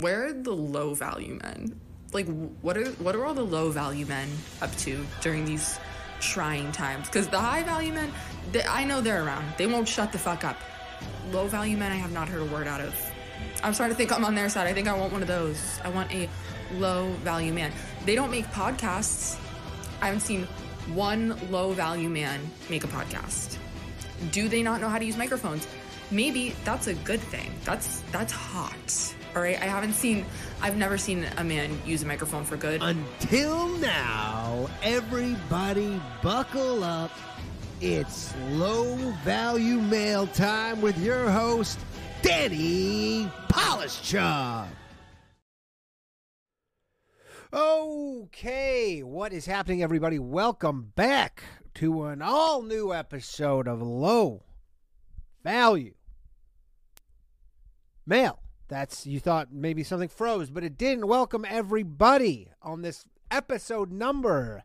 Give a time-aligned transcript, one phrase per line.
[0.00, 1.78] where are the low value men?
[2.12, 2.26] Like,
[2.60, 4.28] what are what are all the low value men
[4.60, 5.78] up to during these
[6.20, 7.06] trying times?
[7.06, 8.12] Because the high value men,
[8.52, 9.46] they, I know they're around.
[9.56, 10.56] They won't shut the fuck up.
[11.30, 12.94] Low value men, I have not heard a word out of.
[13.62, 14.66] I'm starting to think I'm on their side.
[14.66, 15.80] I think I want one of those.
[15.84, 16.28] I want a
[16.74, 17.72] low value man.
[18.04, 19.38] They don't make podcasts.
[20.00, 20.46] I haven't seen
[20.94, 23.58] one low value man make a podcast.
[24.32, 25.66] Do they not know how to use microphones?
[26.10, 27.50] Maybe that's a good thing.
[27.64, 29.14] That's that's hot.
[29.34, 30.24] All right, I haven't seen
[30.60, 32.82] I've never seen a man use a microphone for good.
[32.82, 37.12] Until now, everybody buckle up.
[37.80, 41.78] It's low value mail time with your host,
[42.22, 44.66] Danny Polishchuk.
[47.52, 50.18] Okay, what is happening, everybody?
[50.18, 51.42] Welcome back
[51.74, 54.42] to an all new episode of Low
[55.42, 55.94] Value
[58.06, 58.40] Mail.
[58.70, 61.08] That's you thought maybe something froze, but it didn't.
[61.08, 64.62] Welcome everybody on this episode number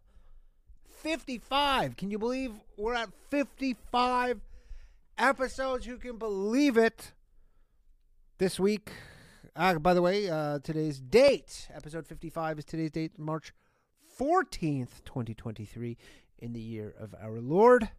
[0.87, 1.97] 55.
[1.97, 4.41] Can you believe we're at 55
[5.17, 5.87] episodes?
[5.87, 7.13] Who can believe it?
[8.37, 8.91] This week,
[9.55, 13.53] uh, by the way, uh, today's date, episode 55 is today's date, March
[14.19, 15.97] 14th, 2023,
[16.37, 17.89] in the year of our Lord.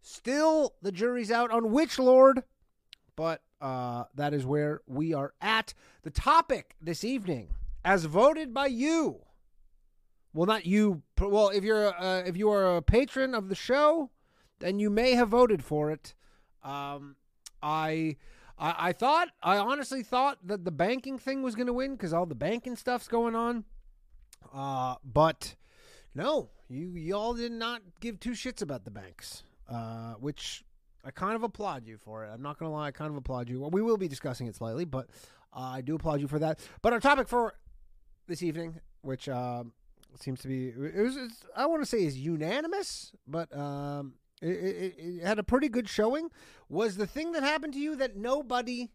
[0.00, 2.44] Still, the jury's out on which Lord,
[3.16, 5.72] but uh, that is where we are at.
[6.02, 7.48] The topic this evening,
[7.82, 9.20] as voted by you,
[10.34, 11.02] well, not you.
[11.18, 14.10] Well, if you're uh, if you are a patron of the show,
[14.58, 16.12] then you may have voted for it.
[16.62, 17.16] Um,
[17.62, 18.16] I,
[18.58, 22.12] I I thought I honestly thought that the banking thing was going to win because
[22.12, 23.64] all the banking stuff's going on.
[24.52, 25.54] Uh, but
[26.14, 30.64] no, you y'all did not give two shits about the banks, uh, which
[31.04, 32.30] I kind of applaud you for it.
[32.32, 33.60] I'm not going to lie, I kind of applaud you.
[33.60, 35.08] Well, we will be discussing it slightly, but
[35.52, 36.58] uh, I do applaud you for that.
[36.82, 37.54] But our topic for
[38.26, 39.64] this evening, which uh,
[40.18, 41.18] seems to be, it was,
[41.56, 45.88] I want to say is unanimous, but um, it, it, it had a pretty good
[45.88, 46.30] showing,
[46.68, 48.90] was the thing that happened to you that nobody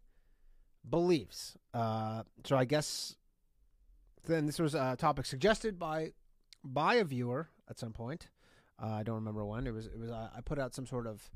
[0.89, 1.57] believes.
[1.73, 3.15] Uh, so I guess
[4.25, 6.13] then this was a topic suggested by
[6.63, 8.29] by a viewer at some point.
[8.81, 9.67] Uh, I don't remember when.
[9.67, 11.29] It was it was uh, I put out some sort of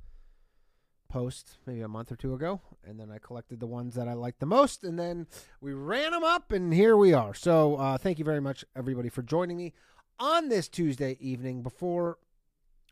[1.13, 4.13] post maybe a month or two ago, and then I collected the ones that I
[4.13, 5.27] liked the most, and then
[5.61, 7.35] we ran them up, and here we are.
[7.35, 9.73] So uh, thank you very much, everybody, for joining me
[10.17, 11.61] on this Tuesday evening.
[11.61, 12.17] Before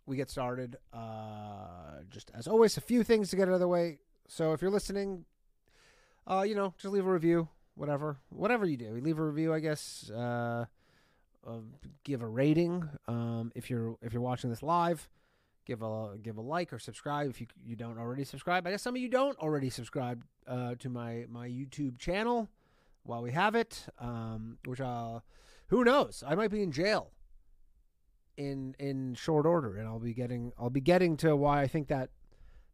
[0.06, 3.68] we get started, uh, just as always, a few things to get out of the
[3.68, 3.98] way.
[4.28, 5.26] So if you're listening,
[6.28, 9.60] uh, you know, just leave a review, whatever, whatever you do, leave a review, I
[9.62, 10.12] guess.
[10.12, 10.66] Uh,
[11.48, 11.54] uh,
[12.04, 15.10] give a rating um, if you're if you're watching this live
[15.66, 18.66] give a give a like or subscribe if you you don't already subscribe.
[18.68, 22.50] I guess some of you don't already subscribe uh, to my my YouTube channel
[23.04, 23.88] while we have it.
[24.00, 25.20] Um, which uh,
[25.68, 26.24] who knows?
[26.26, 27.12] I might be in jail
[28.38, 31.88] in in short order, and I'll be getting I'll be getting to why I think
[31.88, 32.10] that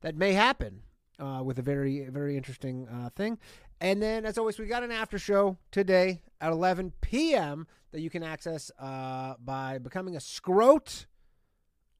[0.01, 0.81] that may happen
[1.19, 3.37] uh, with a very very interesting uh, thing.
[3.79, 7.67] And then, as always, we got an after show today at 11 p.m.
[7.91, 11.05] that you can access uh, by becoming a scrote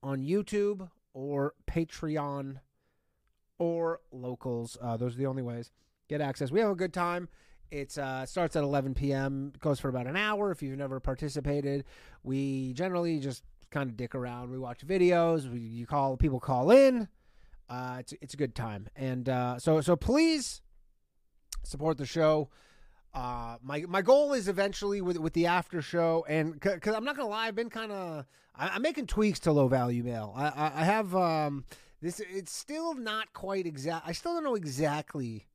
[0.04, 2.60] on YouTube or Patreon
[3.60, 4.78] or locals.
[4.82, 5.72] Uh, those are the only ways.
[6.08, 6.52] Get access.
[6.52, 7.28] We have a good time.
[7.70, 9.52] It uh, starts at 11 p.m.
[9.60, 10.52] Goes for about an hour.
[10.52, 11.84] If you've never participated,
[12.24, 14.52] we generally just kind of dick around.
[14.52, 15.52] We watch videos.
[15.52, 17.10] We, you call people call in.
[17.70, 20.62] Uh, it's it's a good time, and uh, so so please
[21.64, 22.50] support the show.
[23.18, 27.18] Uh, my my goal is eventually with with the after show, and because I'm not
[27.18, 30.34] gonna lie, I've been kind of I'm making tweaks to low value mail.
[30.38, 31.66] I I, I have um
[32.00, 32.20] this.
[32.20, 34.08] It's still not quite exact.
[34.08, 35.48] I still don't know exactly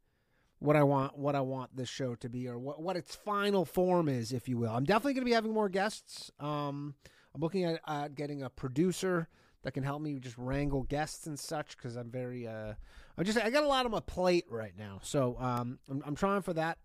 [0.58, 3.64] what I want what I want this show to be or what what its final
[3.64, 4.72] form is, if you will.
[4.72, 6.32] I'm definitely gonna be having more guests.
[6.40, 6.96] Um,
[7.32, 9.28] I'm looking at uh, getting a producer
[9.62, 12.72] that can help me just wrangle guests and such because I'm very uh
[13.16, 16.16] I just I got a lot on my plate right now, so um I'm, I'm
[16.16, 16.78] trying for that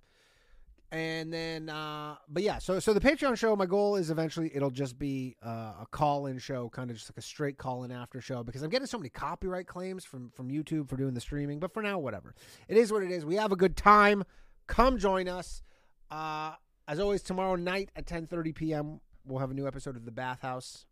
[0.92, 4.70] and then uh but yeah so so the patreon show my goal is eventually it'll
[4.70, 8.42] just be uh, a call-in show kind of just like a straight call-in after show
[8.42, 11.74] because i'm getting so many copyright claims from from youtube for doing the streaming but
[11.74, 12.34] for now whatever.
[12.68, 13.26] It is what it is.
[13.26, 14.24] We have a good time.
[14.68, 15.62] Come join us.
[16.10, 16.54] Uh
[16.88, 20.86] as always tomorrow night at 10:30 p.m we'll have a new episode of the bathhouse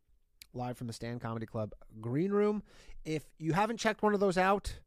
[0.53, 2.63] live from the stand comedy club green room.
[3.03, 4.80] If you haven't checked one of those out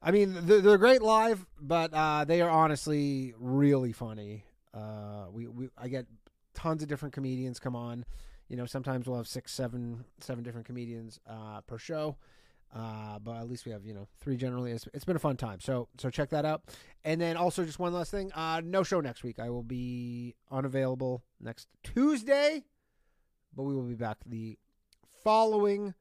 [0.00, 4.44] I mean, they're, they're great live, but uh, they are honestly really funny.
[4.72, 6.06] Uh, we, we I get
[6.54, 8.04] tons of different comedians come on.
[8.48, 12.16] You know, sometimes we'll have six, seven, seven different comedians uh, per show.
[12.74, 14.72] Uh, but at least we have you know three generally.
[14.72, 15.58] It's, it's been a fun time.
[15.60, 16.62] So so check that out.
[17.04, 18.30] And then also just one last thing.
[18.32, 19.38] Uh, no show next week.
[19.38, 22.64] I will be unavailable next Tuesday,
[23.54, 24.58] but we will be back the
[25.24, 25.94] following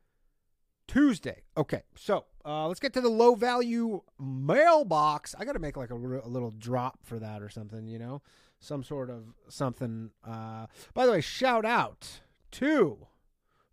[0.88, 1.44] Tuesday.
[1.56, 5.36] Okay, so uh, let's get to the low value mailbox.
[5.38, 8.22] I got to make like a, a, little drop for that or something, you know,
[8.60, 10.12] some sort of something.
[10.26, 13.08] Uh, by the way, shout out to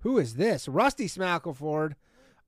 [0.00, 0.69] who is this?
[0.69, 1.94] Rusty Smackleford.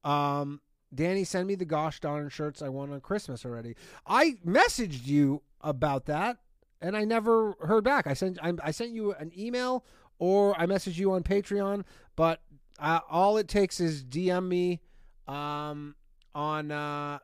[0.05, 0.61] Um,
[0.95, 3.77] Danny, send me the gosh darn shirts I won on Christmas already.
[4.07, 6.39] I messaged you about that,
[6.81, 8.07] and I never heard back.
[8.07, 9.85] I sent I, I sent you an email
[10.19, 11.85] or I messaged you on Patreon,
[12.15, 12.41] but
[12.79, 14.81] all it takes is DM me
[15.27, 15.95] um,
[16.35, 17.19] on uh,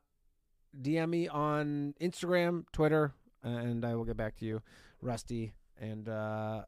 [0.81, 3.13] DM me on Instagram, Twitter,
[3.43, 4.63] and I will get back to you,
[5.01, 5.55] Rusty.
[5.81, 6.63] And uh,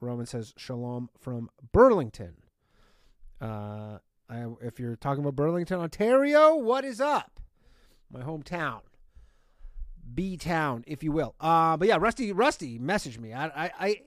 [0.00, 2.36] Roman says shalom from Burlington.
[3.40, 3.98] Uh,
[4.28, 7.40] I, if you're talking about Burlington, Ontario, what is up?
[8.10, 8.80] My hometown,
[10.14, 11.34] B town, if you will.
[11.40, 13.32] Uh, but yeah, Rusty, Rusty, message me.
[13.32, 14.00] I, I, I,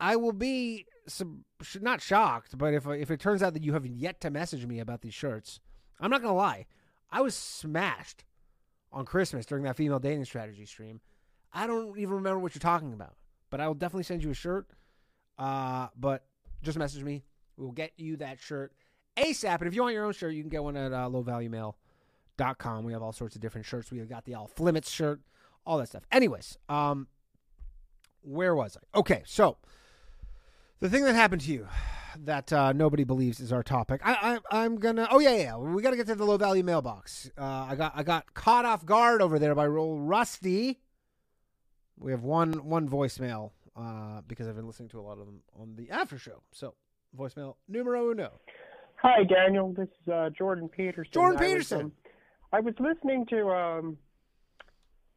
[0.00, 1.44] I will be some,
[1.80, 4.80] not shocked, but if if it turns out that you have yet to message me
[4.80, 5.60] about these shirts,
[6.00, 6.66] I'm not gonna lie.
[7.10, 8.24] I was smashed
[8.92, 11.00] on Christmas during that female dating strategy stream.
[11.52, 13.14] I don't even remember what you're talking about,
[13.50, 14.68] but I will definitely send you a shirt.
[15.38, 16.24] Uh, but
[16.62, 17.24] just message me.
[17.56, 18.72] We'll get you that shirt
[19.16, 19.58] ASAP.
[19.58, 22.84] And if you want your own shirt, you can get one at uh, lowvaluemail.com.
[22.84, 23.90] We have all sorts of different shirts.
[23.90, 25.20] We have got the All Flimmets shirt,
[25.66, 26.04] all that stuff.
[26.10, 27.08] Anyways, um,
[28.22, 28.98] where was I?
[28.98, 29.58] Okay, so
[30.84, 31.66] the thing that happened to you
[32.26, 34.02] that uh, nobody believes is our topic.
[34.04, 35.08] I, I am gonna.
[35.10, 35.56] Oh yeah, yeah.
[35.56, 37.30] We got to get to the low value mailbox.
[37.38, 40.78] Uh, I got I got caught off guard over there by Roll Rusty.
[41.98, 45.40] We have one one voicemail uh, because I've been listening to a lot of them
[45.58, 46.42] on the after show.
[46.52, 46.74] So
[47.18, 48.32] voicemail numero uno.
[48.96, 51.12] Hi Daniel, this is uh, Jordan Peterson.
[51.14, 51.92] Jordan Peterson.
[52.52, 53.96] I was, um, I was listening to um,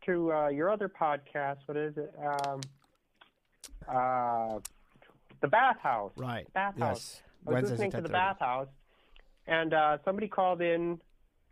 [0.05, 1.57] to uh, your other podcast.
[1.65, 2.13] What is it?
[2.25, 2.61] Um,
[3.93, 4.59] uh,
[5.41, 6.11] the bathhouse.
[6.17, 6.51] Right.
[6.53, 6.79] Bathhouse.
[6.79, 7.21] Yes.
[7.45, 8.11] I was Wednesdays listening to the 10:30.
[8.11, 8.67] bathhouse,
[9.47, 10.99] and uh, somebody called in,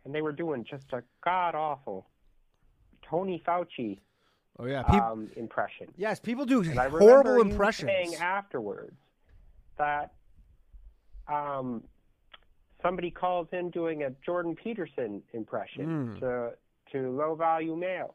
[0.04, 2.06] and they were doing just a god awful
[3.02, 3.98] Tony Fauci
[4.58, 4.82] Oh yeah.
[4.84, 5.86] Peop- um, impression.
[5.96, 7.90] yes, people do And horrible impressions.
[7.90, 8.96] saying afterwards
[9.78, 10.12] that
[11.28, 11.82] um,
[12.82, 16.20] somebody calls in doing a Jordan Peterson impression Mm.
[16.20, 16.52] to
[16.92, 18.14] to low value mail,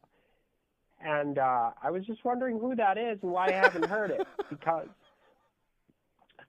[1.04, 4.26] and uh, I was just wondering who that is and why I haven't heard it
[4.50, 4.88] because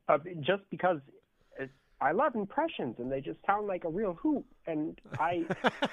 [0.08, 0.98] uh, just because
[2.00, 5.44] I love impressions and they just sound like a real hoot, and I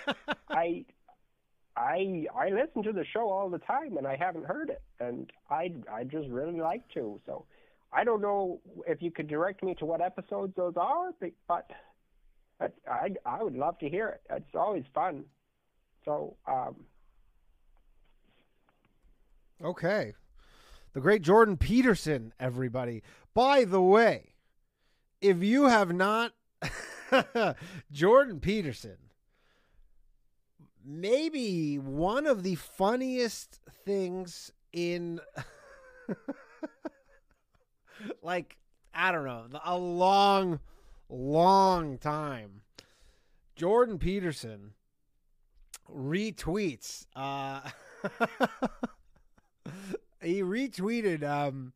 [0.50, 0.86] I.
[1.78, 5.32] I I listen to the show all the time and I haven't heard it and
[5.50, 7.46] I I just really like to so
[7.94, 11.14] I don't know if you could direct me to what episodes those are
[11.48, 11.70] but,
[12.60, 15.24] I I would love to hear it it's always fun
[16.04, 16.76] so um
[19.64, 20.14] Okay.
[20.94, 23.04] The great Jordan Peterson, everybody.
[23.34, 24.34] By the way,
[25.22, 26.34] if you have not
[27.92, 28.98] Jordan Peterson,
[30.84, 35.20] maybe one of the funniest things in
[38.22, 38.58] like
[38.94, 40.60] I don't know, a long
[41.10, 42.62] long time.
[43.56, 44.74] Jordan Peterson
[45.92, 47.62] retweets uh
[50.22, 51.74] he retweeted um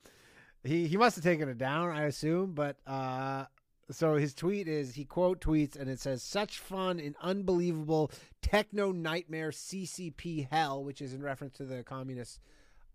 [0.63, 3.46] he he must have taken it down i assume but uh
[3.91, 8.91] so his tweet is he quote tweets and it says such fun in unbelievable techno
[8.91, 12.39] nightmare ccp hell which is in reference to the communist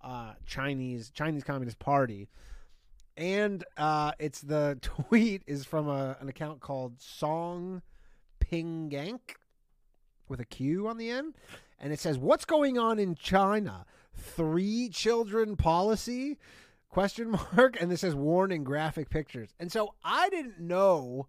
[0.03, 2.29] uh chinese chinese communist party.
[3.17, 7.83] And uh it's the tweet is from a, an account called song
[8.41, 9.37] pingank
[10.29, 11.35] with a q on the end.
[11.81, 13.85] And it says what's going on in china?
[14.17, 16.39] Three children policy
[16.89, 19.55] question mark and this says warning graphic pictures.
[19.59, 21.29] And so i didn't know.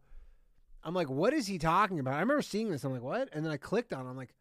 [0.83, 2.15] I'm like what is he talking about?
[2.15, 2.83] I remember seeing this.
[2.83, 3.29] I'm like what?
[3.33, 4.09] And then i clicked on it.
[4.09, 4.33] I'm like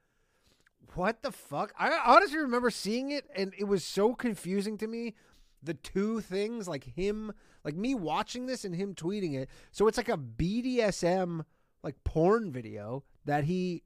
[0.95, 1.73] what the fuck?
[1.79, 5.15] I honestly remember seeing it and it was so confusing to me
[5.63, 7.33] the two things like him
[7.65, 9.49] like me watching this and him tweeting it.
[9.73, 11.45] So it's like a bdsm
[11.83, 13.83] like porn video that he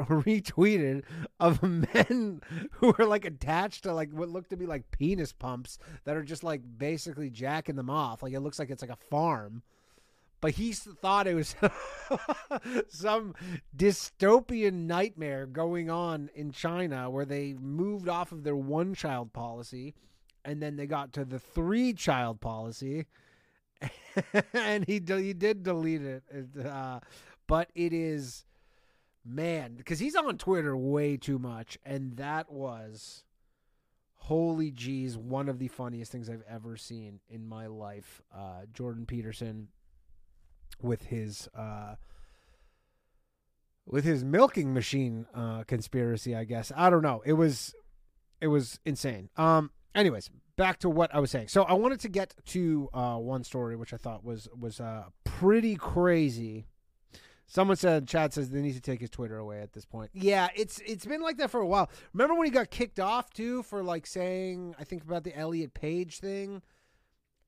[0.08, 1.04] retweeted
[1.38, 2.40] of men
[2.72, 6.22] who are like attached to like what look to be like penis pumps that are
[6.22, 8.22] just like basically jacking them off.
[8.22, 9.62] Like it looks like it's like a farm.
[10.40, 11.54] But he thought it was
[12.88, 13.34] some
[13.76, 19.94] dystopian nightmare going on in China where they moved off of their one child policy
[20.42, 23.04] and then they got to the three child policy
[24.54, 26.22] and he he did delete it.
[26.30, 27.00] it uh,
[27.46, 28.46] but it is
[29.24, 33.24] man because he's on Twitter way too much, and that was
[34.14, 38.22] holy jeez, one of the funniest things I've ever seen in my life.
[38.34, 39.68] Uh, Jordan Peterson
[40.82, 41.96] with his uh,
[43.86, 46.70] with his milking machine uh, conspiracy, I guess.
[46.76, 47.22] I don't know.
[47.24, 47.74] It was
[48.40, 49.30] it was insane.
[49.36, 49.70] Um.
[49.92, 51.48] Anyways, back to what I was saying.
[51.48, 55.04] So I wanted to get to uh, one story which I thought was was uh,
[55.24, 56.66] pretty crazy.
[57.50, 60.10] Someone said Chad says they need to take his Twitter away at this point.
[60.14, 61.90] Yeah, it's it's been like that for a while.
[62.12, 65.74] Remember when he got kicked off too for like saying I think about the Elliot
[65.74, 66.62] Page thing,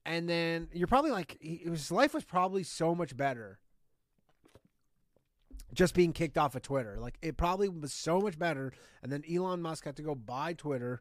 [0.04, 3.61] and then you're probably like his life was probably so much better
[5.73, 6.97] just being kicked off of Twitter.
[6.99, 8.73] Like it probably was so much better,
[9.04, 11.00] and then Elon Musk had to go buy Twitter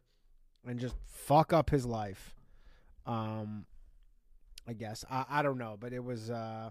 [0.63, 2.35] and just fuck up his life.
[3.07, 3.65] Um,
[4.67, 6.69] I guess I, I don't know, but it was uh,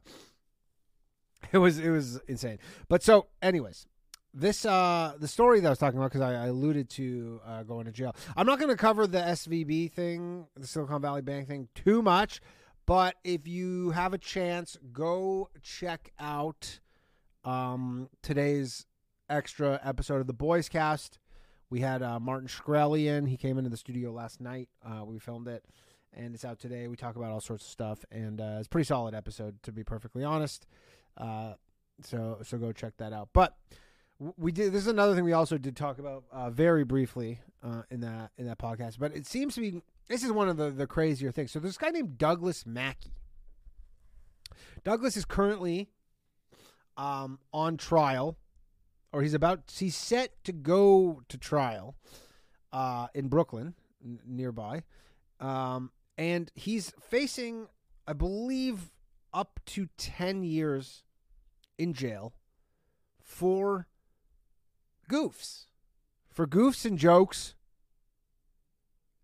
[1.52, 2.58] it was it was insane.
[2.88, 3.86] But so, anyways,
[4.32, 7.62] this uh the story that I was talking about because I, I, alluded to uh,
[7.62, 8.14] going to jail.
[8.36, 12.40] I'm not going to cover the SVB thing, the Silicon Valley Bank thing, too much.
[12.86, 16.80] But if you have a chance, go check out
[17.44, 18.86] um, today's
[19.28, 21.18] extra episode of the Boys Cast.
[21.70, 23.26] We had uh, Martin Shkreli in.
[23.26, 24.68] He came into the studio last night.
[24.84, 25.64] Uh, we filmed it,
[26.12, 26.88] and it's out today.
[26.88, 29.72] We talk about all sorts of stuff, and uh, it's a pretty solid episode, to
[29.72, 30.66] be perfectly honest.
[31.16, 31.54] Uh,
[32.02, 33.28] so so go check that out.
[33.32, 33.56] But
[34.36, 34.72] we did.
[34.72, 38.30] This is another thing we also did talk about uh, very briefly uh, in that
[38.36, 38.98] in that podcast.
[38.98, 41.52] But it seems to be this is one of the the crazier things.
[41.52, 43.12] So this guy named Douglas Mackey.
[44.84, 45.88] Douglas is currently
[46.96, 48.36] um, on trial,
[49.12, 51.96] or he's about he's set to go to trial
[52.72, 53.74] uh, in Brooklyn,
[54.04, 54.82] n- nearby,
[55.38, 57.68] um, and he's facing,
[58.06, 58.90] I believe,
[59.32, 61.02] up to ten years
[61.78, 62.34] in jail
[63.18, 63.86] for
[65.08, 65.66] goofs,
[66.28, 67.54] for goofs and jokes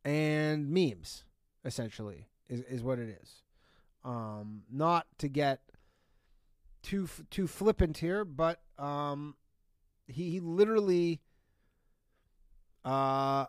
[0.04, 1.24] and memes.
[1.64, 3.42] Essentially, is is what it is.
[4.04, 5.60] Um, not to get
[6.82, 9.34] too too flippant here, but um,
[10.06, 11.20] he, he literally
[12.84, 13.46] uh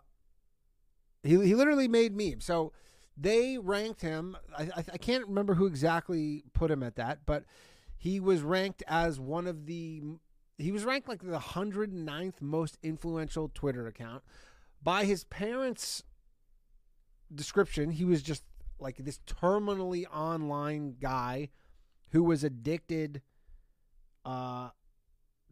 [1.22, 2.44] he he literally made memes.
[2.44, 2.72] So
[3.18, 4.36] they ranked him.
[4.56, 7.44] I, I, can't remember who exactly put him at that, but
[7.96, 10.02] he was ranked as one of the
[10.56, 14.22] he was ranked like the 109th most influential Twitter account
[14.82, 16.02] by his parents'
[17.32, 17.90] description.
[17.90, 18.44] He was just
[18.80, 21.50] like this terminally online guy
[22.10, 23.22] who was addicted
[24.24, 24.70] uh,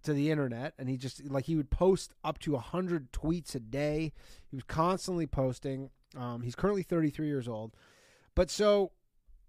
[0.03, 3.61] to the internet, and he just like he would post up to hundred tweets a
[3.61, 4.13] day.
[4.49, 5.91] He was constantly posting.
[6.17, 7.73] Um, he's currently 33 years old,
[8.35, 8.93] but so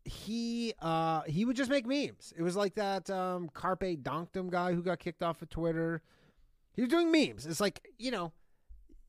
[0.05, 2.33] he uh, he would just make memes.
[2.37, 6.01] It was like that um, Carpe Donktum guy who got kicked off of Twitter.
[6.75, 7.45] He was doing memes.
[7.45, 8.31] It's like you know,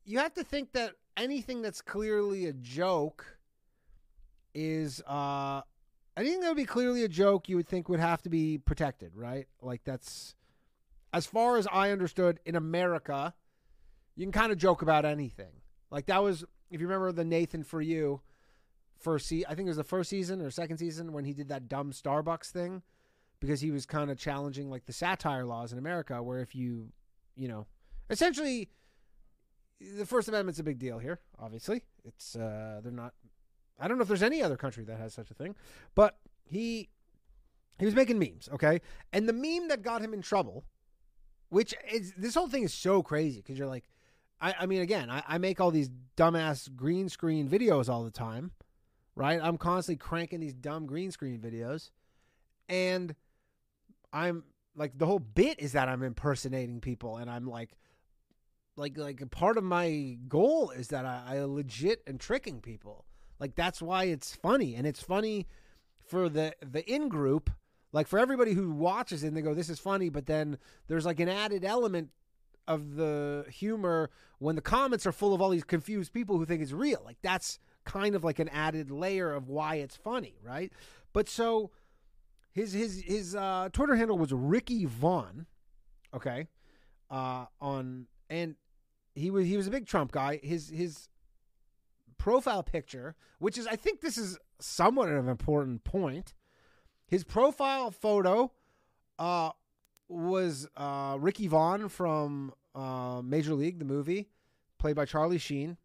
[0.05, 3.37] you have to think that anything that's clearly a joke
[4.55, 5.61] is uh
[6.17, 9.15] anything that would be clearly a joke, you would think would have to be protected,
[9.15, 9.47] right?
[9.61, 10.35] Like that's
[11.13, 13.33] as far as I understood in America,
[14.15, 15.61] you can kind of joke about anything.
[15.91, 18.21] Like that was if you remember the Nathan for you
[18.97, 21.49] first se- I think it was the first season or second season when he did
[21.49, 22.81] that dumb Starbucks thing
[23.39, 26.91] because he was kind of challenging like the satire laws in America where if you,
[27.35, 27.65] you know,
[28.09, 28.69] essentially
[29.79, 31.83] the First Amendment's a big deal here, obviously.
[32.05, 33.13] It's uh they're not
[33.79, 35.55] I don't know if there's any other country that has such a thing,
[35.95, 36.89] but he
[37.79, 38.81] he was making memes, okay?
[39.13, 40.65] And the meme that got him in trouble,
[41.47, 43.89] which is this whole thing is so crazy because you're like,
[44.41, 48.11] I, I mean, again, I, I make all these dumbass green screen videos all the
[48.11, 48.51] time,
[49.15, 49.39] right?
[49.41, 51.91] I'm constantly cranking these dumb green screen videos,
[52.67, 53.15] and
[54.13, 54.43] I'm
[54.75, 57.71] like the whole bit is that I'm impersonating people, and I'm like,
[58.75, 63.05] like like part of my goal is that I, I legit am tricking people.
[63.39, 65.47] Like that's why it's funny, and it's funny
[66.07, 67.49] for the the in group.
[67.91, 71.05] Like for everybody who watches it, and they go, "This is funny," but then there's
[71.05, 72.11] like an added element
[72.69, 76.61] of the humor when the comments are full of all these confused people who think
[76.61, 77.01] it's real.
[77.03, 80.71] Like that's kind of like an added layer of why it's funny, right?
[81.11, 81.71] But so
[82.53, 85.47] his his his uh, Twitter handle was Ricky Vaughn,
[86.13, 86.47] okay,
[87.09, 88.55] uh, on and
[89.15, 90.39] he was he was a big Trump guy.
[90.41, 91.09] His his
[92.19, 96.35] profile picture, which is, I think this is somewhat of an important point.
[97.07, 98.51] His profile photo
[99.17, 99.51] uh,
[100.07, 104.29] was uh, Ricky Vaughn from uh, Major League, the movie,
[104.77, 105.77] played by Charlie Sheen,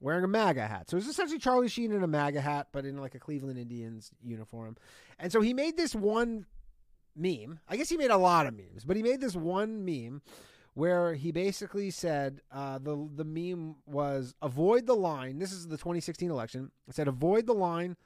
[0.00, 0.90] wearing a MAGA hat.
[0.90, 4.10] So it's essentially Charlie Sheen in a MAGA hat, but in like a Cleveland Indians
[4.22, 4.76] uniform.
[5.18, 6.46] And so he made this one
[7.16, 7.60] meme.
[7.68, 10.22] I guess he made a lot of memes, but he made this one meme
[10.74, 15.38] where he basically said uh, the the meme was avoid the line.
[15.38, 16.70] This is the 2016 election.
[16.88, 17.96] It said avoid the line,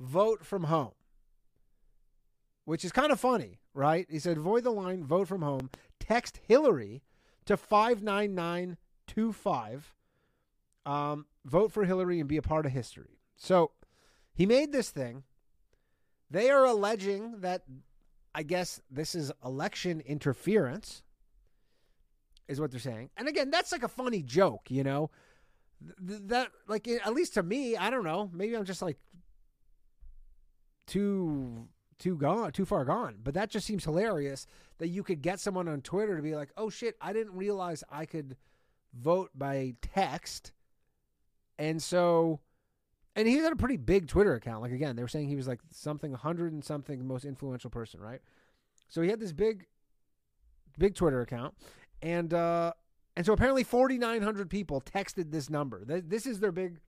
[0.00, 0.92] vote from home,
[2.64, 4.06] which is kind of funny, right?
[4.10, 5.70] He said avoid the line, vote from home.
[6.00, 7.02] Text Hillary
[7.46, 8.76] to five nine nine
[9.06, 9.94] two five.
[10.84, 13.18] Um, vote for Hillary and be a part of history.
[13.36, 13.72] So
[14.32, 15.24] he made this thing.
[16.30, 17.62] They are alleging that
[18.34, 21.02] I guess this is election interference,
[22.48, 23.10] is what they're saying.
[23.16, 25.10] And again, that's like a funny joke, you know.
[26.06, 28.30] Th- that like at least to me, I don't know.
[28.32, 28.98] Maybe I'm just like
[30.86, 31.66] too
[31.98, 33.16] too gone, too far gone.
[33.22, 34.46] But that just seems hilarious
[34.78, 37.82] that you could get someone on Twitter to be like, "Oh shit, I didn't realize
[37.90, 38.36] I could
[38.92, 40.52] vote by text,"
[41.58, 42.40] and so
[43.16, 44.62] and he had a pretty big Twitter account.
[44.62, 47.98] Like again, they were saying he was like something hundred and something most influential person,
[47.98, 48.20] right?
[48.88, 49.66] So he had this big,
[50.78, 51.54] big Twitter account,
[52.02, 52.72] and uh,
[53.16, 55.82] and so apparently forty nine hundred people texted this number.
[55.84, 56.78] This is their big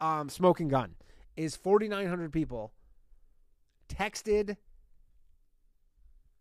[0.00, 0.94] um, smoking gun.
[1.36, 2.72] Is forty nine hundred people
[3.98, 4.56] texted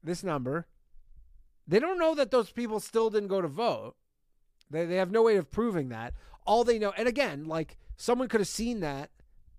[0.03, 0.67] this number.
[1.67, 3.95] They don't know that those people still didn't go to vote.
[4.69, 6.13] They they have no way of proving that.
[6.45, 9.09] All they know, and again, like someone could have seen that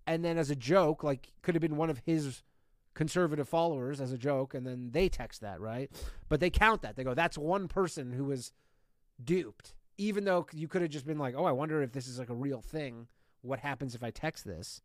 [0.07, 2.43] and then as a joke, like could have been one of his
[2.95, 5.91] conservative followers as a joke, and then they text that, right?
[6.29, 6.97] But they count that.
[6.97, 8.53] They go, that's one person who was
[9.23, 9.75] duped.
[9.97, 12.31] Even though you could have just been like, oh, I wonder if this is like
[12.31, 13.07] a real thing.
[13.43, 14.81] What happens if I text this?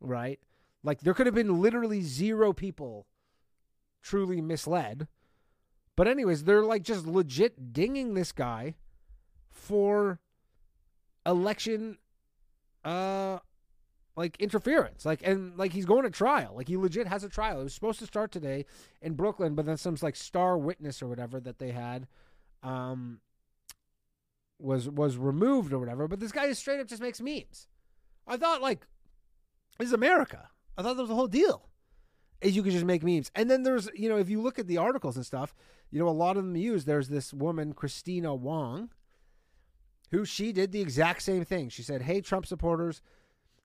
[0.00, 0.40] Right?
[0.84, 3.06] Like there could have been literally zero people
[4.02, 5.08] truly misled.
[5.96, 8.74] But anyways, they're like just legit dinging this guy
[9.50, 10.20] for
[11.24, 11.96] election
[12.84, 13.38] uh
[14.14, 15.06] like interference.
[15.06, 16.52] Like and like he's going to trial.
[16.54, 17.60] Like he legit has a trial.
[17.60, 18.66] It was supposed to start today
[19.00, 22.06] in brooklyn but then some like star witness or whatever that they had
[22.62, 23.20] um
[24.58, 26.08] was was removed or whatever.
[26.08, 27.68] But this guy is straight up just makes memes.
[28.26, 28.86] I thought like
[29.78, 31.68] this is america i thought that was the whole deal
[32.40, 34.66] is you could just make memes and then there's you know if you look at
[34.66, 35.54] the articles and stuff
[35.90, 38.90] you know a lot of them use there's this woman Kristina Wong
[40.14, 41.68] who she did the exact same thing.
[41.68, 43.02] She said, "Hey, Trump supporters,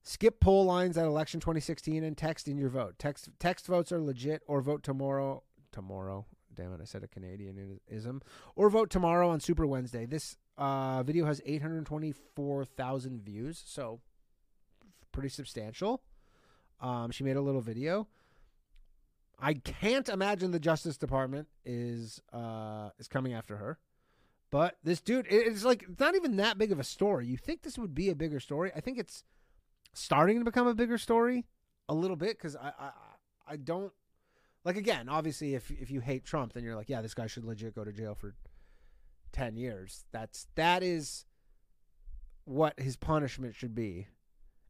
[0.01, 2.97] skip poll lines at election 2016 and text in your vote.
[2.97, 5.43] Text text votes are legit, or vote tomorrow.
[5.71, 8.21] Tomorrow, damn it, I said a Canadianism.
[8.55, 10.07] Or vote tomorrow on Super Wednesday.
[10.07, 14.01] This uh, video has 824,000 views, so
[15.11, 16.01] pretty substantial.
[16.81, 18.07] Um, she made a little video.
[19.41, 23.79] I can't imagine the Justice Department is uh, is coming after her.
[24.51, 27.27] But this dude, it's like it's not even that big of a story.
[27.27, 28.71] You think this would be a bigger story?
[28.75, 29.23] I think it's
[29.93, 31.45] starting to become a bigger story
[31.87, 32.91] a little bit because I, I
[33.47, 33.93] I don't
[34.65, 35.07] like again.
[35.07, 37.83] Obviously, if if you hate Trump, then you're like, yeah, this guy should legit go
[37.83, 38.35] to jail for
[39.31, 40.05] ten years.
[40.11, 41.25] That's that is
[42.45, 44.07] what his punishment should be.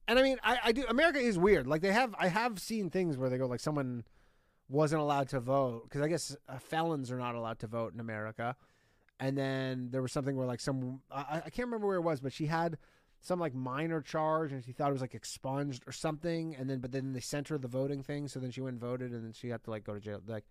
[0.09, 0.83] And I mean, I, I do.
[0.89, 1.67] America is weird.
[1.67, 4.03] Like they have, I have seen things where they go like someone
[4.67, 7.99] wasn't allowed to vote because I guess uh, felons are not allowed to vote in
[7.99, 8.55] America
[9.19, 12.21] and then there was something where like some I, I can't remember where it was,
[12.21, 12.77] but she had
[13.21, 16.79] some like minor charge and she thought it was like expunged or something and then
[16.79, 19.25] but then they sent her the voting thing so then she went and voted and
[19.25, 20.45] then she had to like go to jail like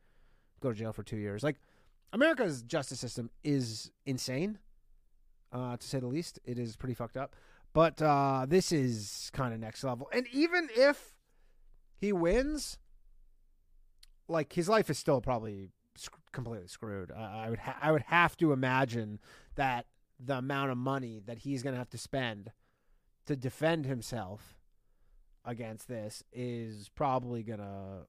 [0.61, 1.57] go to jail for two years like
[2.13, 4.59] america's justice system is insane
[5.51, 7.35] uh, to say the least it is pretty fucked up
[7.73, 11.15] but uh, this is kind of next level and even if
[11.97, 12.79] he wins
[14.29, 15.71] like his life is still probably
[16.33, 17.11] completely screwed.
[17.11, 19.19] I, I would ha- I would have to imagine
[19.57, 19.87] that
[20.21, 22.53] the amount of money that he's going to have to spend
[23.27, 24.61] to defend himself
[25.45, 28.07] against this is probably going to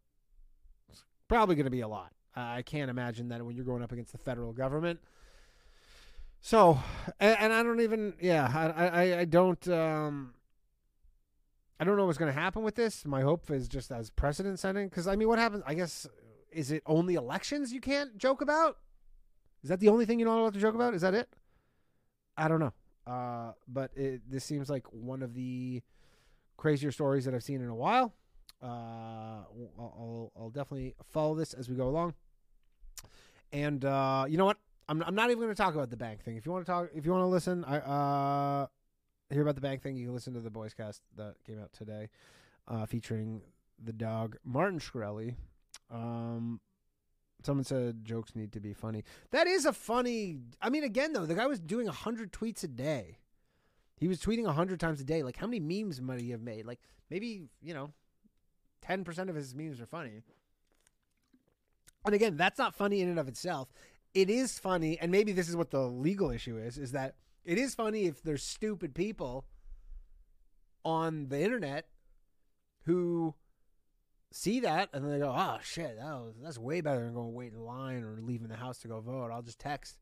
[1.28, 2.12] probably going to be a lot.
[2.36, 5.00] I can't imagine that when you're going up against the federal government.
[6.42, 6.80] So,
[7.20, 10.34] and, and I don't even, yeah, I, I, I don't, um,
[11.80, 13.06] I don't know what's going to happen with this.
[13.06, 14.90] My hope is just as precedent setting.
[14.90, 15.64] Because I mean, what happens?
[15.66, 16.08] I guess
[16.52, 18.78] is it only elections you can't joke about?
[19.64, 20.94] Is that the only thing you're not allowed to joke about?
[20.94, 21.30] Is that it?
[22.38, 22.74] I don't know.
[23.06, 25.82] Uh, but it, this seems like one of the
[26.58, 28.14] crazier stories that I've seen in a while.
[28.62, 32.14] Uh, I'll, I'll, I'll definitely follow this as we go along.
[33.52, 34.58] And uh, you know what?
[34.90, 36.36] I'm, I'm not even going to talk about the bank thing.
[36.36, 38.68] If you want to talk, if you want to listen, I uh,
[39.30, 41.72] hear about the bank thing, you can listen to the Boys Cast that came out
[41.72, 42.10] today,
[42.68, 43.42] uh, featuring
[43.82, 45.36] the dog Martin Shkreli,
[45.92, 46.60] um,
[47.44, 49.04] someone said jokes need to be funny.
[49.32, 50.40] That is a funny.
[50.62, 53.20] I mean, again though, the guy was doing hundred tweets a day.
[53.96, 55.24] He was tweeting hundred times a day.
[55.24, 56.66] Like, how many memes might he have made?
[56.66, 57.92] Like, maybe you know,
[58.82, 60.24] ten percent of his memes are funny.
[62.06, 63.70] And again, that's not funny in and of itself.
[64.14, 67.58] It is funny, and maybe this is what the legal issue is: is that it
[67.58, 69.46] is funny if there's stupid people
[70.84, 71.88] on the internet
[72.86, 73.36] who
[74.32, 77.34] see that and then they go, "Oh shit, that was, that's way better than going
[77.34, 79.32] wait in line or leaving the house to go vote.
[79.32, 79.98] I'll just text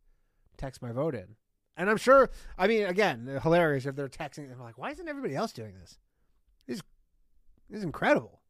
[0.57, 1.35] text my vote in."
[1.77, 4.51] And I'm sure, I mean, again, hilarious if they're texting.
[4.51, 5.99] I'm like, why isn't everybody else doing this?
[6.65, 6.81] This,
[7.69, 8.41] this is incredible.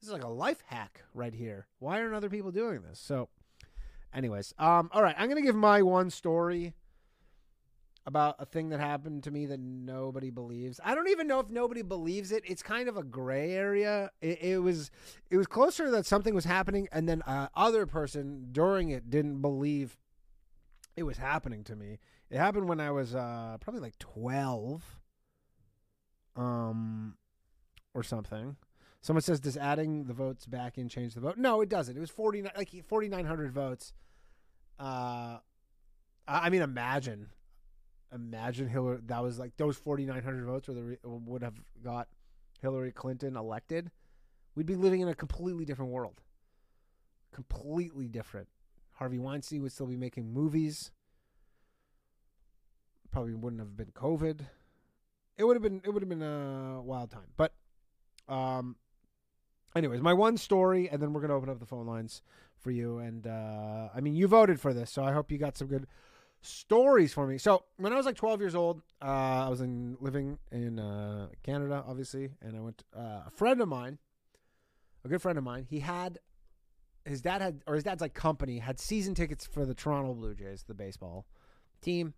[0.00, 1.68] This is like a life hack right here.
[1.78, 2.98] Why aren't other people doing this?
[2.98, 3.28] So,
[4.14, 6.74] anyways, um, all right, I'm gonna give my one story
[8.04, 10.80] about a thing that happened to me that nobody believes.
[10.84, 12.42] I don't even know if nobody believes it.
[12.44, 14.10] It's kind of a gray area.
[14.20, 14.90] It, it was
[15.30, 19.40] it was closer that something was happening, and then uh, other person during it didn't
[19.40, 19.96] believe
[20.96, 21.98] it was happening to me.
[22.30, 24.82] It happened when I was uh, probably like twelve,
[26.36, 27.16] um,
[27.94, 28.56] or something.
[29.02, 31.96] Someone says, "Does adding the votes back in change the vote?" No, it doesn't.
[31.96, 33.92] It was forty like forty nine hundred votes.
[34.78, 35.38] Uh,
[36.26, 37.28] I mean, imagine
[38.12, 42.08] imagine Hillary that was like those 4900 votes where the, would have got
[42.60, 43.90] Hillary Clinton elected
[44.54, 46.20] we'd be living in a completely different world
[47.32, 48.48] completely different
[48.92, 50.92] Harvey Weinstein would still be making movies
[53.10, 54.40] probably wouldn't have been covid
[55.36, 57.54] it would have been it would have been a wild time but
[58.28, 58.76] um
[59.74, 62.22] anyways my one story and then we're to open up the phone lines
[62.58, 65.56] for you and uh I mean you voted for this so I hope you got
[65.56, 65.86] some good
[66.42, 67.38] stories for me.
[67.38, 71.28] So when I was like 12 years old, uh, I was in living in uh,
[71.42, 72.82] Canada, obviously, and I went.
[72.94, 73.98] Uh, a friend of mine,
[75.04, 76.18] a good friend of mine, he had
[77.04, 80.34] his dad had or his dad's like company had season tickets for the Toronto Blue
[80.34, 81.26] Jays, the baseball
[81.80, 82.14] team,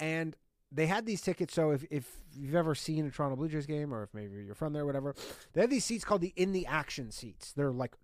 [0.00, 0.36] and
[0.74, 1.54] they had these tickets.
[1.54, 4.54] So if if you've ever seen a Toronto Blue Jays game, or if maybe you're
[4.54, 5.14] from there, whatever,
[5.52, 7.52] they have these seats called the in the action seats.
[7.52, 7.94] They're like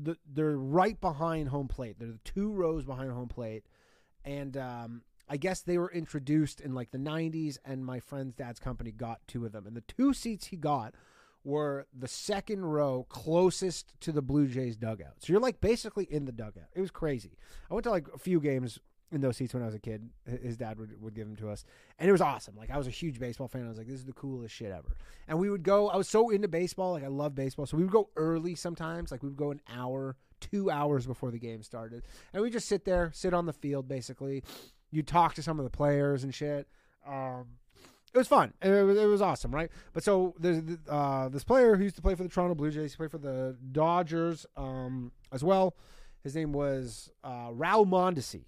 [0.00, 1.96] the, they're right behind home plate.
[1.98, 3.64] They're the two rows behind home plate,
[4.24, 8.60] and um, I guess they were introduced in like the 90s, and my friend's dad's
[8.60, 9.66] company got two of them.
[9.66, 10.94] And the two seats he got
[11.44, 15.14] were the second row closest to the Blue Jays dugout.
[15.20, 16.66] So you're like basically in the dugout.
[16.74, 17.38] It was crazy.
[17.70, 18.78] I went to like a few games
[19.12, 20.08] in those seats when I was a kid.
[20.42, 21.64] His dad would, would give them to us.
[21.98, 22.56] And it was awesome.
[22.56, 23.64] Like I was a huge baseball fan.
[23.64, 24.96] I was like, this is the coolest shit ever.
[25.28, 26.92] And we would go, I was so into baseball.
[26.92, 27.66] Like I love baseball.
[27.66, 29.10] So we would go early sometimes.
[29.10, 32.04] Like we would go an hour, two hours before the game started.
[32.32, 34.42] And we just sit there, sit on the field basically.
[34.90, 36.68] You talk to some of the players and shit.
[37.06, 37.46] Um,
[38.12, 38.52] it was fun.
[38.60, 39.70] It was, it was awesome, right?
[39.92, 42.92] But so there's uh, this player who used to play for the Toronto Blue Jays.
[42.92, 45.76] He played for the Dodgers um, as well.
[46.22, 48.44] His name was uh, Raul Mondesi.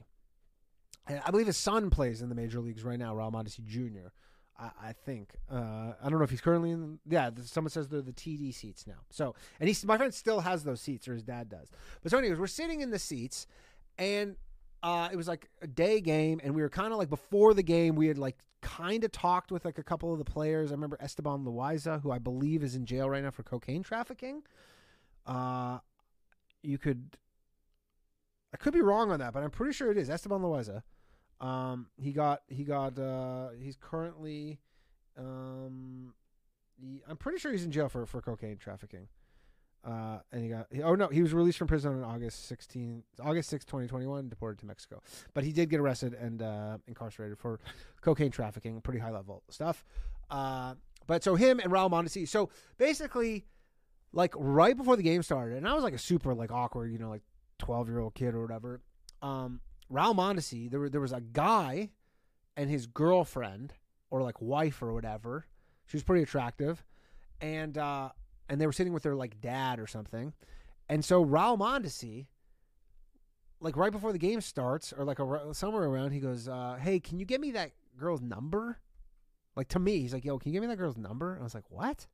[1.08, 4.08] I believe his son plays in the major leagues right now, Mondesi Jr.
[4.58, 5.30] I, think.
[5.50, 6.98] Uh, I don't know if he's currently in.
[7.08, 9.00] Yeah, someone says they're the TD seats now.
[9.10, 11.68] So, and he's my friend still has those seats, or his dad does.
[12.02, 13.46] But so, anyways, we're sitting in the seats,
[13.98, 14.36] and
[14.82, 17.62] uh, it was like a day game, and we were kind of like before the
[17.62, 20.70] game, we had like kind of talked with like a couple of the players.
[20.70, 24.42] I remember Esteban Loaiza, who I believe is in jail right now for cocaine trafficking.
[25.26, 25.78] Uh,
[26.62, 27.16] you could,
[28.52, 30.82] I could be wrong on that, but I'm pretty sure it is Esteban Loaiza.
[31.40, 34.60] Um, he got he got uh, he's currently,
[35.18, 36.14] um,
[36.80, 39.08] he, I'm pretty sure he's in jail for for cocaine trafficking.
[39.84, 43.50] Uh, and he got oh no he was released from prison on August 16 August
[43.50, 45.02] 6 2021 deported to Mexico
[45.34, 47.58] but he did get arrested and uh, incarcerated for
[48.00, 49.84] cocaine trafficking pretty high level stuff
[50.30, 50.74] uh,
[51.08, 53.44] but so him and Raul Mondesi so basically
[54.12, 56.98] like right before the game started and I was like a super like awkward you
[57.00, 57.22] know like
[57.62, 58.80] 12 year old kid or whatever
[59.22, 61.90] um, Raul Mondesi there, there was a guy
[62.56, 63.72] and his girlfriend
[64.10, 65.46] or like wife or whatever
[65.86, 66.84] she was pretty attractive
[67.40, 68.10] and uh
[68.48, 70.32] and they were sitting with their like dad or something.
[70.88, 72.26] And so Raul Mondesi,
[73.60, 77.00] like right before the game starts, or like a, somewhere around, he goes, uh, "Hey,
[77.00, 78.78] can you get me that girl's number?"
[79.56, 81.54] Like to me, he's like, "Yo, can you give me that girl's number?" I was
[81.54, 82.06] like, "What?"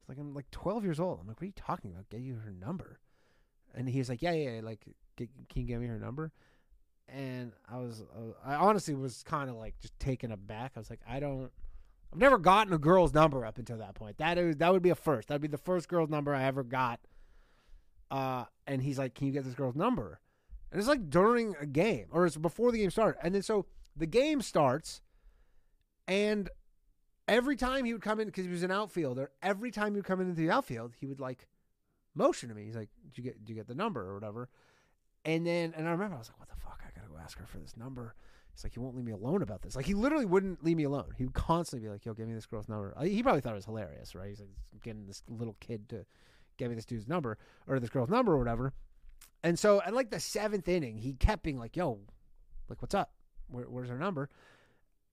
[0.00, 1.18] It's like I'm like 12 years old.
[1.20, 2.08] I'm like, "What are you talking about?
[2.10, 3.00] Get you her number?"
[3.76, 4.80] And he's like, "Yeah, yeah, yeah like,
[5.16, 6.32] can you give me her number?"
[7.08, 10.72] And I was, uh, I honestly was kind of like just taken aback.
[10.76, 11.50] I was like, "I don't."
[12.12, 14.18] I've never gotten a girl's number up until that point.
[14.18, 15.28] That is that would be a first.
[15.28, 17.00] That'd be the first girl's number I ever got.
[18.10, 20.20] Uh, and he's like, "Can you get this girl's number?"
[20.70, 23.18] And it's like during a game, or it's before the game started.
[23.22, 25.00] And then so the game starts,
[26.08, 26.48] and
[27.28, 30.04] every time he would come in because he was an outfielder, every time he would
[30.04, 31.46] come into the outfield, he would like
[32.16, 32.64] motion to me.
[32.64, 33.44] He's like, "Do you get?
[33.44, 34.48] Did you get the number or whatever?"
[35.24, 36.82] And then, and I remember I was like, "What the fuck?
[36.84, 38.14] I gotta go ask her for this number."
[38.56, 39.76] He's like, he won't leave me alone about this.
[39.76, 41.12] Like, he literally wouldn't leave me alone.
[41.18, 42.96] He would constantly be like, yo, give me this girl's number.
[43.02, 44.30] He probably thought it was hilarious, right?
[44.30, 44.48] He's like
[44.82, 46.06] getting this little kid to
[46.56, 48.72] get me this dude's number or this girl's number or whatever.
[49.42, 52.00] And so at like the seventh inning, he kept being like, "Yo,
[52.68, 53.12] like what's up?
[53.48, 54.30] Where, where's her number?"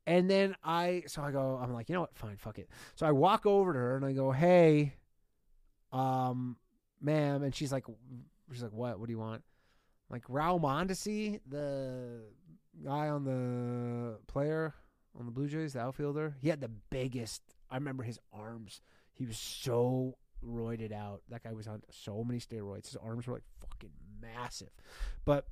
[0.08, 2.16] And then I, so I go, I'm like, you know what?
[2.16, 2.70] Fine, fuck it.
[2.96, 4.96] So I walk over to her and I go, "Hey,
[5.92, 6.58] um,
[7.04, 7.86] ma'am," and she's like,
[8.52, 9.00] she's like, "What?
[9.00, 9.44] What do you want?"
[10.10, 12.22] Like Raul Mondesi, the
[12.84, 14.74] guy on the player
[15.18, 16.36] on the Blue Jays, the outfielder.
[16.42, 17.42] He had the biggest.
[17.70, 18.82] I remember his arms.
[19.14, 21.22] He was so roided out.
[21.30, 22.88] That guy was on so many steroids.
[22.88, 24.70] His arms were like fucking massive.
[25.26, 25.48] But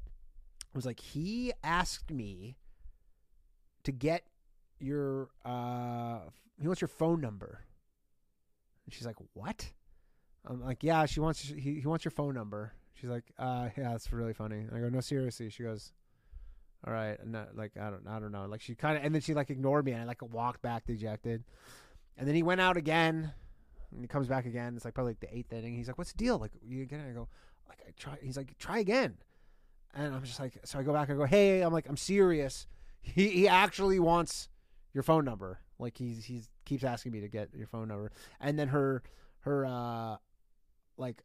[0.74, 2.58] it was like he asked me
[3.84, 4.24] to get
[4.80, 6.20] your uh
[6.60, 7.62] he wants your phone number.
[8.86, 9.72] And she's like, "What?"
[10.46, 13.92] I'm like, "Yeah, she wants he, he wants your phone number." She's like, "Uh, yeah,
[13.92, 15.92] that's really funny." And I go, "No, seriously." She goes,
[16.86, 18.46] "All right." And not, like, I don't, I don't know.
[18.46, 20.86] Like she kind of, and then she like ignored me, and I like walked back
[20.86, 21.44] dejected.
[22.18, 23.32] And then he went out again,
[23.92, 24.76] and he comes back again.
[24.76, 25.76] It's like probably like the eighth inning.
[25.76, 27.06] He's like, "What's the deal?" Like, you again?
[27.08, 27.28] I go,
[27.70, 29.18] "Like, I try." He's like, "Try again."
[29.94, 31.10] And I'm just like, so I go back.
[31.10, 32.68] I go, "Hey," I'm like, "I'm serious."
[33.02, 34.50] He he actually wants
[34.94, 35.60] your phone number.
[35.80, 38.12] Like he's he's keeps asking me to get your phone number.
[38.40, 39.02] And then her
[39.40, 40.18] her uh
[41.02, 41.24] like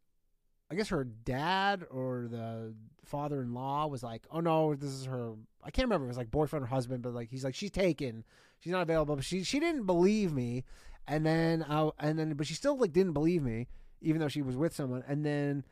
[0.71, 5.07] I guess her dad or the father in law was like, Oh no, this is
[5.07, 7.55] her I can't remember if it was like boyfriend or husband, but like he's like,
[7.55, 8.25] She's taken.
[8.59, 9.17] She's not available.
[9.17, 10.65] But she she didn't believe me.
[11.07, 13.69] And then I and then but she still like didn't believe me,
[14.01, 15.05] even though she was with someone.
[15.07, 15.65] And then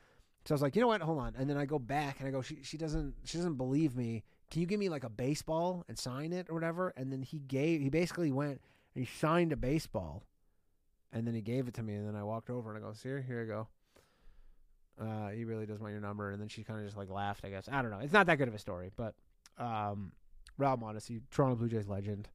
[0.45, 1.35] so I was like, you know what, hold on.
[1.37, 4.23] And then I go back and I go, She she doesn't she doesn't believe me
[4.51, 6.93] can you give me like a baseball and sign it or whatever?
[6.97, 8.61] And then he gave, he basically went
[8.95, 10.23] and he signed a baseball
[11.13, 11.95] and then he gave it to me.
[11.95, 13.69] And then I walked over and I go, here, here you go.
[15.01, 16.31] Uh, he really doesn't want your number.
[16.31, 17.69] And then she kind of just like laughed, I guess.
[17.71, 18.01] I don't know.
[18.01, 19.15] It's not that good of a story, but,
[19.59, 20.13] um,
[20.61, 22.29] Raul Mondesi, Toronto Blue Jays legend,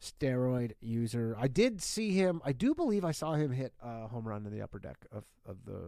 [0.00, 1.36] steroid user.
[1.38, 2.40] I did see him.
[2.44, 5.24] I do believe I saw him hit a home run in the upper deck of,
[5.46, 5.78] of the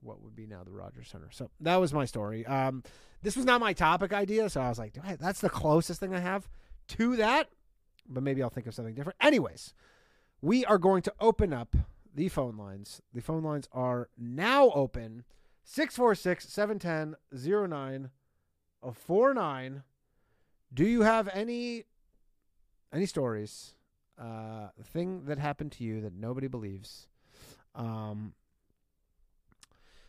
[0.00, 1.28] what would be now the Rogers Center.
[1.30, 2.46] So that was my story.
[2.46, 2.82] Um,
[3.22, 6.20] this was not my topic idea, so I was like, that's the closest thing I
[6.20, 6.48] have
[6.88, 7.48] to that.
[8.08, 9.16] But maybe I'll think of something different.
[9.20, 9.74] Anyways,
[10.40, 11.74] we are going to open up
[12.16, 13.00] the phone lines.
[13.14, 15.22] The phone lines are now open
[15.62, 19.82] 646 710 0949.
[20.74, 21.84] Do you have any
[22.92, 23.74] any stories?
[24.18, 27.06] Uh, thing that happened to you that nobody believes.
[27.74, 28.32] Um,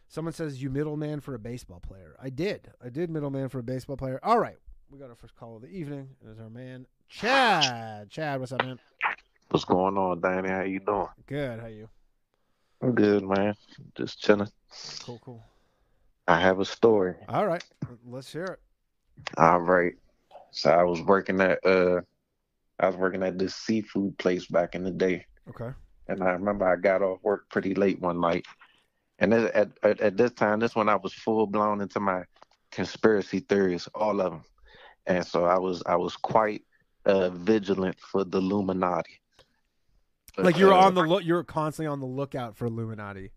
[0.10, 2.16] Someone says you middleman for a baseball player.
[2.22, 2.72] I did.
[2.84, 4.20] I did middleman for a baseball player.
[4.24, 4.58] All right.
[4.90, 6.10] We got our first call of the evening.
[6.24, 8.10] There's our man Chad.
[8.10, 8.80] Chad, what's up, man?
[9.50, 10.50] What's going on, Danny?
[10.50, 11.08] How you doing?
[11.26, 11.60] Good.
[11.60, 11.90] How you?
[12.82, 13.56] I'm good, man.
[13.96, 14.50] Just chilling.
[15.04, 15.44] Cool, cool.
[16.28, 17.16] I have a story.
[17.30, 17.64] All right.
[18.06, 18.60] Let's hear it.
[19.38, 19.94] All right.
[20.52, 22.02] So I was working at uh
[22.80, 25.26] I was working at this seafood place back in the day.
[25.50, 25.72] Okay.
[26.08, 28.46] And I remember I got off work pretty late one night
[29.20, 32.24] and at, at, at this time, this when I was full blown into my
[32.72, 34.44] conspiracy theories, all of them,
[35.08, 36.64] and so I was I was quite
[37.06, 39.20] uh, vigilant for the Illuminati.
[40.38, 43.32] Like you're uh, on the look, you're constantly on the lookout for Illuminati.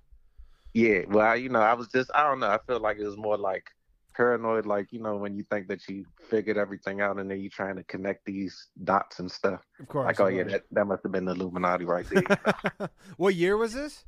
[0.75, 2.49] Yeah, well, you know, I was just I don't know.
[2.49, 3.71] I feel like it was more like
[4.15, 7.51] paranoid, like you know, when you think that you figured everything out and then you're
[7.51, 9.63] trying to connect these dots and stuff.
[9.81, 10.07] Of course.
[10.07, 12.91] Like, oh yeah, that, that must have been the Illuminati right there.
[13.17, 14.05] What year was this?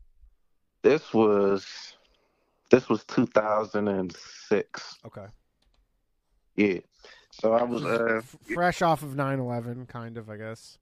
[0.82, 1.66] This was
[2.70, 4.98] this was 2006.
[5.06, 5.26] Okay.
[6.56, 6.78] Yeah.
[7.32, 8.20] So I was uh
[8.54, 10.78] fresh off of 9/11 kind of, I guess.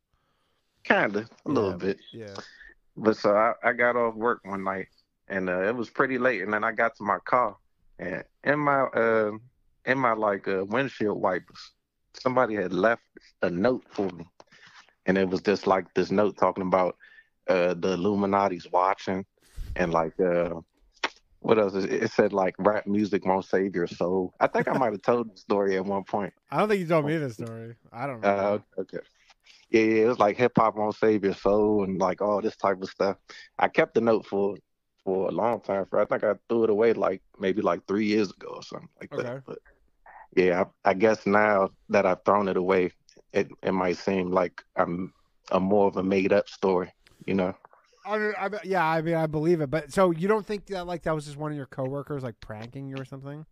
[0.85, 1.53] Kind of, a yeah.
[1.53, 1.99] little bit.
[2.13, 2.35] Yeah.
[2.97, 4.89] But so I, I got off work one night
[5.29, 7.57] and uh, it was pretty late and then I got to my car
[7.99, 9.33] and in my uh
[9.87, 11.71] in my like uh, windshield wipers
[12.15, 13.03] somebody had left
[13.43, 14.27] a note for me
[15.07, 16.97] and it was just like this note talking about
[17.49, 19.25] uh the Illuminati's watching
[19.77, 20.61] and like uh
[21.41, 21.75] what else?
[21.75, 24.35] It said like rap music won't save your soul.
[24.41, 26.35] I think I might have told the story at one point.
[26.51, 27.77] I don't think you told me the story.
[27.91, 28.29] I don't know.
[28.29, 28.99] Uh, okay.
[29.71, 32.57] Yeah, yeah, it was like hip hop won't save your soul and like all this
[32.57, 33.17] type of stuff.
[33.59, 34.57] I kept the note for
[35.05, 35.87] for a long time.
[35.89, 38.89] For I think I threw it away like maybe like three years ago or something
[39.01, 39.23] like okay.
[39.23, 39.43] that.
[39.47, 39.59] But
[40.35, 42.93] yeah, I, I guess now that I've thrown it away,
[43.33, 45.13] it it might seem like I'm
[45.53, 46.93] a more of a made up story,
[47.27, 47.55] you know.
[48.07, 49.71] I, I, yeah, I mean, I believe it.
[49.71, 52.41] But so you don't think that like that was just one of your coworkers like
[52.41, 53.47] pranking you or something?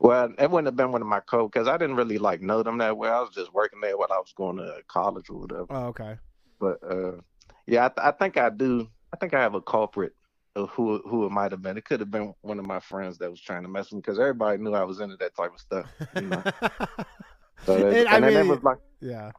[0.00, 2.62] Well, it wouldn't have been one of my co because I didn't really like know
[2.62, 3.16] them that well.
[3.16, 5.66] I was just working there while I was going to college or whatever.
[5.70, 6.16] Oh, okay.
[6.58, 7.20] But uh,
[7.66, 8.88] yeah, I, th- I think I do.
[9.12, 10.12] I think I have a culprit
[10.54, 11.76] of who who it might have been.
[11.76, 14.00] It could have been one of my friends that was trying to mess with me
[14.00, 15.86] because everybody knew I was into that type of stuff.
[16.14, 16.42] You know?
[17.66, 19.30] so and, I mean, it was like, yeah.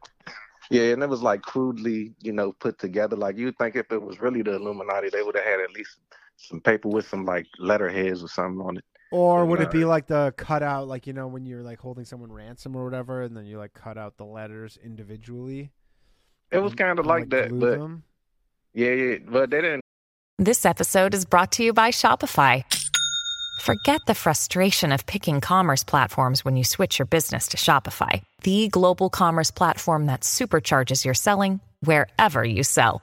[0.70, 3.16] Yeah, and it was like crudely, you know, put together.
[3.16, 5.98] Like you'd think if it was really the Illuminati, they would have had at least
[6.36, 8.84] some paper with some like letterheads or something on it.
[9.10, 12.30] Or would it be like the cutout, like you know, when you're like holding someone
[12.30, 15.70] ransom or whatever, and then you like cut out the letters individually?
[16.50, 18.02] It was kind of and, like that, but them?
[18.74, 19.82] yeah, yeah, but they didn't.
[20.38, 22.64] This episode is brought to you by Shopify.
[23.60, 28.68] Forget the frustration of picking commerce platforms when you switch your business to Shopify, the
[28.68, 33.02] global commerce platform that supercharges your selling wherever you sell.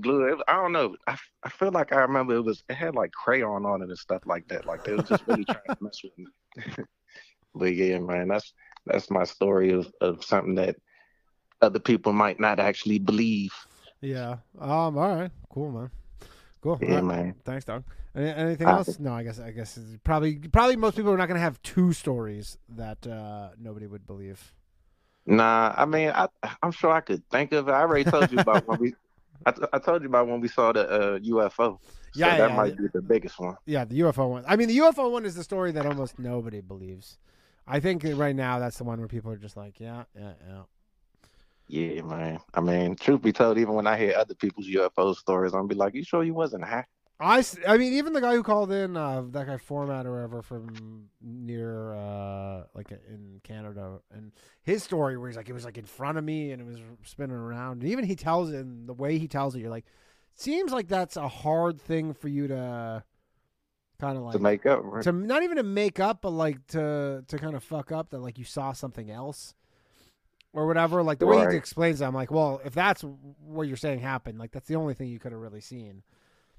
[0.00, 0.32] Glue.
[0.32, 0.96] It, I don't know.
[1.06, 3.98] I, I feel like I remember it was it had like crayon on it and
[3.98, 4.66] stuff like that.
[4.66, 6.84] Like they was just really trying to mess with me.
[7.54, 8.52] but yeah, man, that's
[8.86, 10.76] that's my story of, of something that
[11.60, 13.52] other people might not actually believe.
[14.00, 14.36] Yeah.
[14.58, 14.98] Um.
[14.98, 15.30] All right.
[15.50, 15.90] Cool, man.
[16.60, 16.78] Cool.
[16.82, 17.04] Yeah, right.
[17.04, 17.34] man.
[17.44, 17.84] Thanks, Doug.
[18.14, 18.98] Any, anything else?
[18.98, 19.38] No, I guess.
[19.38, 23.06] I guess it's probably probably most people are not going to have two stories that
[23.06, 24.52] uh, nobody would believe.
[25.26, 26.28] Nah, I mean, I
[26.62, 27.72] I'm sure I could think of it.
[27.72, 28.94] I already told you about when we.
[29.44, 31.78] I, t- I told you about when we saw the uh, UFO.
[32.12, 32.74] So Yeah, that yeah, might yeah.
[32.76, 33.56] be the biggest one.
[33.66, 34.44] Yeah, the UFO one.
[34.48, 37.18] I mean, the UFO one is the story that almost nobody believes.
[37.66, 40.62] I think right now that's the one where people are just like, yeah, yeah, yeah.
[41.68, 42.38] Yeah, man.
[42.54, 45.74] I mean, truth be told, even when I hear other people's UFO stories, I'm be
[45.74, 46.86] like, "You sure you wasn't high?"
[47.18, 50.42] I, I mean, even the guy who called in, uh, that guy Format or whatever
[50.42, 55.78] from near, uh, like in Canada, and his story where he's like, it was like
[55.78, 57.82] in front of me and it was spinning around.
[57.82, 59.86] And even he tells it, and the way he tells it, you're like,
[60.34, 63.02] seems like that's a hard thing for you to
[63.98, 64.80] kind of like to make up.
[64.84, 65.02] Right?
[65.04, 68.18] to not even to make up, but like to to kind of fuck up that
[68.18, 69.54] like you saw something else
[70.52, 71.02] or whatever.
[71.02, 74.38] Like the way he explains, it, I'm like, well, if that's what you're saying happened,
[74.38, 76.02] like that's the only thing you could have really seen.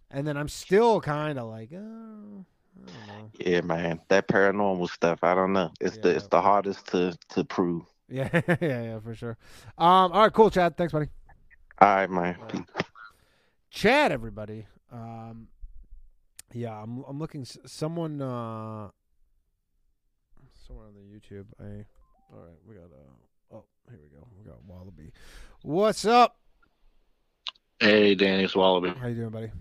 [0.09, 3.31] And then I'm still kind of like, oh, I don't know.
[3.39, 3.99] Yeah, man.
[4.07, 5.71] That paranormal stuff, I don't know.
[5.81, 7.83] It's the it's the hardest to to prove.
[8.09, 9.37] Yeah, yeah, yeah, for sure.
[9.77, 10.77] Um, all right, cool, Chad.
[10.77, 11.07] Thanks, buddy.
[11.79, 12.37] All right, man.
[12.47, 12.61] Peace.
[13.69, 14.65] Chad, everybody.
[14.91, 15.49] Um,
[16.53, 17.45] yeah, I'm I'm looking.
[17.65, 18.89] Someone, uh,
[20.65, 21.45] somewhere on the YouTube.
[21.59, 21.85] I.
[22.33, 22.85] All right, we got.
[22.85, 24.25] Uh, oh, here we go.
[24.37, 25.11] We got Wallaby.
[25.63, 26.37] What's up?
[27.79, 28.89] Hey, Danny, it's Wallaby.
[28.99, 29.51] How you doing, buddy?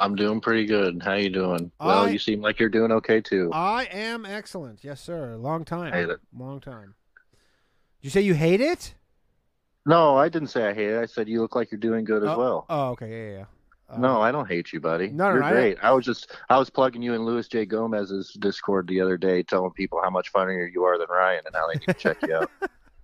[0.00, 1.02] I'm doing pretty good.
[1.02, 1.70] How you doing?
[1.78, 3.50] Well, you seem like you're doing okay too.
[3.52, 4.82] I am excellent.
[4.82, 5.36] Yes, sir.
[5.36, 5.92] Long time.
[5.92, 6.20] Hate it.
[6.36, 6.94] Long time.
[8.00, 8.94] Did you say you hate it?
[9.84, 10.98] No, I didn't say I hate it.
[10.98, 12.66] I said you look like you're doing good as oh, well.
[12.70, 13.10] Oh, okay.
[13.10, 13.38] Yeah, yeah.
[13.38, 13.44] yeah.
[13.90, 15.08] Uh, no, I don't hate you, buddy.
[15.08, 15.78] No, you're no, I- great.
[15.82, 17.66] I, was just I was plugging you in Louis J.
[17.66, 21.54] Gomez's Discord the other day, telling people how much funnier you are than Ryan and
[21.54, 22.50] how they need to check you out.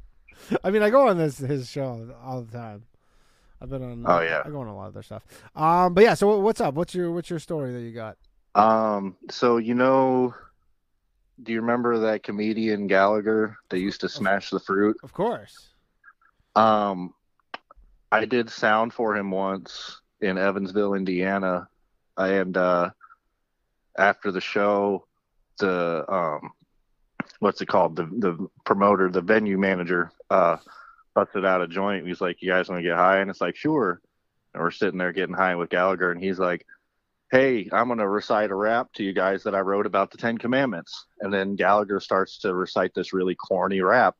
[0.65, 2.85] I mean, I go on this his show all the time.
[3.61, 4.05] I've been on.
[4.07, 4.43] Oh, yeah.
[4.45, 5.23] I go on a lot of their stuff.
[5.55, 6.15] Um, but yeah.
[6.15, 6.75] So what's up?
[6.75, 8.17] What's your what's your story that you got?
[8.55, 10.35] Um, so you know,
[11.43, 14.97] do you remember that comedian Gallagher that used to smash the fruit?
[15.03, 15.69] Of course.
[16.55, 17.15] Um,
[18.11, 21.69] I did sound for him once in Evansville, Indiana,
[22.17, 22.91] and uh,
[23.99, 25.07] after the show,
[25.59, 26.53] the um,
[27.41, 27.97] what's it called?
[27.97, 30.57] The the promoter, the venue manager, uh,
[31.17, 32.07] busted out a joint.
[32.07, 34.01] He's like, "You guys want to get high?" And it's like, "Sure."
[34.55, 36.65] And we're sitting there getting high with Gallagher, and he's like,
[37.33, 40.39] "Hey, I'm gonna recite a rap to you guys that I wrote about the Ten
[40.39, 44.15] Commandments." And then Gallagher starts to recite this really corny rap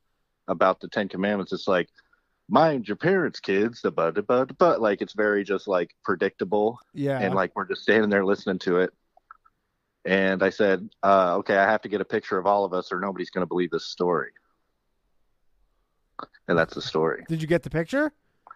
[0.49, 1.53] about the Ten Commandments.
[1.53, 1.87] It's like
[2.49, 3.81] mind your parents, kids.
[3.81, 7.19] The but but but like it's very just like predictable, Yeah.
[7.19, 8.91] and like we're just standing there listening to it.
[10.05, 12.91] And I said, uh, "Okay, I have to get a picture of all of us,
[12.91, 14.31] or nobody's going to believe this story."
[16.47, 17.25] And that's the story.
[17.27, 18.13] Did you get the picture?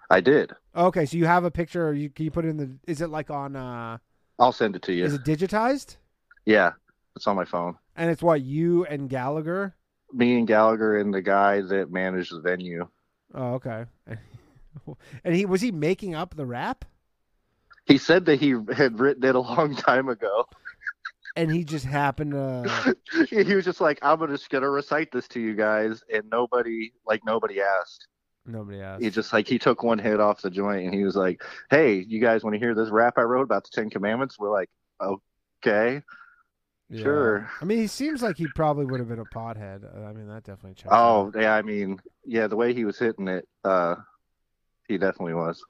[0.09, 0.51] I did.
[0.76, 1.88] Okay, so you have a picture.
[1.88, 2.72] Or you can you put it in the?
[2.88, 3.55] Is it like on?
[3.55, 3.97] uh
[4.39, 5.05] I'll send it to you.
[5.05, 5.97] Is it digitized?
[6.45, 6.72] yeah,
[7.16, 7.78] it's on my phone.
[7.95, 9.76] And it's what you and Gallagher.
[10.14, 12.88] Me and Gallagher and the guy that managed the venue.
[13.34, 13.86] Oh, okay.
[15.24, 16.86] and he was he making up the rap,
[17.86, 20.47] He said that he had written it a long time ago.
[21.36, 22.95] And he just happened to.
[23.29, 27.21] he was just like, "I'm just gonna recite this to you guys," and nobody, like
[27.25, 28.07] nobody asked.
[28.45, 29.03] Nobody asked.
[29.03, 31.95] He just like he took one hit off the joint, and he was like, "Hey,
[31.95, 34.69] you guys want to hear this rap I wrote about the Ten Commandments?" We're like,
[34.99, 35.21] "Oh,
[35.65, 36.01] okay.
[36.89, 37.03] Yeah.
[37.03, 37.51] Sure.
[37.61, 39.84] I mean, he seems like he probably would have been a pothead.
[39.84, 40.89] Uh, I mean, that definitely checks.
[40.91, 41.36] Oh, out.
[41.39, 41.55] yeah.
[41.55, 43.95] I mean, yeah, the way he was hitting it, uh,
[44.89, 45.63] he definitely was.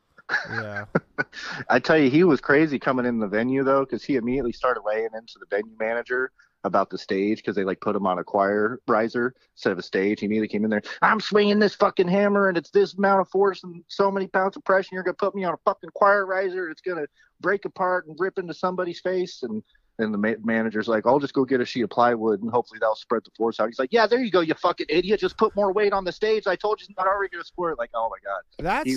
[0.50, 0.86] Yeah.
[1.70, 4.82] I tell you, he was crazy coming in the venue though, because he immediately started
[4.86, 6.32] laying into the venue manager
[6.64, 9.84] about the stage because they like put him on a choir riser instead of a
[9.84, 10.20] stage.
[10.20, 10.82] He immediately came in there.
[11.02, 14.58] I'm swinging this fucking hammer, and it's this amount of force and so many pounds
[14.58, 14.90] of pressure.
[14.94, 16.70] You're gonna put me on a fucking choir riser.
[16.70, 17.08] It's gonna
[17.40, 19.44] break apart and rip into somebody's face.
[19.44, 19.64] And
[20.00, 22.80] and the ma- manager's like, "I'll just go get a sheet of plywood, and hopefully
[22.80, 25.20] that'll spread the force out." He's like, "Yeah, there you go, you fucking idiot.
[25.20, 26.48] Just put more weight on the stage.
[26.48, 28.42] I told you it's not already gonna squirt." Like, oh my god.
[28.60, 28.90] That's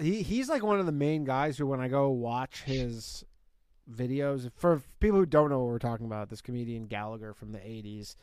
[0.00, 0.22] He.
[0.22, 3.24] He's like one of the main guys who, when I go watch his
[3.90, 7.58] videos, for people who don't know what we're talking about, this comedian Gallagher from the
[7.58, 8.16] '80s,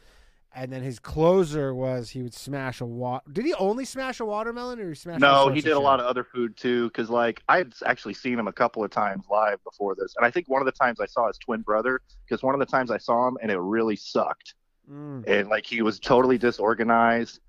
[0.55, 4.25] and then his closer was he would smash a wa Did he only smash a
[4.25, 5.23] watermelon, or he smashed?
[5.23, 6.88] all No, he did a lot of other food too.
[6.88, 10.25] Because like I had actually seen him a couple of times live before this, and
[10.25, 12.01] I think one of the times I saw his twin brother.
[12.25, 14.55] Because one of the times I saw him, and it really sucked.
[14.89, 15.28] Mm.
[15.28, 17.39] And like he was totally disorganized,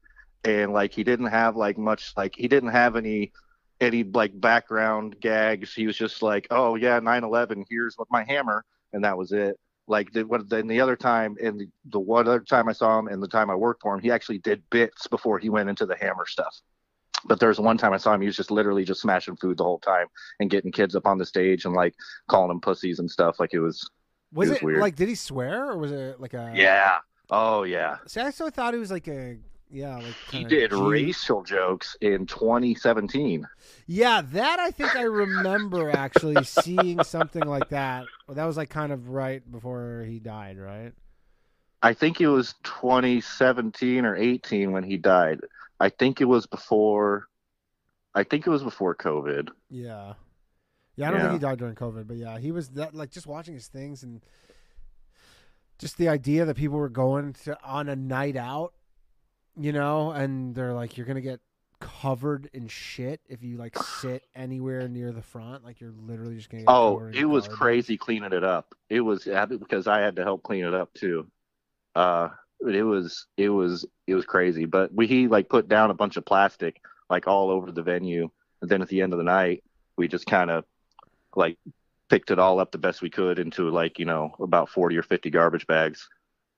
[0.45, 3.33] and like he didn't have like much like he didn't have any
[3.81, 5.75] any like background gags.
[5.75, 7.65] He was just like, oh yeah, 9/11.
[7.69, 9.57] Here's with my hammer, and that was it.
[9.87, 12.99] Like the, what, then the other time, and the, the one other time I saw
[12.99, 15.71] him, and the time I worked for him, he actually did bits before he went
[15.71, 16.55] into the hammer stuff.
[17.25, 19.57] But there was one time I saw him, he was just literally just smashing food
[19.57, 20.07] the whole time
[20.41, 21.95] and getting kids up on the stage and like
[22.29, 23.41] calling them pussies and stuff.
[23.41, 23.89] Like it was,
[24.33, 24.81] Was It was it weird.
[24.81, 24.95] like?
[24.95, 26.53] Did he swear, or was it like a?
[26.55, 26.99] yeah,
[27.31, 27.97] oh yeah.
[28.07, 29.39] See, I still thought he was like a.
[29.71, 33.47] Yeah, like He did G- racial jokes in 2017.
[33.87, 38.07] Yeah, that I think I remember actually seeing something like that.
[38.27, 40.93] Well, that was like kind of right before he died, right?
[41.83, 45.41] I think it was 2017 or 18 when he died.
[45.79, 47.29] I think it was before.
[48.15, 49.51] I think it was before COVID.
[49.71, 50.15] Yeah.
[50.97, 51.29] Yeah, I don't Yeah.
[51.29, 54.03] think he died during COVID, but yeah, he was that like just watching his things
[54.03, 54.23] and
[55.79, 58.73] just the idea that people were going to on a night out,
[59.59, 61.41] you know, and they're like you're going to get
[61.81, 66.51] covered in shit if you like sit anywhere near the front, like you're literally just
[66.51, 67.59] going to get Oh, it was garbage.
[67.59, 68.75] crazy cleaning it up.
[68.89, 71.27] It was because I had to help clean it up too.
[71.95, 72.29] Uh,
[72.61, 74.65] but it was it was it was crazy.
[74.65, 78.29] But we he like put down a bunch of plastic like all over the venue,
[78.61, 79.63] and then at the end of the night,
[79.97, 80.65] we just kind of
[81.37, 81.57] like
[82.11, 85.03] picked it all up the best we could into like you know about 40 or
[85.03, 86.09] 50 garbage bags.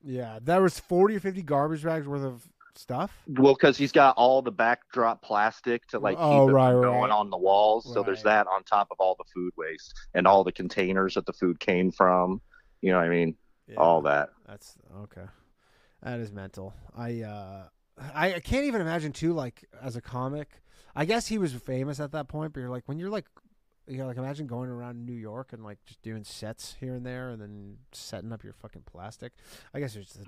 [0.03, 2.43] Yeah, there was 40 or 50 garbage bags worth of
[2.77, 3.11] stuff.
[3.27, 6.85] Well, because he's got all the backdrop plastic to like keep Oh, it right, going
[6.85, 7.11] right.
[7.11, 7.91] on the walls.
[7.93, 11.25] So there's that on top of all the food waste and all the containers that
[11.25, 12.41] the food came from.
[12.81, 13.35] You know what I mean?
[13.67, 13.75] Yeah.
[13.75, 14.29] All that.
[14.47, 15.25] That's okay.
[16.03, 16.73] That is mental.
[16.95, 17.63] I uh
[18.13, 20.61] I, I can't even imagine too like as a comic.
[20.95, 23.25] I guess he was famous at that point, but you're like when you're like
[23.87, 27.05] you know, like imagine going around New York and like just doing sets here and
[27.05, 29.33] there and then setting up your fucking plastic.
[29.73, 30.07] I guess it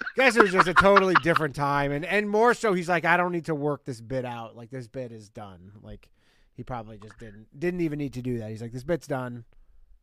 [0.00, 2.28] was just a different, I guess it was just a totally different time and and
[2.28, 4.56] more so he's like I don't need to work this bit out.
[4.56, 5.72] Like this bit is done.
[5.82, 6.08] Like
[6.54, 8.50] he probably just didn't didn't even need to do that.
[8.50, 9.44] He's like this bit's done.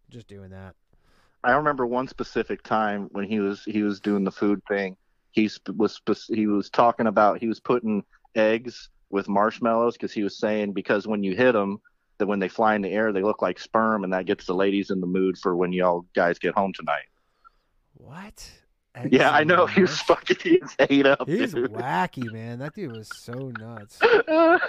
[0.09, 0.75] Just doing that.
[1.43, 4.97] I remember one specific time when he was he was doing the food thing.
[5.31, 8.03] He sp- was he was talking about he was putting
[8.35, 11.79] eggs with marshmallows because he was saying because when you hit them,
[12.17, 14.55] that when they fly in the air they look like sperm and that gets the
[14.55, 17.05] ladies in the mood for when y'all guys get home tonight.
[17.93, 18.51] What?
[19.11, 21.27] Yeah, I know he was fucking he was ate up.
[21.27, 21.71] He's dude.
[21.73, 22.59] wacky, man.
[22.59, 23.99] That dude was so nuts.
[24.29, 24.59] well,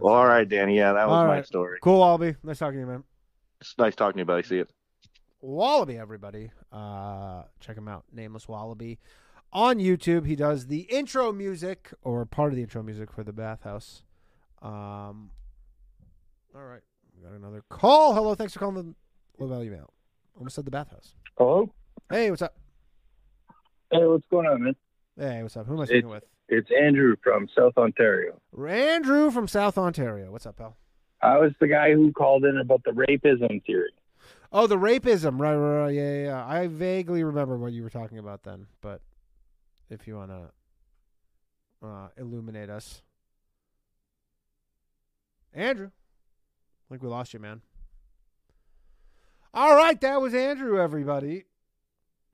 [0.02, 0.76] all right, Danny.
[0.76, 1.46] Yeah, that was All my right.
[1.46, 1.78] story.
[1.82, 2.36] Cool, Wallaby.
[2.42, 3.04] Nice talking to you, man.
[3.60, 4.42] It's nice talking to you, buddy.
[4.42, 4.66] See you.
[5.40, 6.50] Wallaby, everybody.
[6.72, 8.04] Uh, check him out.
[8.12, 8.98] Nameless Wallaby.
[9.52, 13.32] On YouTube, he does the intro music or part of the intro music for the
[13.32, 14.02] bathhouse.
[14.60, 15.30] Um,
[16.54, 16.82] all right.
[17.16, 18.14] We got another call.
[18.14, 18.34] Hello.
[18.34, 18.94] Thanks for calling the
[19.44, 19.92] low value mail.
[20.36, 21.14] Almost said the bathhouse.
[21.38, 21.72] Hello.
[22.08, 22.54] Hey, what's up?
[23.90, 24.76] Hey, what's going on, man?
[25.18, 25.66] Hey, what's up?
[25.66, 26.22] Who am I speaking with?
[26.48, 28.40] It's Andrew from South Ontario.
[28.56, 30.30] Andrew from South Ontario.
[30.30, 30.76] What's up, pal?
[31.20, 33.90] I was the guy who called in about the rapism theory.
[34.52, 35.40] Oh, the rapism.
[35.40, 35.94] Right, right, right.
[35.94, 36.46] Yeah, yeah, yeah.
[36.46, 39.00] I vaguely remember what you were talking about then, but
[39.90, 43.02] if you want to uh, illuminate us.
[45.52, 45.86] Andrew.
[45.88, 47.62] I think we lost you, man.
[49.52, 51.46] All right, that was Andrew, everybody.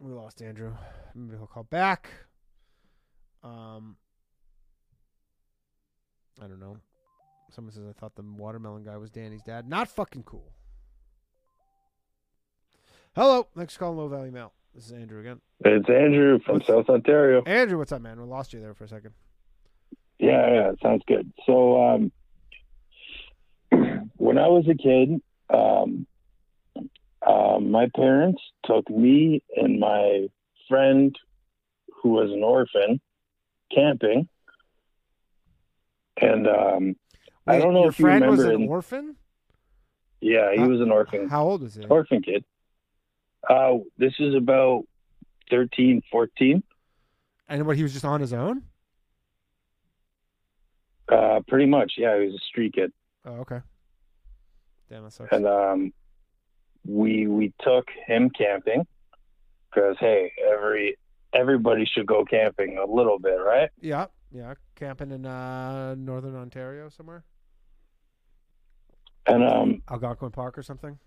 [0.03, 0.73] We lost Andrew.
[1.15, 2.11] Maybe he'll call back.
[3.45, 3.97] Um,
[6.43, 6.77] I don't know.
[7.53, 9.69] Someone says I thought the watermelon guy was Danny's dad.
[9.69, 10.53] Not fucking cool.
[13.15, 14.53] Hello, thanks for calling Low Valley Mail.
[14.75, 15.41] This is Andrew again.
[15.65, 17.43] It's Andrew from What's- South Ontario.
[17.45, 18.19] Andrew, what's up, man?
[18.21, 19.13] We lost you there for a second.
[20.19, 21.31] Yeah, yeah, sounds good.
[21.47, 22.13] So, um,
[24.17, 25.21] when I was a kid,
[27.53, 30.29] uh, um, my parents took me and my
[30.69, 31.17] friend,
[32.03, 33.01] who was an orphan,
[33.75, 34.29] camping.
[36.21, 36.97] And um,
[37.47, 38.57] I don't know if you friend was remember.
[38.57, 39.17] an in- orphan.
[40.21, 41.29] yeah, he How- was an orphan.
[41.29, 41.85] How old was he?
[41.87, 42.45] orphan kid.
[43.49, 44.85] Uh, this is about
[45.51, 46.63] 13, 14.
[47.49, 48.63] And what he was just on his own?
[51.09, 52.93] Uh, pretty much, yeah, he was a street kid.
[53.27, 53.61] Oh, okay.
[54.89, 55.33] Damn, that sucks.
[55.33, 55.93] and um,
[56.87, 58.87] we we took him camping
[59.71, 60.97] because hey, every
[61.33, 63.71] everybody should go camping a little bit, right?
[63.81, 67.25] yeah, yeah, camping in uh, northern Ontario somewhere,
[69.27, 70.99] And um, Algonquin Park or something.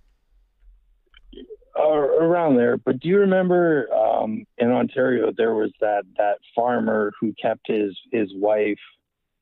[1.75, 2.77] ar- around there.
[2.77, 7.95] But do you remember um, in Ontario there was that that farmer who kept his
[8.11, 8.79] his wife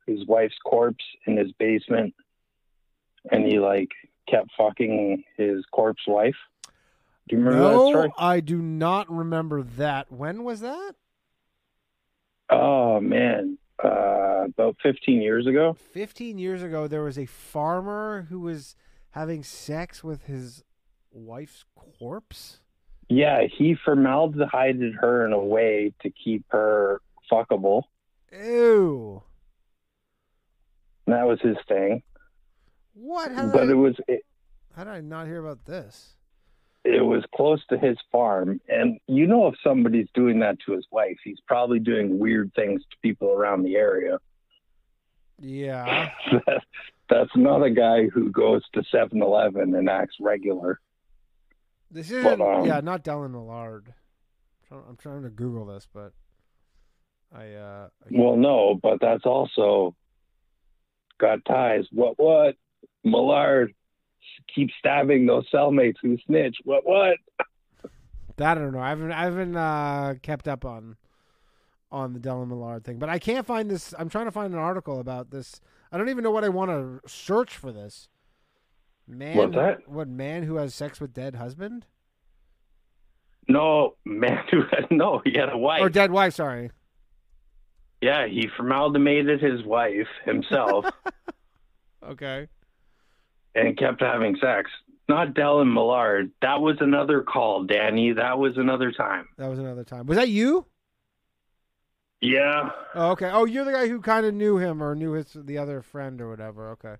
[0.07, 2.13] his wife's corpse in his basement,
[3.31, 3.89] and he like
[4.29, 6.35] kept fucking his corpse wife.
[7.27, 8.11] Do you remember that no, story?
[8.17, 10.11] I do not remember that.
[10.11, 10.93] When was that?
[12.49, 15.75] Oh man, uh, about 15 years ago.
[15.93, 18.75] 15 years ago, there was a farmer who was
[19.11, 20.63] having sex with his
[21.11, 21.65] wife's
[21.99, 22.59] corpse.
[23.09, 27.01] Yeah, he formaldehyded her in a way to keep her
[27.31, 27.83] fuckable.
[28.31, 29.21] Ew.
[31.07, 32.01] That was his thing.
[32.93, 33.31] What?
[33.31, 34.25] How But I, it was it,
[34.75, 36.15] how did I not hear about this?
[36.85, 40.85] it was close to his farm, and you know if somebody's doing that to his
[40.91, 44.17] wife, he's probably doing weird things to people around the area.
[45.39, 46.09] Yeah.
[47.09, 50.79] That's not a guy who goes to 7-Eleven and acts regular.
[51.91, 52.41] This isn't.
[52.41, 53.87] um, yeah, not Dellen Millard.
[53.89, 56.11] I'm trying, I'm trying to Google this, but
[57.33, 57.53] I.
[57.53, 59.95] uh I- Well, no, but that's also
[61.19, 61.85] got ties.
[61.91, 62.15] What?
[62.17, 62.55] What?
[63.03, 63.73] Millard
[64.53, 66.57] keep stabbing those cellmates who snitch.
[66.63, 66.85] What?
[66.85, 67.17] What?
[68.37, 68.79] That I don't know.
[68.79, 70.95] I haven't I haven't uh, kept up on
[71.91, 73.93] on the Dellen Millard thing, but I can't find this.
[73.97, 75.61] I'm trying to find an article about this.
[75.91, 78.09] I don't even know what I want to search for this.
[79.07, 79.87] Man, What's that?
[79.87, 81.85] What man who has sex with dead husband
[83.47, 84.43] No, man.
[84.49, 85.81] Who had no, he had a wife.
[85.81, 86.33] or dead wife?
[86.33, 86.71] Sorry.
[88.01, 90.85] Yeah, he formaldehyde his wife himself
[92.03, 92.47] Okay.
[93.55, 94.69] And kept having sex.
[95.09, 96.31] Not Dellen Millard.
[96.41, 98.13] That was another call, Danny.
[98.13, 99.27] That was another time.
[99.37, 100.05] That was another time.
[100.07, 100.65] Was that you?
[102.21, 102.69] Yeah.
[102.95, 103.29] Oh, okay.
[103.29, 106.21] Oh, you're the guy who kind of knew him or knew his the other friend
[106.21, 106.69] or whatever.
[106.71, 106.95] Okay.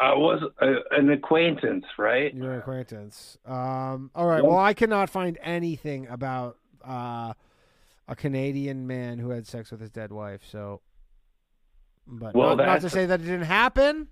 [0.00, 2.32] I was a, an acquaintance, right?
[2.32, 3.36] You're an acquaintance.
[3.44, 4.44] Um, all right.
[4.44, 7.32] Well, I cannot find anything about uh,
[8.06, 10.42] a Canadian man who had sex with his dead wife.
[10.48, 10.80] So,
[12.06, 14.06] but Well, not, not to say that it didn't happen,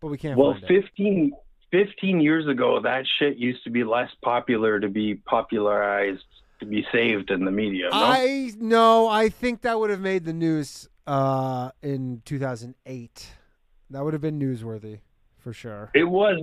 [0.00, 0.82] but we can't Well, find it.
[0.82, 1.32] 15,
[1.70, 6.24] 15 years ago, that shit used to be less popular to be popularized,
[6.60, 7.88] to be saved in the media.
[7.90, 7.96] No?
[7.96, 13.26] I no, I think that would have made the news uh, in 2008.
[13.90, 15.00] That would have been newsworthy
[15.38, 15.90] for sure.
[15.94, 16.40] it was.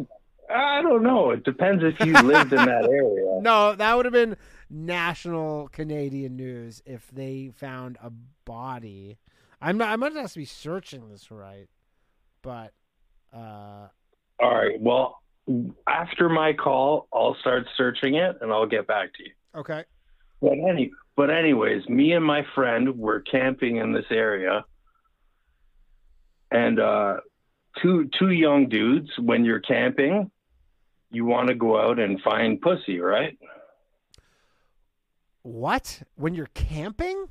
[0.50, 1.32] I don't know.
[1.32, 3.42] It depends if you lived in that area.
[3.42, 4.38] No, that would have been
[4.70, 8.12] national Canadian news if they found a
[8.46, 9.18] body.
[9.62, 9.90] I'm not.
[9.90, 11.68] I might have to be searching this right,
[12.42, 12.72] but
[13.34, 13.88] uh,
[14.40, 14.80] All right.
[14.80, 15.22] Well,
[15.88, 19.32] after my call, I'll start searching it and I'll get back to you.
[19.56, 19.84] okay.
[20.40, 24.66] But any, but anyways, me and my friend were camping in this area,
[26.52, 27.18] and uh,
[27.82, 29.10] two two young dudes.
[29.18, 30.30] When you're camping,
[31.10, 33.36] you want to go out and find pussy, right?
[35.42, 36.04] What?
[36.16, 37.26] When you're camping?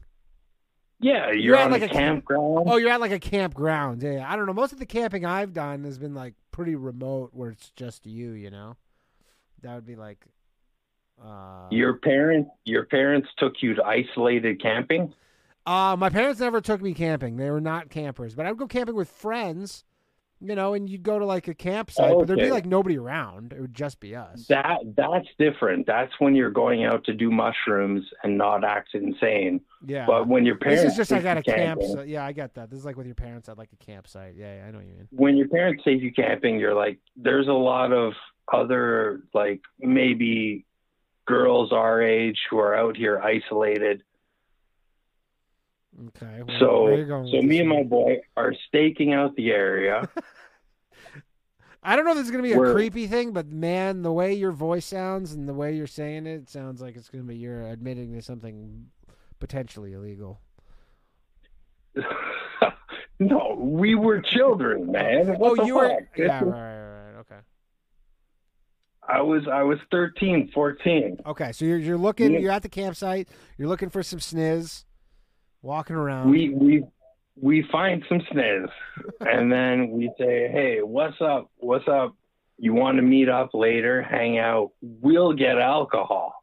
[1.01, 2.65] Yeah, you're, You're at on like a a camp- campground.
[2.69, 4.03] Oh, you're at like a campground.
[4.03, 4.33] Yeah, yeah.
[4.33, 4.55] I don't know.
[4.55, 8.31] Most of the camping I've done has been like pretty remote, where it's just you.
[8.33, 8.77] You know,
[9.63, 10.25] that would be like.
[11.23, 15.15] Uh, Your parents, your parents took you to isolated camping.
[15.65, 17.37] Uh, my parents never took me camping.
[17.37, 19.83] They were not campers, but I would go camping with friends,
[20.41, 23.53] you know, and you'd go to like a campsite, but there'd be like nobody around.
[23.53, 24.47] It would just be us.
[24.49, 25.87] That that's different.
[25.87, 29.61] That's when you're going out to do mushrooms and not act insane.
[29.87, 30.05] yeah.
[30.07, 32.09] But when your parents this is just like at a campsite.
[32.09, 32.71] Yeah, I get that.
[32.71, 34.35] This is like with your parents at like a campsite.
[34.37, 35.09] Yeah, yeah I know what you mean.
[35.11, 38.13] when your parents take you camping, you're like, there's a lot of
[38.53, 40.67] other like maybe
[41.27, 44.03] girls our age who are out here isolated.
[46.09, 46.43] Okay.
[46.47, 50.09] well, So going so me and my boy are staking out the area.
[51.83, 54.13] I don't know if this is gonna be a We're- creepy thing, but man, the
[54.13, 57.25] way your voice sounds and the way you're saying it, it sounds like it's gonna
[57.25, 58.87] be you're admitting to something
[59.39, 60.41] potentially illegal.
[63.21, 65.39] no, we were children, man.
[65.39, 66.01] What oh, the you were.
[66.17, 67.21] Yeah, right, right, right.
[67.21, 67.37] Okay.
[69.09, 71.19] I was I was 13, 14.
[71.25, 72.41] Okay, so you're you're looking.
[72.41, 73.29] You're at the campsite.
[73.57, 74.86] You're looking for some sniz,
[75.67, 76.31] walking around.
[76.31, 76.85] We we
[77.35, 78.69] we find some sniz,
[79.21, 81.51] and then we say, "Hey, what's up?
[81.57, 82.15] What's up?
[82.59, 84.01] You want to meet up later?
[84.03, 84.71] Hang out?
[84.81, 86.43] We'll get alcohol."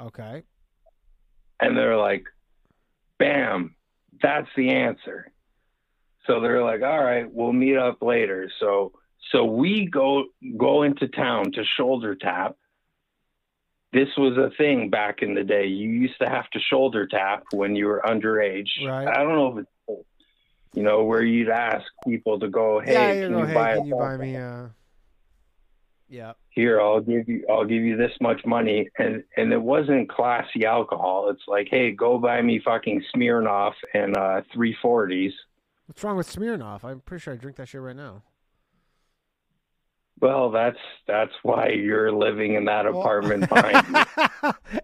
[0.00, 0.44] okay.
[1.60, 2.24] And they're like,
[3.18, 3.74] "Bam,
[4.22, 5.30] that's the answer."
[6.26, 8.92] So they're like, "All right, we'll meet up later." So
[9.32, 10.24] so we go
[10.56, 12.56] go into town to shoulder tap.
[13.94, 15.66] This was a thing back in the day.
[15.66, 18.68] You used to have to shoulder tap when you were underage.
[18.84, 19.06] Right.
[19.08, 20.04] I don't know if it's
[20.74, 23.82] you know where you'd ask people to go, "Hey, yeah, can you Hey, buy can
[23.82, 24.36] a you buy me?
[24.36, 24.66] Uh,
[26.08, 26.32] yeah.
[26.50, 30.64] here i'll give you i'll give you this much money and and it wasn't classy
[30.64, 35.32] alcohol it's like hey go buy me fucking smirnoff and uh 340s
[35.86, 36.82] What's wrong with Smirnoff?
[36.84, 38.22] I'm pretty sure I drink that shit right now.
[40.20, 44.00] Well that's that's why you're living in that Well- apartment behind me.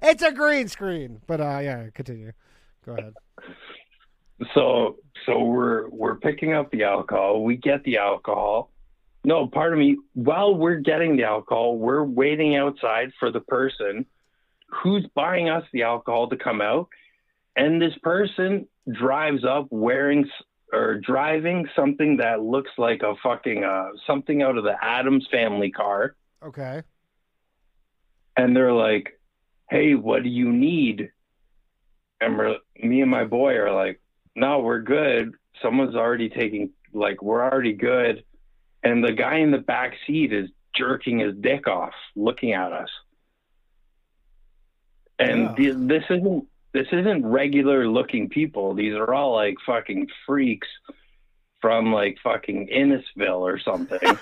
[0.02, 2.32] It's a green screen, but uh, yeah, continue.
[2.84, 3.14] Go ahead.
[4.54, 7.44] so so we're we're picking up the alcohol.
[7.44, 8.70] We get the alcohol.
[9.24, 9.96] No pardon me.
[10.14, 14.06] While we're getting the alcohol we're waiting outside for the person
[14.68, 16.88] who's buying us the alcohol to come out.
[17.56, 20.24] And this person drives up wearing
[20.72, 25.70] or driving something that looks like a fucking uh something out of the Addams family
[25.70, 26.82] car Okay.
[28.36, 29.20] and they're like,
[29.68, 31.10] "Hey, what do you need?"
[32.20, 34.00] And we're, me and my boy are like,
[34.36, 35.32] "No, we're good.
[35.62, 38.24] Someone's already taking like we're already good."
[38.82, 42.88] And the guy in the back seat is jerking his dick off, looking at us.
[45.18, 45.72] And Yeah.
[45.72, 48.74] the, this isn't this isn't regular looking people.
[48.74, 50.68] These are all like fucking freaks
[51.60, 53.98] from like fucking Innisfil or something.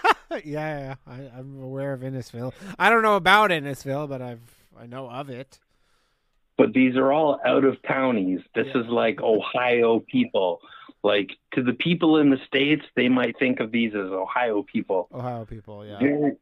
[0.44, 0.94] yeah, yeah.
[1.06, 2.52] I, I'm aware of Innisfil.
[2.78, 4.40] I don't know about Innisfil, but I've
[4.80, 5.58] I know of it.
[6.56, 8.40] but these are all out of townies.
[8.54, 8.80] This Yeah.
[8.82, 10.60] is like Ohio people.
[11.04, 15.08] Like to the people in the states, they might think of these as Ohio people.
[15.14, 15.98] Ohio people, yeah.
[16.00, 16.32] Very,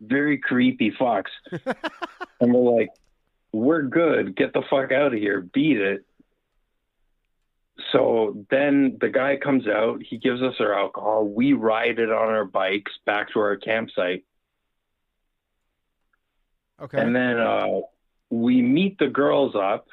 [0.00, 1.30] very creepy fox.
[2.40, 2.88] and we're like,
[3.54, 4.36] "We're good.
[4.36, 5.40] Get the fuck out of here.
[5.40, 6.04] Beat it."
[7.92, 10.02] So then the guy comes out.
[10.02, 11.26] He gives us our alcohol.
[11.26, 14.24] We ride it on our bikes back to our campsite.
[16.80, 17.00] Okay.
[17.00, 17.80] And then uh,
[18.30, 19.86] we meet the girls up,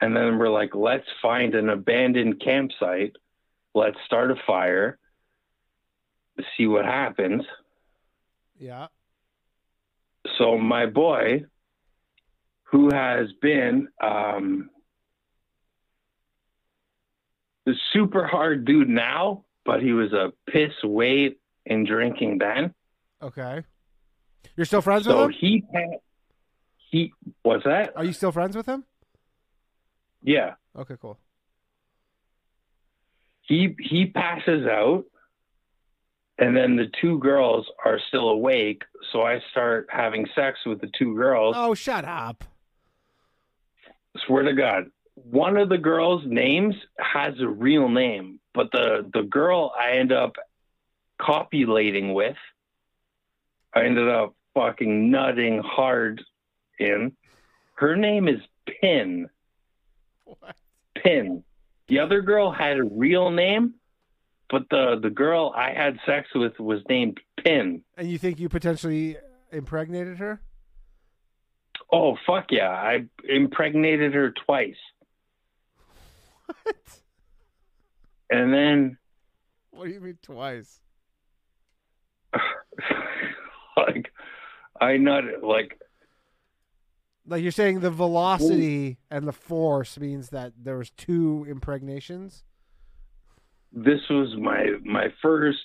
[0.00, 3.16] and then we're like, let's find an abandoned campsite.
[3.74, 4.98] Let's start a fire.
[6.56, 7.42] See what happens.
[8.58, 8.88] yeah.
[10.38, 11.44] So my boy,
[12.74, 14.68] who has been um,
[17.66, 22.74] the super hard dude now, but he was a piss weight in drinking then.
[23.22, 23.62] Okay.
[24.56, 25.20] You're still friends with him?
[25.22, 25.34] So him?
[25.38, 25.64] he
[26.90, 27.12] he
[27.44, 27.92] what's that?
[27.96, 28.82] Are you still friends with him?
[30.20, 30.54] Yeah.
[30.76, 31.16] Okay, cool.
[33.42, 35.04] he he passes out
[36.38, 40.90] and then the two girls are still awake so i start having sex with the
[40.98, 42.42] two girls Oh, shut up.
[44.26, 44.84] Swear to god
[45.14, 50.12] one of the girls names has a real name but the the girl i end
[50.12, 50.36] up
[51.20, 52.36] copulating with
[53.74, 56.22] i ended up fucking nutting hard
[56.78, 57.12] in
[57.74, 58.40] her name is
[58.80, 59.28] pin
[60.24, 60.56] What?
[61.02, 61.42] Pin.
[61.88, 63.74] The other girl had a real name,
[64.48, 67.82] but the the girl I had sex with was named Pin.
[67.98, 69.16] And you think you potentially
[69.52, 70.40] impregnated her?
[71.92, 72.70] Oh fuck yeah!
[72.70, 74.76] I impregnated her twice,
[76.46, 76.76] What?
[78.30, 78.98] and then
[79.70, 80.80] What do you mean twice?
[83.76, 84.10] like
[84.80, 85.78] I nutted like
[87.26, 92.44] Like you're saying the velocity and the force means that there was two impregnations?
[93.76, 95.58] this was my my first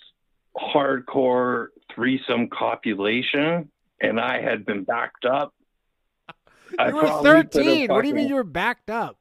[0.58, 3.70] hardcore threesome copulation,
[4.02, 5.54] and I had been backed up.
[6.78, 7.90] I you were 13.
[7.90, 9.18] What do you mean you were backed up?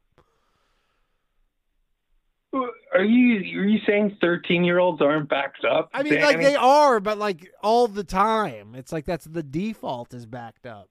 [2.94, 5.90] Are you are you saying thirteen year olds aren't backed up?
[5.92, 8.74] I mean, like they are, but like all the time.
[8.74, 10.88] It's like that's the default is backed up.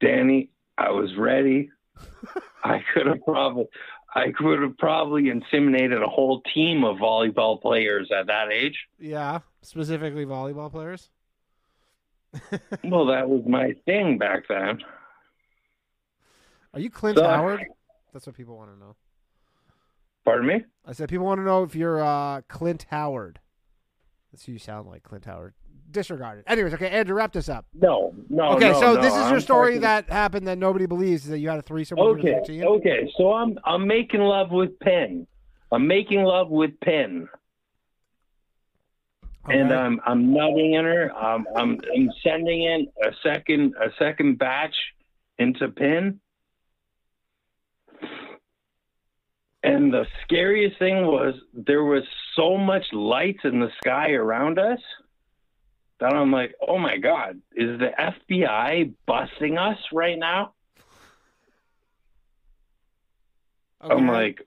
[0.00, 1.70] Danny, I was ready.
[2.64, 3.66] I could have probably,
[4.14, 8.86] I could have probably inseminated a whole team of volleyball players at that age.
[8.98, 11.10] Yeah, specifically volleyball players.
[12.84, 14.78] Well, that was my thing back then.
[16.72, 17.64] Are you Clint So- Howard?
[18.12, 18.94] That's what people want to know.
[20.24, 20.64] Pardon me?
[20.86, 23.40] I said people want to know if you're uh, Clint Howard.
[24.32, 25.54] That's who you sound like, Clint Howard.
[25.90, 26.44] disregard it.
[26.46, 27.66] Anyways, okay, Andrew, wrap this up.
[27.74, 28.52] No, no.
[28.54, 31.24] okay, no, so no, this is your I'm story talking- that happened that nobody believes
[31.24, 31.98] is that you had a threesome.
[31.98, 33.12] when you were Okay, okay.
[33.16, 35.26] So I'm I'm making love with Penn.
[35.72, 37.28] I'm making love with Penn,
[39.48, 39.74] and Okay.
[39.74, 41.14] Um, I'm I'm nutting in her.
[41.14, 44.74] I'm I'm I'm sending in a second a second batch
[45.38, 46.20] into pin.
[49.62, 52.02] And the scariest thing was there was
[52.36, 54.80] so much lights in the sky around us
[56.00, 60.52] that I'm like, oh my god, is the FBI busting us right now?
[63.80, 64.46] I'm like,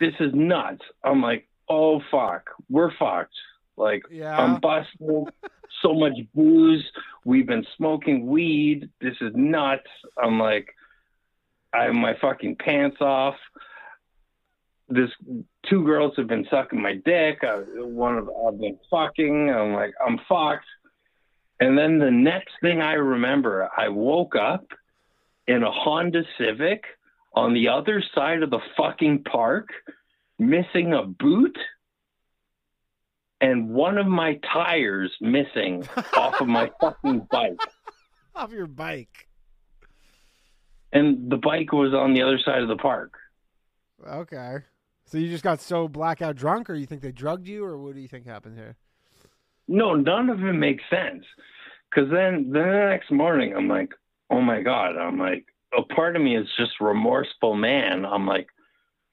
[0.00, 0.82] this is nuts.
[1.04, 3.34] I'm like, oh fuck, we're fucked.
[3.78, 4.36] Like, Yeah.
[4.36, 5.00] I'm busted.
[5.82, 6.84] so much booze.
[7.24, 8.90] We've been smoking weed.
[9.00, 9.86] This is nuts.
[10.22, 10.74] I'm like,
[11.72, 13.36] I have my fucking pants off.
[14.88, 15.10] This
[15.68, 17.38] two girls have been sucking my dick.
[17.42, 19.50] I, one of I've been fucking.
[19.50, 20.64] I'm like, I'm fucked.
[21.60, 24.64] And then the next thing I remember, I woke up
[25.46, 26.84] in a Honda Civic
[27.34, 29.68] on the other side of the fucking park,
[30.38, 31.56] missing a boot
[33.40, 37.58] and one of my tires missing off of my fucking bike.
[38.34, 39.28] off your bike.
[40.92, 43.12] And the bike was on the other side of the park.
[44.06, 44.58] Okay.
[45.04, 47.94] So you just got so blackout drunk, or you think they drugged you, or what
[47.94, 48.76] do you think happened here?
[49.66, 51.24] No, none of it makes sense.
[51.90, 53.92] Because then, then the next morning, I'm like,
[54.30, 54.96] oh my God.
[54.96, 58.04] I'm like, a part of me is just remorseful man.
[58.04, 58.48] I'm like,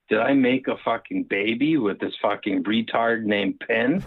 [0.10, 4.06] did I make a fucking baby with this fucking retard named Penn?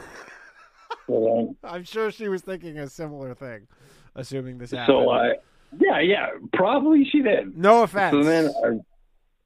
[1.07, 3.67] so, um, I'm sure she was thinking a similar thing,
[4.15, 4.87] assuming this happened.
[4.87, 5.35] so I,
[5.79, 7.57] yeah, yeah, probably she did.
[7.57, 8.13] no offense.
[8.13, 8.51] So then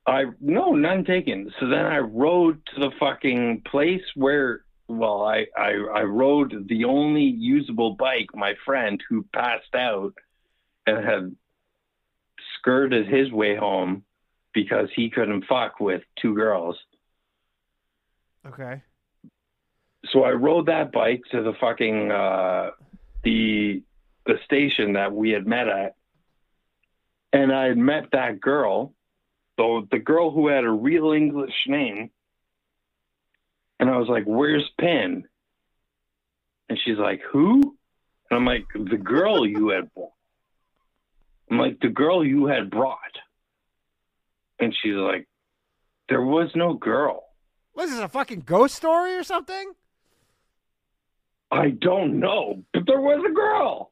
[0.06, 1.50] I, I no, none taken.
[1.58, 6.84] So then I rode to the fucking place where, well, I, I, I rode the
[6.84, 10.12] only usable bike my friend who passed out
[10.86, 11.36] and had
[12.58, 14.04] skirted his way home
[14.52, 16.78] because he couldn't fuck with two girls.
[18.46, 18.82] okay.
[20.06, 22.70] So I rode that bike to the fucking uh,
[23.22, 23.82] the
[24.26, 25.94] the station that we had met at,
[27.32, 28.94] and I had met that girl,
[29.58, 32.10] so the girl who had a real English name,
[33.78, 35.24] and I was like, "Where's Penn?"
[36.68, 37.76] And she's like, "Who?"
[38.30, 39.88] And I'm like, "The girl you had."
[41.50, 43.18] I'm like, "The girl you had brought,"
[44.62, 45.26] and she's like,
[46.08, 47.24] "There was no girl."
[47.74, 49.72] What is this, a fucking ghost story or something?
[51.50, 53.90] I don't know, but there was a girl.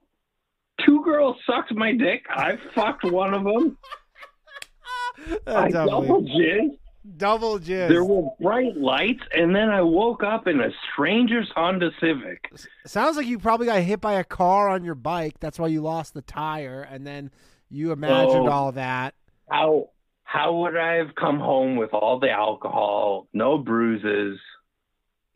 [0.86, 2.24] Two girls sucked my dick.
[2.30, 3.76] I fucked one of them.
[5.46, 6.78] I double jizzed.
[7.16, 7.88] Double jizz.
[7.88, 12.50] There were bright lights, and then I woke up in a stranger's Honda Civic.
[12.86, 15.34] Sounds like you probably got hit by a car on your bike.
[15.40, 17.30] That's why you lost the tire, and then
[17.70, 18.52] you imagined Oh.
[18.52, 19.14] all that.
[19.50, 19.88] How
[20.32, 24.38] how would I have come home with all the alcohol, no bruises?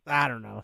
[0.07, 0.63] I don't know.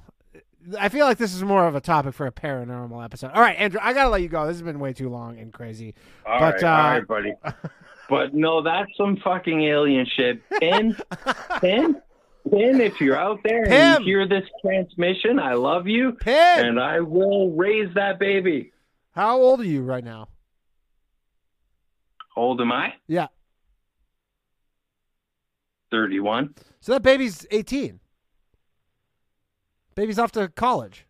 [0.80, 3.32] I feel like this is more of a topic for a paranormal episode.
[3.34, 4.48] All right, Andrew, I gotta let you go.
[4.48, 5.96] This has been way too long and crazy.
[6.26, 7.34] All But, right, uh, all right, buddy.
[8.10, 10.42] But no, that's some fucking alien shit.
[10.62, 10.96] Pin,
[11.60, 12.02] Pin,
[12.50, 13.74] Pin, if you're out there Pim.
[13.74, 18.72] and you hear this transmission, I love you, Pin, and I will raise that baby.
[19.14, 20.30] how old are you right now?
[22.36, 22.94] How old am I?
[23.08, 23.28] Yeah.
[25.92, 26.56] 31.
[26.80, 28.00] So that baby's 18.
[29.96, 31.06] Baby's off to college.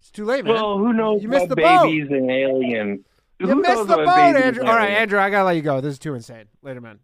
[0.00, 0.54] It's too late, man.
[0.54, 1.84] Well, who knows You missed what the boat.
[1.86, 3.04] baby's an alien?
[3.40, 4.62] you Who missed the boat, Andrew.
[4.62, 4.90] an All right.
[4.90, 5.80] Andrew, I gotta let you go.
[5.80, 6.44] This is too insane.
[6.62, 7.00] Later, man.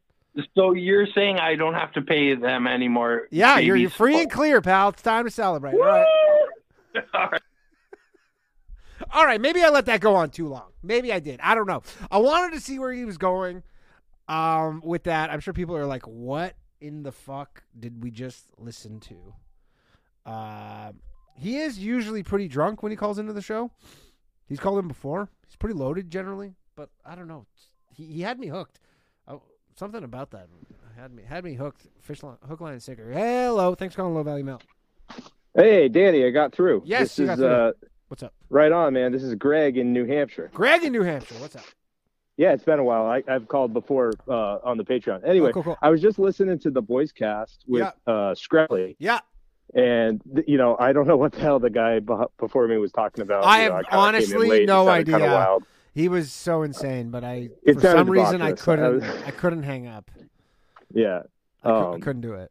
[0.54, 3.28] So you're saying I don't have to pay them anymore?
[3.30, 4.90] Yeah, you're, you're free and clear, pal.
[4.90, 5.74] It's time to celebrate.
[5.74, 6.06] All right.
[7.14, 7.42] All right.
[9.12, 10.70] All right, maybe I let that go on too long.
[10.82, 11.40] Maybe I did.
[11.42, 11.82] I don't know.
[12.10, 13.62] I wanted to see where he was going
[14.28, 15.30] um, with that.
[15.30, 19.34] I'm sure people are like, "What in the fuck did we just listen to?"
[20.24, 20.92] Uh,
[21.36, 23.70] he is usually pretty drunk when he calls into the show.
[24.48, 25.28] He's called in before.
[25.46, 27.46] He's pretty loaded generally, but I don't know.
[27.94, 28.80] He, he had me hooked.
[29.26, 29.42] Oh,
[29.76, 30.48] something about that
[30.96, 31.86] had me had me hooked.
[32.00, 33.10] Fish line, hook, line, and sinker.
[33.10, 34.60] Hello, thanks for calling Low Value Mail.
[35.54, 36.82] Hey, Danny, I got through.
[36.84, 37.46] Yes, this you is got through.
[37.46, 37.72] Uh,
[38.08, 39.10] What's up, right on, man.
[39.12, 40.50] This is Greg in New Hampshire.
[40.52, 41.34] Greg in New Hampshire?
[41.36, 41.64] What's up?
[42.36, 43.06] Yeah, it's been a while.
[43.06, 45.20] I, I've called before uh, on the Patreon.
[45.26, 45.78] Anyway, Oh, cool, cool.
[45.82, 49.20] I was just listening to the Boys Cast with uh, Shkreli, Yeah,
[49.74, 52.00] and you know, I don't know what the hell the guy
[52.38, 53.44] before me was talking about.
[53.44, 54.66] I You know, have in honestly late.
[54.66, 55.58] No idea.
[55.94, 59.62] He was so insane, but I It for some reason I couldn't was- I couldn't
[59.64, 60.10] hang up.
[60.94, 61.22] Yeah.
[61.62, 62.50] I, cou- I Um, couldn't do it.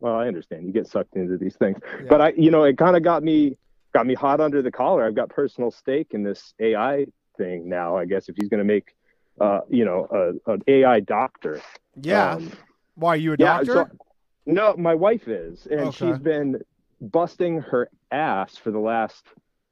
[0.00, 0.66] Well, I understand.
[0.66, 2.06] You get sucked into these things, Yeah.
[2.10, 3.56] but I, you know, it kind of got me
[3.94, 5.04] got me hot under the collar.
[5.06, 7.06] I've got personal stake in this AI
[7.36, 7.96] thing now.
[7.96, 8.94] I guess if he's going to make,
[9.40, 10.06] uh, you know,
[10.46, 11.60] a, an AI doctor.
[12.00, 12.34] Yeah.
[12.34, 12.52] Um,
[12.94, 13.72] Why are you a yeah, doctor?
[13.72, 13.96] so-
[14.44, 15.90] no, my wife is, and Okay.
[16.10, 16.60] she's been
[17.00, 19.24] busting her ass for the last,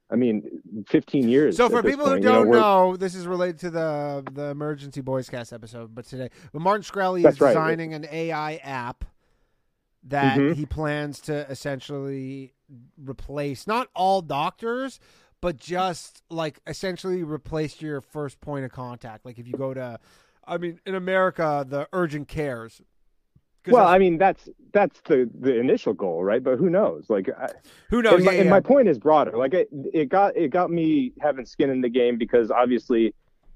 [0.09, 1.57] I mean, 15 years.
[1.57, 2.23] So for people point.
[2.23, 5.93] who don't we're- know, this is related to the the emergency boys cast episode.
[5.93, 7.49] But today, but Martin Shkreli is right.
[7.49, 9.03] designing an AI app
[10.03, 10.55] that Mhm.
[10.55, 12.53] he plans to essentially
[12.97, 14.99] replace not all doctors,
[15.41, 19.25] but just like essentially replace your first point of contact.
[19.25, 19.99] Like if you go to,
[20.45, 22.81] I mean, in America, the urgent cares.
[23.67, 26.43] Well, I mean, that's that's the the initial goal, right?
[26.43, 27.09] But who knows?
[27.09, 27.49] Like, I,
[27.89, 28.15] who knows?
[28.15, 29.37] and, my, Yeah, and my point is broader.
[29.37, 33.13] Like, it, it got it got me having skin in the game because obviously,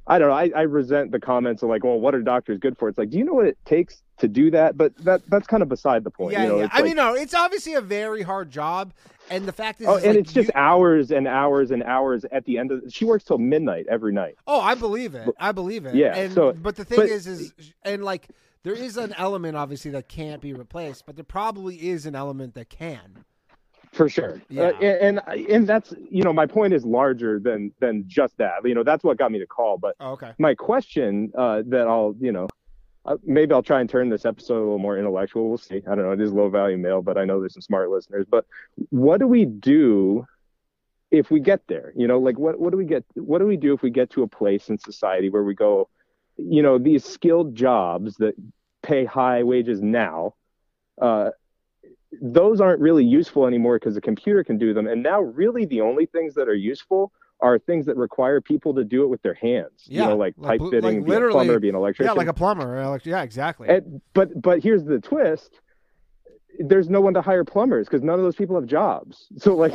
[0.08, 0.36] I don't know.
[0.36, 2.88] I, I resent the comments of like, well, what are doctors good for?
[2.90, 4.78] It's like, do you know what it takes to do that?
[4.78, 6.34] But that that's kind of beside the point.
[6.34, 6.68] yeah, you know, yeah.
[6.72, 8.94] I like- mean, no, it's obviously a very hard job,
[9.32, 11.82] and the fact is, Oh, is, and like, it's just you- hours and hours and
[11.84, 12.84] hours at the end of.
[12.90, 14.36] She works till midnight every night.
[14.46, 15.28] Oh, I believe it.
[15.40, 15.96] I believe it.
[15.96, 17.54] Yeah, And, so- but the thing but- is, is
[17.84, 18.28] and like
[18.64, 22.54] there is an element obviously that can't be replaced, but there probably is an element
[22.56, 23.26] that can.
[23.96, 24.42] For sure.
[24.50, 24.64] Yeah.
[24.64, 28.56] uh, and and and that's you know my point is larger than than just that.
[28.64, 30.32] You know that's what got me to call but Oh, okay.
[30.38, 32.48] my question uh that i'll you know
[33.06, 35.48] uh, maybe i'll try and turn this episode a little more intellectual.
[35.50, 35.82] We'll see.
[35.90, 36.12] I don't know.
[36.12, 38.26] It is low value mail but i know there's some smart listeners.
[38.30, 38.46] But
[38.90, 40.26] what do we do
[41.12, 41.94] if we get there?
[41.96, 44.10] You know like what what do we get what do we do if we get
[44.12, 45.88] to a place in society where we go
[46.38, 48.36] you know these skilled jobs that
[48.84, 50.34] pay high wages now
[51.02, 51.30] uh
[52.22, 54.88] those aren't really useful anymore because the computer can do them.
[54.88, 57.12] And now, really, the only things that are useful
[57.42, 59.84] are things that require people to do it with their hands.
[59.86, 62.14] Yeah, you know, like, like pipe fitting, like a plumber, be an electrician.
[62.14, 62.82] Yeah, like a plumber.
[62.82, 63.68] elect- Yeah, exactly.
[63.70, 65.60] And- but but here's the twist:
[66.60, 69.28] there's no one to hire plumbers because none of those people have jobs.
[69.38, 69.74] So like,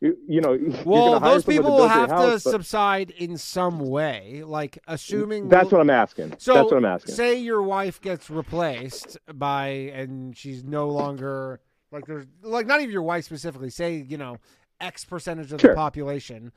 [0.00, 4.78] you, you know, well, those people will have to but- subside in some way, like
[4.88, 6.34] assuming That's what I'm asking.
[6.38, 7.14] So That's what I'm asking.
[7.14, 11.60] Say your wife gets replaced by, and she's no longer
[11.96, 13.70] like there's like not even your wife specifically.
[13.70, 14.36] Say you know
[14.80, 15.70] X percentage of Sure.
[15.70, 16.52] the population,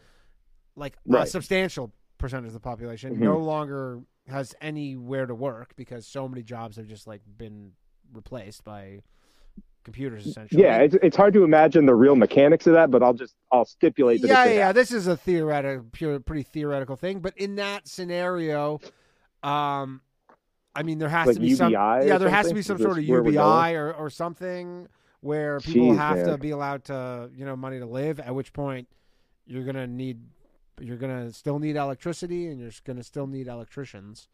[0.76, 3.20] like a substantial percentage of the population, Mhm.
[3.20, 7.72] no longer has anywhere to work because so many jobs have just like been
[8.14, 9.02] replaced by
[9.86, 10.62] computers essentially.
[10.62, 13.66] yeah, it's, it's hard to imagine the real mechanics of that, but I'll just I'll
[13.66, 14.28] stipulate that.
[14.28, 14.72] yeah, yeah.
[14.74, 17.22] This is a theoretical, pure, pretty theoretical thing.
[17.22, 18.82] But in that scenario,
[19.42, 20.02] um,
[20.76, 21.72] I mean, there has Like to be some.
[21.72, 24.88] UBI or Yeah, there has to be some Is sort of UBI or, or something
[25.22, 28.20] where people Jeez, have to be allowed to, you know, money to live.
[28.20, 28.88] At which point,
[29.46, 30.22] you're gonna need,
[30.80, 34.28] you're gonna still need electricity, and you're gonna still need electricians.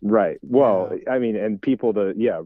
[0.00, 0.38] Right.
[0.42, 2.42] Well, I mean, and people to yeah.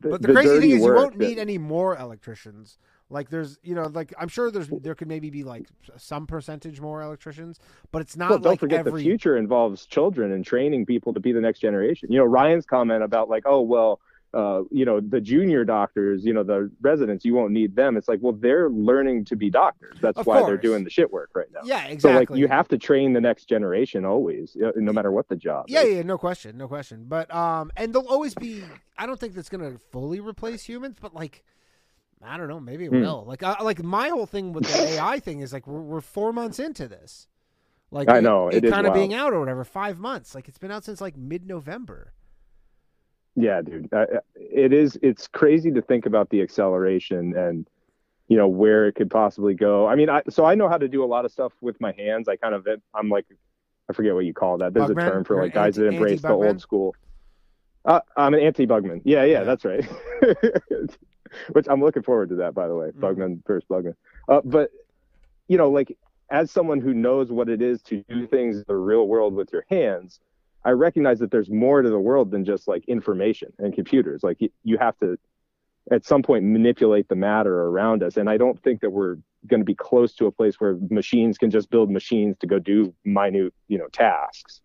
[0.00, 2.78] But the, crazy thing is, you won't that- need any more electricians.
[3.08, 6.80] Like there's, you know, like I'm sure there's there could maybe be like some percentage
[6.80, 7.60] more electricians,
[7.92, 9.00] but it's not well, don't like forget every.
[9.00, 12.10] the future involves children and training people to be the next generation.
[12.10, 14.00] You know, Ryan's comment about like, oh well,
[14.34, 17.96] uh, you know, the junior doctors, you know, the residents, you won't need them.
[17.96, 19.96] It's like, well, they're learning to be doctors.
[20.02, 21.60] That's Of why they're doing the shit work right now.
[21.64, 25.10] Yeah, exactly So like, you have to train the next generation always, uh, no matter
[25.10, 25.66] what the job.
[25.68, 25.94] Yeah, is.
[25.96, 27.04] yeah, no question, no question.
[27.08, 28.62] But um, and they'll always be.
[28.98, 31.42] I don't think that's gonna fully replace humans, but like,
[32.22, 33.00] I don't know, maybe it Hmm.
[33.00, 33.24] will.
[33.26, 36.32] Like, I, like my whole thing with the AI thing is like we're, we're four
[36.32, 37.28] months into this.
[37.90, 40.34] Like, I know, it is kind of being out or whatever, five months.
[40.34, 42.12] Like it's been out since like mid-November.
[43.36, 43.92] Yeah, dude.
[43.92, 44.98] Uh, it is.
[45.02, 47.68] It's crazy to think about the acceleration and
[48.28, 49.86] you know where it could possibly go.
[49.86, 51.92] I mean, I, so I know how to do a lot of stuff with my
[51.92, 52.28] hands.
[52.28, 53.26] I kind of I'm like
[53.88, 54.74] I forget what you call that.
[54.74, 55.06] There's Bugman?
[55.06, 56.94] a term for like guys that embrace the old school.
[57.84, 59.02] Uh, I'm an anti-bugman.
[59.04, 59.44] Yeah, yeah, Yeah.
[59.44, 59.84] that's right.
[61.52, 62.88] Which I'm looking forward to that, by the way.
[62.90, 63.00] Mhm.
[63.00, 63.94] Bugman versus Bugman.
[64.28, 64.70] Uh, but
[65.48, 65.96] you know, like
[66.30, 69.52] as someone who knows what it is to do things in the real world with
[69.52, 70.18] your hands,
[70.66, 74.24] I recognize that there's more to the world than just like information and computers.
[74.24, 75.16] Like you, have to,
[75.92, 78.16] at some point, manipulate the matter around us.
[78.16, 81.38] And I don't think that we're going to be close to a place where machines
[81.38, 84.60] can just build machines to go do minute, you know, tasks.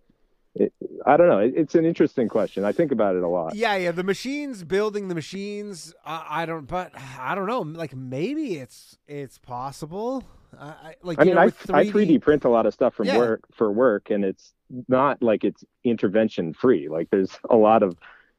[0.56, 0.74] It,
[1.06, 1.38] I don't know.
[1.38, 2.66] It, it's an interesting question.
[2.66, 3.54] I think about it a lot.
[3.54, 3.92] Yeah, yeah.
[3.92, 5.94] The machines building the machines.
[6.04, 7.62] I, I don't, but I don't know.
[7.62, 10.24] Like maybe it's it's possible.
[10.58, 11.20] I, I like.
[11.20, 13.18] I mean, know, I, with I 3D print a lot of stuff from Yeah.
[13.18, 14.54] work for work, and it's
[14.88, 16.88] not like it's intervention free.
[16.90, 17.98] Like there's a lot of,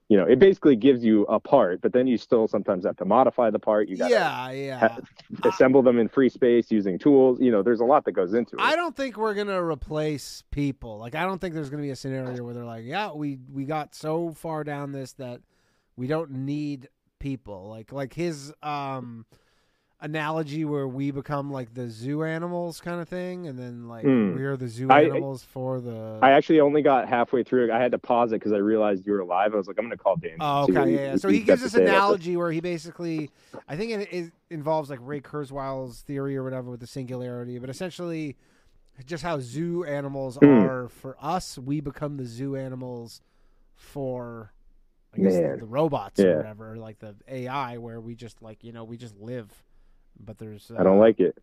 [0.08, 3.04] you know, it basically gives you a part, but then you still sometimes have to
[3.04, 3.88] modify the part.
[3.88, 4.98] You got Yeah, yeah.
[5.44, 7.40] assemble them in free space using tools.
[7.40, 8.60] You know, there's a lot that goes into it.
[8.62, 10.98] I don't think we're gonna replace people.
[10.98, 13.64] Like I don't think there's gonna be a scenario where they're like, yeah, we we
[13.64, 15.40] got so far down this that
[15.96, 16.88] we don't need
[17.18, 17.68] people.
[17.68, 19.26] Like like his um
[20.03, 24.34] analogy where we become like the zoo animals kind of thing, and then like Hmm.
[24.34, 26.18] we're the zoo I- animals for the.
[26.20, 27.72] I actually only got halfway through.
[27.72, 29.84] I had to pause it because I realized you were alive I was like, I'm
[29.86, 30.36] going to call Dan.
[30.40, 31.00] Oh, okay, yeah.
[31.12, 31.16] yeah.
[31.16, 31.94] So he gives this say about this.
[31.94, 33.30] analogy where he basically,
[33.68, 37.70] I think it, it involves like Ray Kurzweil's theory or whatever with the singularity, but
[37.70, 38.36] essentially,
[39.07, 40.46] just how zoo animals Hmm.
[40.64, 43.20] are for us, we become the zoo animals
[43.74, 44.53] for,
[45.14, 46.26] I guess, the, the robots Yeah.
[46.26, 49.62] or whatever, like the AI, where we just like you know we just live,
[50.18, 51.36] but there's uh, I don't like it.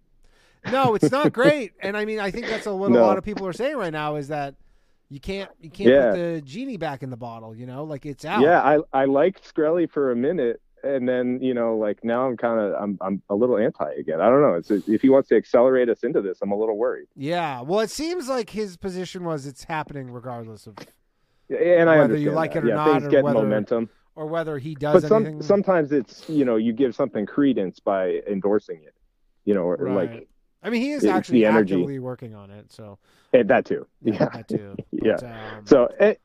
[0.72, 1.74] no, it's not great.
[1.82, 4.16] And I mean, I think that's what a lot of people are saying right now
[4.16, 4.56] is that
[5.10, 6.12] you can't you can't Yeah.
[6.12, 7.56] put the genie back in the bottle.
[7.56, 8.42] You know, like it's out.
[8.42, 12.38] Yeah, I I liked Shkreli for a minute, and then you know, like now I'm
[12.38, 14.22] kind of I'm I'm a little anti again.
[14.22, 14.54] I don't know.
[14.54, 17.08] It's if he wants to accelerate us into this, I'm a little worried.
[17.16, 17.62] Yeah.
[17.62, 20.76] Well, it seems like his position was it's happening regardless of
[21.50, 22.60] And I Whether you like that.
[22.60, 23.90] it or yeah, not, things or get whether- momentum.
[24.20, 25.42] Or whether he does But some, anything.
[25.42, 28.94] sometimes it's you know you give something credence by endorsing it,
[29.46, 30.12] you know, or Right.
[30.12, 30.28] like
[30.62, 32.70] I mean, he is actually actively working on it.
[32.70, 33.00] So
[33.34, 33.88] eh, that too.
[34.02, 34.76] yeah, Yeah, that too.
[34.92, 35.14] yeah.
[35.16, 36.16] But, um, So eh,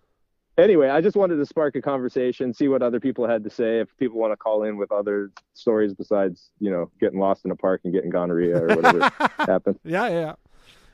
[0.58, 3.78] anyway, I just wanted to spark a conversation, see what other people had to say.
[3.78, 7.52] If people want to call in with other stories besides you know getting lost in
[7.52, 9.78] a park and getting gonorrhea or whatever happened.
[9.84, 10.34] yeah, yeah,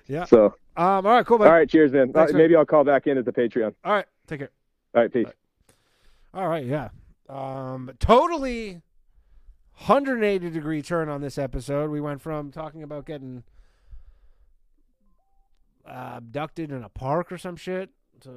[0.06, 0.24] yeah.
[0.26, 1.06] So Um.
[1.06, 1.24] All right.
[1.24, 1.42] Cool.
[1.42, 2.12] all right, cheers, man.
[2.12, 2.42] Thanks, man.
[2.42, 3.74] maybe I'll call back in at the Patreon.
[3.86, 4.06] All right.
[4.26, 4.50] Take care.
[4.94, 5.28] All right, peace.
[6.32, 6.88] All right, yeah.
[7.28, 8.82] Um, totally
[9.86, 11.90] 180 degree turn on this episode.
[11.90, 13.42] We went from talking about getting
[15.86, 18.30] uh, abducted in a park or some shit to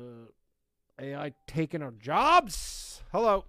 [0.99, 3.01] AI taking our jobs.
[3.11, 3.45] Hello.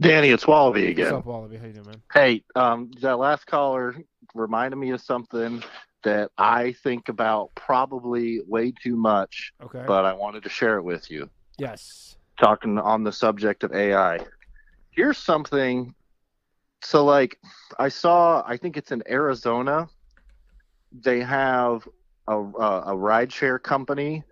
[0.00, 1.14] Danny, it's Wallaby What's again.
[1.14, 1.56] up, Wallaby?
[1.56, 2.02] How you doing, man?
[2.12, 3.96] Hey, um, that last caller
[4.34, 5.62] reminded me of something
[6.04, 9.82] that I think about probably way too much, Okay.
[9.86, 11.28] but I wanted to share it with you.
[11.58, 12.14] yes.
[12.40, 14.18] Talking on the subject of AI.
[14.90, 15.94] Here's something.
[16.82, 17.38] So, like,
[17.78, 19.88] I saw, I think it's in Arizona.
[20.92, 21.88] They have
[22.28, 24.22] a, a, a rideshare company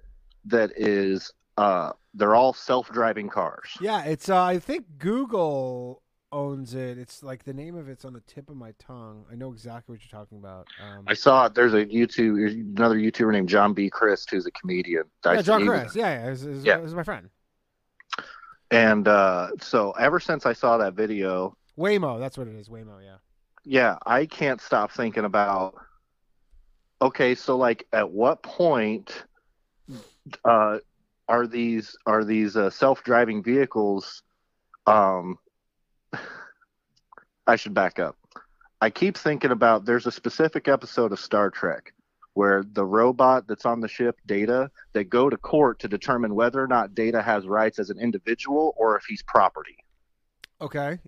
[0.45, 3.71] that is, uh, they're all self driving cars.
[3.81, 6.03] Yeah, it's uh, I think Google
[6.33, 6.99] owns it.
[6.99, 9.25] It's like the name of it's on the tip of my tongue.
[9.31, 10.69] I know exactly what you're talking about.
[10.81, 11.55] Um, I saw it.
[11.55, 13.91] there's a YouTube, another YouTuber named John B.
[13.91, 15.05] Christ who's a comedian.
[15.25, 15.97] Yeah, John see- Chris.
[15.97, 16.81] Yeah, yeah, Yeah.
[16.81, 17.29] he's my friend.
[18.71, 22.69] And uh, so ever since I saw that video, Waymo, that's what it is.
[22.69, 23.17] Waymo, yeah.
[23.65, 25.75] yeah, I can't stop thinking about.
[27.01, 29.25] Okay, so like, at what point
[30.45, 30.79] uh,
[31.29, 34.23] are these are these uh, self-driving vehicles?
[34.87, 35.39] Um,
[37.47, 38.17] I should back up.
[38.81, 39.85] I keep thinking about.
[39.85, 41.93] There's a specific episode of Star Trek
[42.37, 46.63] where the robot that's on the ship, Data, they go to court to determine whether
[46.63, 49.79] or not Data has rights as an individual or if he's property.
[50.61, 50.99] Okay.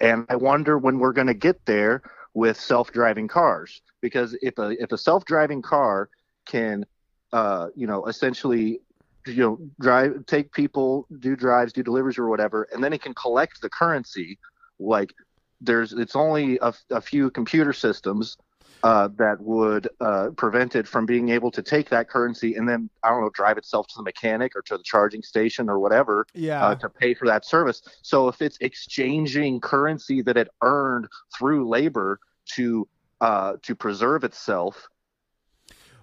[0.00, 2.00] And I wonder when we're going to get there
[2.32, 6.08] with self-driving cars, because if a if a self-driving car
[6.46, 6.86] can,
[7.34, 8.80] uh, you know, essentially,
[9.26, 13.12] you know, drive, take people, do drives, do deliveries or whatever, and then it can
[13.12, 14.38] collect the currency.
[14.78, 15.12] Like,
[15.60, 18.38] there's it's only a, a few computer systems
[18.82, 22.90] uh, that would uh, prevent it from being able to take that currency and then
[23.04, 26.26] I don't know drive itself to the mechanic or to the charging station or whatever
[26.34, 26.64] Yeah.
[26.66, 27.82] uh, to pay for that service.
[28.02, 31.06] So if it's exchanging currency that it earned
[31.36, 32.18] through labor
[32.56, 32.88] to
[33.20, 34.88] uh, to preserve itself,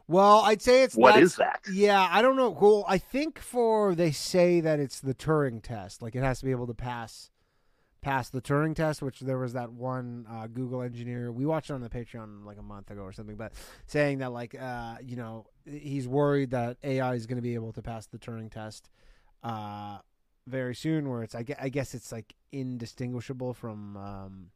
[0.07, 1.59] Well, I'd say it's what that's- that?
[1.71, 2.49] Yeah, I don't know.
[2.49, 6.01] Well, I think for they say that it's the Turing test.
[6.01, 7.29] Like it has to be able to pass
[8.01, 11.73] pass the Turing test, which there was that one uh, Google engineer we watched it
[11.73, 13.53] on the Patreon like a month ago or something, but
[13.85, 17.73] saying that like uh, you know he's worried that AI is going to be able
[17.73, 18.89] to pass the Turing test
[19.43, 19.99] uh,
[20.47, 23.97] very soon, where it's I guess, I guess it's like indistinguishable from.
[23.97, 24.47] Um,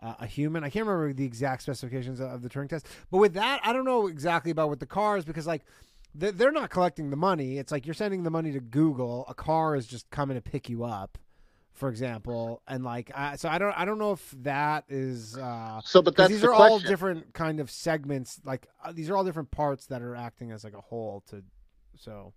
[0.00, 0.62] uh, a human.
[0.62, 3.84] I can't remember the exact specifications of the Turing test, but with that, I don't
[3.84, 5.64] know exactly about with the cars because like
[6.14, 7.58] they're not collecting the money.
[7.58, 9.24] It's like you're sending the money to Google.
[9.28, 11.18] A car is just coming to pick you up,
[11.78, 15.38] for example, and like I, so I don't I don't know if that is.
[15.38, 18.40] Uh, So, but that's these the are all different kind of segments.
[18.44, 21.22] Like uh, these are all different parts that are acting as like a whole.
[21.30, 21.42] To
[21.96, 22.34] so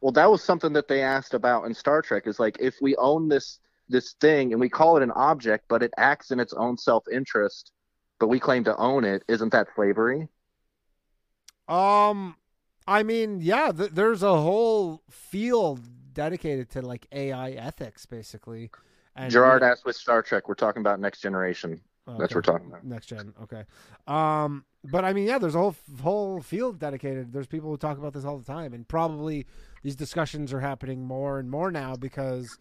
[0.00, 2.26] Well, that was something that they asked about in Star Trek.
[2.26, 3.58] Is like if we own this
[3.88, 7.04] this thing and we call it an object, but it acts in its own self
[7.10, 7.72] interest,
[8.20, 10.28] but we claim to own it, isn't that slavery?
[11.68, 12.36] Um,
[12.86, 15.80] I mean, yeah, th- there's a whole field
[16.14, 18.70] dedicated to like AI ethics, basically.
[19.16, 20.48] And Gerard asked with Star Trek.
[20.48, 21.80] We're talking about Next Generation.
[22.06, 22.84] Oh, That's what we're talking about.
[22.84, 23.64] Next gen, okay.
[24.06, 27.32] Um, but I mean, yeah, there's a whole whole field dedicated.
[27.32, 29.46] There's people who talk about this all the time, and probably
[29.82, 32.58] these discussions are happening more and more now because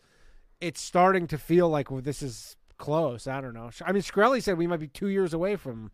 [0.61, 3.27] it's starting to feel like well, this is close.
[3.27, 3.69] I don't know.
[3.85, 5.91] I mean, Shkreli said we might be two years away from.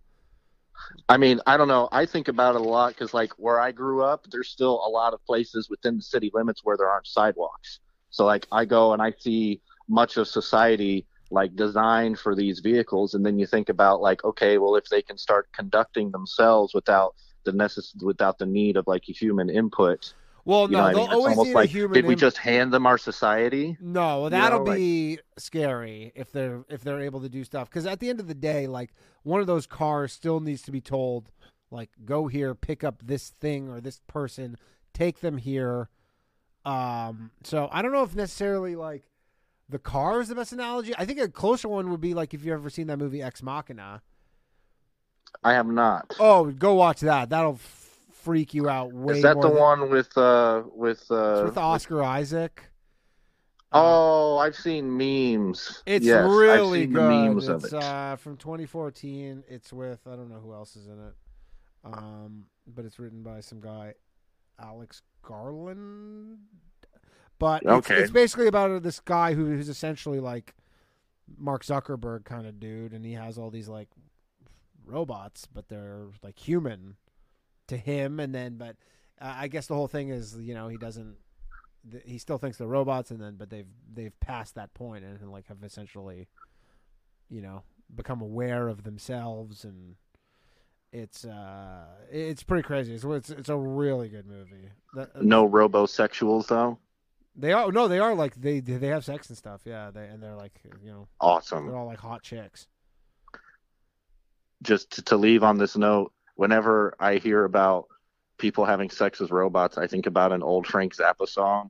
[1.08, 1.90] I mean, I don't know.
[1.92, 4.90] I think about it a lot because, like, where I grew up, there's still a
[4.90, 7.80] lot of places within the city limits where there aren't sidewalks.
[8.12, 13.14] So, like, I go and I see much of society like designed for these vehicles,
[13.14, 17.16] and then you think about like, okay, well, if they can start conducting themselves without
[17.44, 20.14] the necess- without the need of like human input.
[20.46, 21.14] Well, you no, know what I they'll mean?
[21.14, 21.94] Always need like, a human.
[21.94, 23.78] did we just hand them our society?
[23.80, 27.70] No, well, that'll know, like- be scary if they're if they're able to do stuff.
[27.70, 28.92] Because at the end of the day, like
[29.24, 31.30] one of those cars still needs to be told,
[31.72, 34.58] like, go here, pick up this thing or this person,
[34.94, 35.90] take them here.
[36.66, 39.04] Um, so I don't know if necessarily like
[39.70, 40.94] the car is the best analogy.
[40.98, 43.44] I think a closer one would be like if you've ever seen that movie Ex
[43.44, 44.02] Machina.
[45.44, 46.16] I have not.
[46.20, 47.30] Oh, go watch that.
[47.30, 47.60] That'll
[48.30, 49.16] freak you out way.
[49.18, 52.64] Is that the than- one with uh with uh It's with Oscar Isaac.
[53.72, 55.84] Oh, I've seen memes.
[55.86, 57.10] It's Yes, really good.
[57.10, 57.74] memes it's it.
[57.74, 59.44] uh, from 2014.
[59.48, 61.14] It's with I don't know who else is in it,
[61.84, 63.94] um, but it's written by some guy,
[64.60, 66.38] Alex Garland.
[67.40, 67.96] But it's, Okay.
[68.02, 70.56] it's basically about this guy who, who's essentially like
[71.38, 73.90] Mark Zuckerberg kind of dude, and he has all these like
[74.86, 76.96] robots, but they're like human
[77.70, 78.20] to him.
[78.20, 78.76] And then, but
[79.22, 81.16] uh, I guess the whole thing is, you know, he doesn't.
[81.92, 85.32] th- He still thinks they're robots, and then, but they've they've passed that point and
[85.32, 86.28] like have essentially,
[87.30, 87.64] you know,
[87.96, 89.96] become aware of themselves, and
[90.92, 92.94] it's uh, it's pretty crazy.
[92.96, 94.70] It's it's, it's a really good movie.
[94.96, 96.80] That- no robosexuals though.
[97.36, 99.62] they are no, they are like they they have sex and stuff.
[99.66, 101.68] Yeah, they and they're like you know Awesome.
[101.68, 102.68] they're all like hot chicks.
[104.62, 106.12] Just to, to leave on this note,
[106.44, 107.88] whenever I hear about
[108.38, 111.70] people having sex as robots, I think about an old Frank Zappa song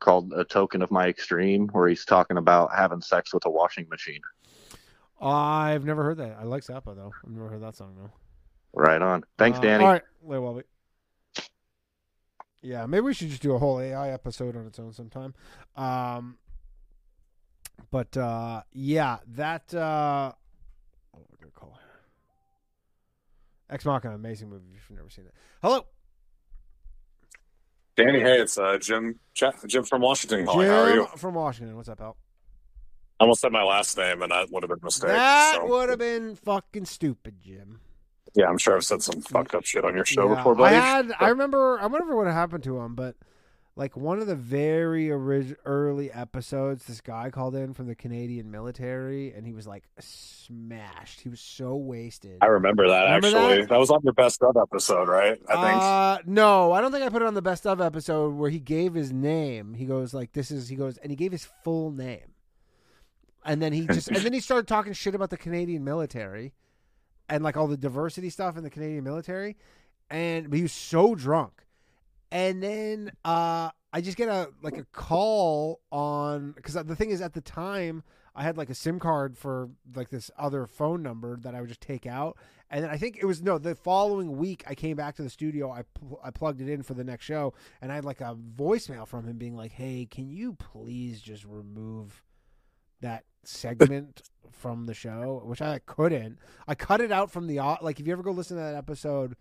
[0.00, 3.86] called "A Token of My Extreme," where he's talking about having sex with a washing
[3.90, 4.22] machine.
[5.20, 6.38] I've never heard that.
[6.40, 7.12] I like Zappa though.
[7.22, 8.10] I've never heard that song though.
[8.72, 9.22] Right on.
[9.36, 9.84] Thanks, Uh, Danny.
[9.84, 10.64] All right, wait.
[12.62, 15.34] Yeah, maybe we should just do a whole AI episode on its own sometime.
[15.76, 16.38] Um,
[17.90, 20.32] but uh, yeah, that uh,
[21.12, 21.82] what we're gonna call it.
[23.70, 24.66] Ex Machina, amazing movie.
[24.76, 25.86] If you've never seen it, hello,
[27.96, 29.18] Danny, hey, it's uh, Jim.
[29.34, 30.40] Jim from Washington.
[30.40, 30.46] Jim.
[30.46, 31.06] How are you?
[31.16, 31.76] from Washington.
[31.76, 32.16] What's up, Al?
[33.18, 35.08] I almost said my last name, and that would have been a mistake.
[35.08, 37.80] That so- would have been fucking stupid, Jim.
[38.34, 40.76] yeah, I'm sure I've said some fucked up shit on your show Yeah, before, buddy.
[40.76, 41.12] I had.
[41.18, 41.78] I remember.
[41.80, 43.16] I remember what happened to him, but
[43.78, 48.50] like one of the very orig- early episodes, this guy called in from the Canadian
[48.50, 51.20] military, and he was like smashed.
[51.20, 52.38] He was so wasted.
[52.40, 53.60] I remember that Remember actually.
[53.60, 53.68] that?
[53.68, 53.78] That?
[53.78, 55.38] was on your best of episode, right?
[55.48, 55.82] I think.
[55.82, 58.58] Uh, no, I don't think I put it on the best of episode where he
[58.58, 59.74] gave his name.
[59.74, 62.32] He goes like, "This is," he goes, and he gave his full name,
[63.44, 66.54] and then he just, and then he started talking shit about the Canadian military,
[67.28, 69.56] and like all the diversity stuff in the Canadian military,
[70.08, 71.65] and but he was so drunk,
[72.30, 77.20] and then uh, I just get a like a call on because the thing is
[77.20, 78.02] at the time
[78.34, 81.68] I had like a SIM card for like this other phone number that I would
[81.68, 82.36] just take out,
[82.70, 85.30] and then I think it was no the following week I came back to the
[85.30, 88.20] studio I pl- I plugged it in for the next show and I had like
[88.20, 92.22] a voicemail from him being like hey can you please just remove
[93.00, 95.42] that segment from the show?
[95.44, 96.38] Which I couldn't.
[96.66, 99.36] I cut it out from the like if you ever go listen to that episode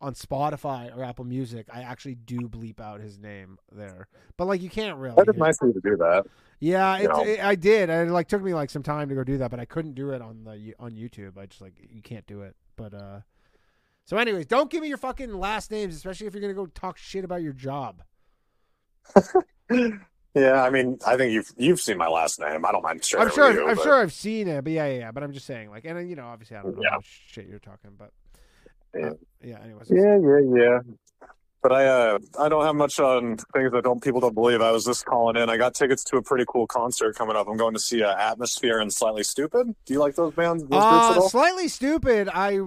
[0.00, 4.60] on Spotify or Apple Music I actually do bleep out his name there but like
[4.60, 6.26] you can't really that is nice of you to do that.
[6.60, 7.88] yeah, it, it- I did.
[7.90, 9.94] And it like took me like some time to go do that, but I couldn't
[9.94, 11.38] do it on the on YouTube.
[11.38, 12.54] I just like you can't do it.
[12.76, 13.20] But uh
[14.04, 16.96] so anyways, don't give me your fucking last names, especially if you're gonna go talk
[16.98, 18.02] shit about your job.
[20.34, 22.66] Yeah, I mean, I think you've you've seen my last name.
[22.66, 23.50] I don't mind sharing I'm sure.
[23.54, 25.10] you, I'm but- sure I've seen it, but yeah, yeah, yeah.
[25.10, 26.90] But I'm just saying, like, and you know, obviously, I don't know Yeah.
[26.90, 28.10] how much shit you're talking, but
[28.98, 29.10] Yeah.
[29.42, 29.58] yeah.
[29.62, 30.78] Anyways, Yeah, yeah, yeah.
[31.62, 34.60] But I uh, I don't have much on things that don't people don't believe.
[34.62, 35.50] I was just calling in.
[35.50, 37.48] I got tickets to a pretty cool concert coming up.
[37.48, 39.74] I'm going to see uh, Atmosphere and Slightly Stoopid.
[39.84, 40.62] Do you like those bands?
[40.62, 42.28] Those groups at Uh, Slightly Stoopid.
[42.32, 42.60] I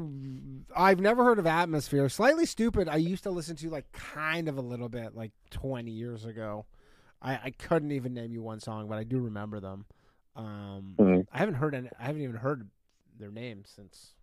[0.76, 2.10] I've never heard of Atmosphere.
[2.10, 2.90] Slightly Stoopid.
[2.90, 6.66] I used to listen to like kind of a little bit, like 20 years ago.
[7.22, 9.86] I, I couldn't even name you one song, but I do remember them.
[10.36, 11.28] Um, Mhm.
[11.32, 11.90] I haven't heard any.
[11.98, 12.68] I haven't even heard
[13.18, 14.14] their name since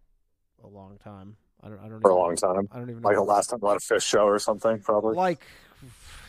[0.63, 1.37] a long time.
[1.63, 1.79] I don't.
[1.81, 2.01] I don't.
[2.01, 2.69] For a long time.
[2.73, 3.09] I don't even know.
[3.09, 5.17] Like the last time I had a Phish show or something, probably.
[5.17, 5.45] Like,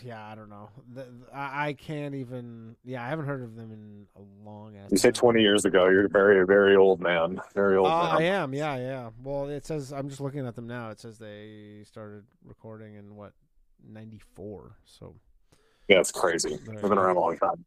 [0.04, 0.70] yeah, I don't know.
[0.94, 2.76] The, I, I can't even.
[2.84, 4.92] Yeah, I haven't heard of them in a long ass.
[4.92, 5.88] You say 20 years ago.
[5.90, 7.42] You're a very, very old man.
[7.54, 9.10] Very old Uh, I am, yeah, yeah.
[9.24, 10.90] Well, it says I'm just looking at them now.
[10.90, 13.34] It says they started recording in what
[13.88, 14.78] '94.
[14.86, 15.16] So
[15.88, 16.58] Yeah, it's crazy.
[16.66, 17.66] They've been around a long time.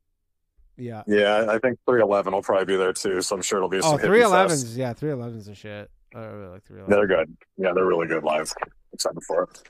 [0.77, 1.03] Yeah.
[1.07, 3.95] Yeah, I think 311 will probably be there too, so I'm sure it'll be some
[3.95, 4.66] Oh, hippie three fest.
[4.77, 5.91] Yeah, three elevens a shit.
[6.15, 7.09] I really like three Yeah, elevens.
[7.09, 7.37] they're good.
[7.57, 8.53] Yeah, they're really good live.
[8.93, 9.62] Excited for it.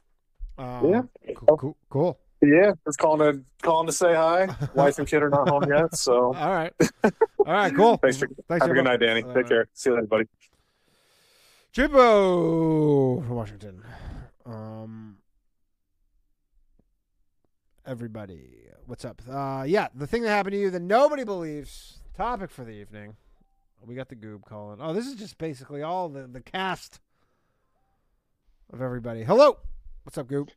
[0.59, 1.03] Um, Yeah.
[1.37, 1.57] Cool.
[1.57, 1.77] Cool.
[1.91, 2.19] cool.
[2.43, 4.49] Yeah, just calling to calling to say hi.
[4.75, 6.73] Wife and kid are not home yet, so All right.
[7.05, 7.13] All
[7.47, 7.75] right.
[7.75, 7.99] Cool.
[7.99, 9.23] thanks for Thanks have a good night, Danny.
[9.23, 9.49] All Take right.
[9.49, 9.69] care.
[9.75, 10.25] See you later, buddy.
[11.73, 13.83] Jimbo from Washington.
[14.47, 15.19] Um,
[17.87, 19.21] everybody, what's up?
[19.31, 21.99] Uh, yeah, the thing that happened to you that nobody believes.
[22.17, 23.17] Topic for the evening.
[23.87, 24.79] We got the goob calling.
[24.81, 27.01] Oh, this is just basically all the the cast
[28.73, 29.25] of everybody.
[29.25, 29.59] Hello,
[30.05, 30.51] what's up, goob?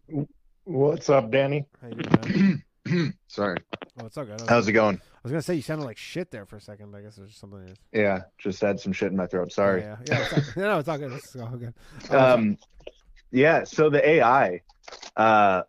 [0.66, 1.66] What's up, Danny?
[1.82, 3.14] How you doing, man?
[3.28, 3.58] Sorry.
[4.00, 4.40] Oh, it's all good.
[4.40, 4.98] I was, How's it going?
[4.98, 7.16] I was gonna say you sounded like shit there for a second, but I guess
[7.16, 7.68] there's something.
[7.68, 7.78] Else.
[7.94, 9.52] Yeah, just had some shit in my throat.
[9.52, 9.82] Sorry.
[9.82, 10.20] Yeah, yeah.
[10.20, 11.12] yeah it's all, no, it's all good.
[11.14, 11.74] It's all good.
[12.12, 12.58] Uh, Um,
[13.32, 13.64] yeah.
[13.64, 14.62] So the AI,
[15.16, 15.64] uh,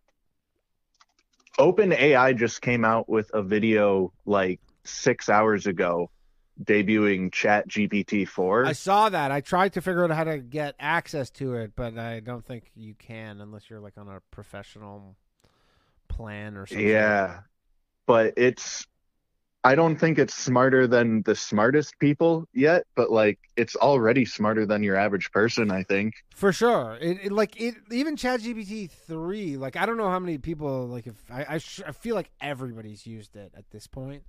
[1.59, 6.11] OpenAI just came out with a video like six hours ago,
[6.63, 8.65] debuting ChatGPT four.
[8.65, 9.31] I saw that.
[9.33, 12.71] I tried to figure out how to get access to it, but I don't think
[12.75, 15.17] you can unless you're like on a professional
[16.09, 16.87] plan or something.
[16.87, 17.41] Yeah,
[18.07, 18.87] but it's.
[19.67, 24.67] I don't think it's smarter than the smartest people yet, but like it's already smarter
[24.67, 25.71] than your average person.
[25.71, 26.13] I think.
[26.35, 26.99] For sure.
[27.01, 29.57] It, it like it even ChatGPT three.
[29.57, 32.31] Like I don't know how many people like if I I, sh- I feel like
[32.43, 34.23] everybody's used it at this point.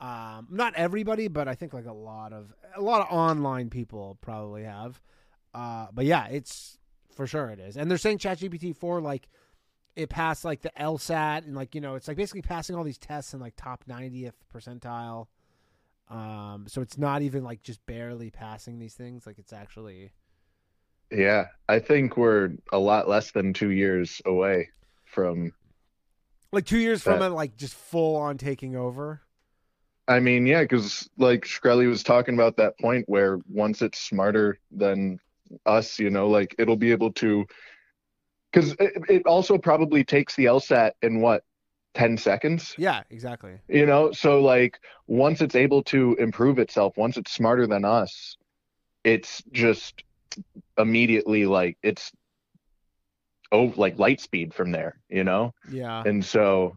[0.00, 4.16] Um, not everybody, but I think like a lot of a lot of online people
[4.20, 5.00] probably have.
[5.54, 6.78] Uh, but yeah, it's
[7.14, 7.76] for sure it is.
[7.76, 9.28] And they're saying ChatGPT four like
[9.96, 12.98] it passed like the LSAT and like you know it's like basically passing all these
[12.98, 15.26] tests in like top 90th percentile.
[16.08, 19.26] Um, so it's not even like just barely passing these things.
[19.26, 20.12] Like it's actually
[21.10, 24.68] Yeah, I think we're a lot less than two years away
[25.04, 25.52] from.
[26.52, 29.22] like two years from That- it, like just full on taking over.
[30.08, 34.58] I mean, yeah, because like Shkreli was talking about that point where once it's smarter
[34.70, 35.20] than
[35.66, 37.46] us, you know, like it'll be able to.
[38.50, 41.44] Because it, it also probably takes the LSAT in what,
[41.94, 42.74] 10 seconds?
[42.78, 43.58] Yeah, exactly.
[43.68, 48.36] You know, so like once it's able to improve itself, once it's smarter than us,
[49.04, 50.02] it's just
[50.78, 52.12] immediately like it's
[53.50, 55.52] oh like light speed from there, you know?
[55.70, 56.02] Yeah.
[56.06, 56.76] And so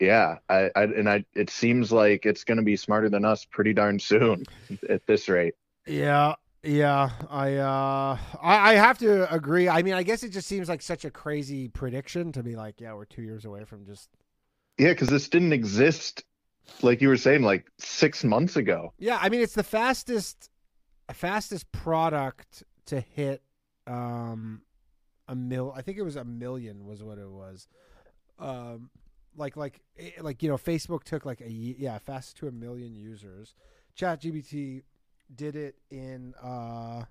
[0.00, 3.72] yeah, I, I and I it seems like it's gonna be smarter than us pretty
[3.74, 4.44] darn soon
[4.88, 5.54] at this rate.
[5.86, 7.10] Yeah, yeah.
[7.30, 9.68] I uh I, I have to agree.
[9.68, 12.80] I mean, I guess it just seems like such a crazy prediction to be like,
[12.80, 14.10] yeah, we're two years away from just
[14.78, 16.24] Yeah, because this didn't exist
[16.82, 18.92] like you were saying, like six months ago.
[18.98, 20.50] Yeah, I mean it's the fastest
[21.12, 23.42] fastest product to hit
[23.86, 24.62] um
[25.26, 27.66] a mil I think it was a million was what it was.
[28.38, 28.90] Um
[29.36, 32.94] like like eh, like you know Facebook took like a yeah, fast to a million
[32.94, 33.54] users.
[33.96, 34.82] ChatGPT
[35.34, 37.04] did it in uh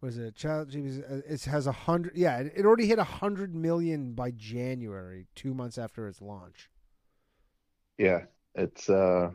[0.00, 3.54] was it ChatGPT uh, it has a hundred yeah, it, it already hit a hundred
[3.54, 6.70] million by January, two months after its launch.
[7.98, 8.24] Yeah.
[8.54, 9.30] It's uh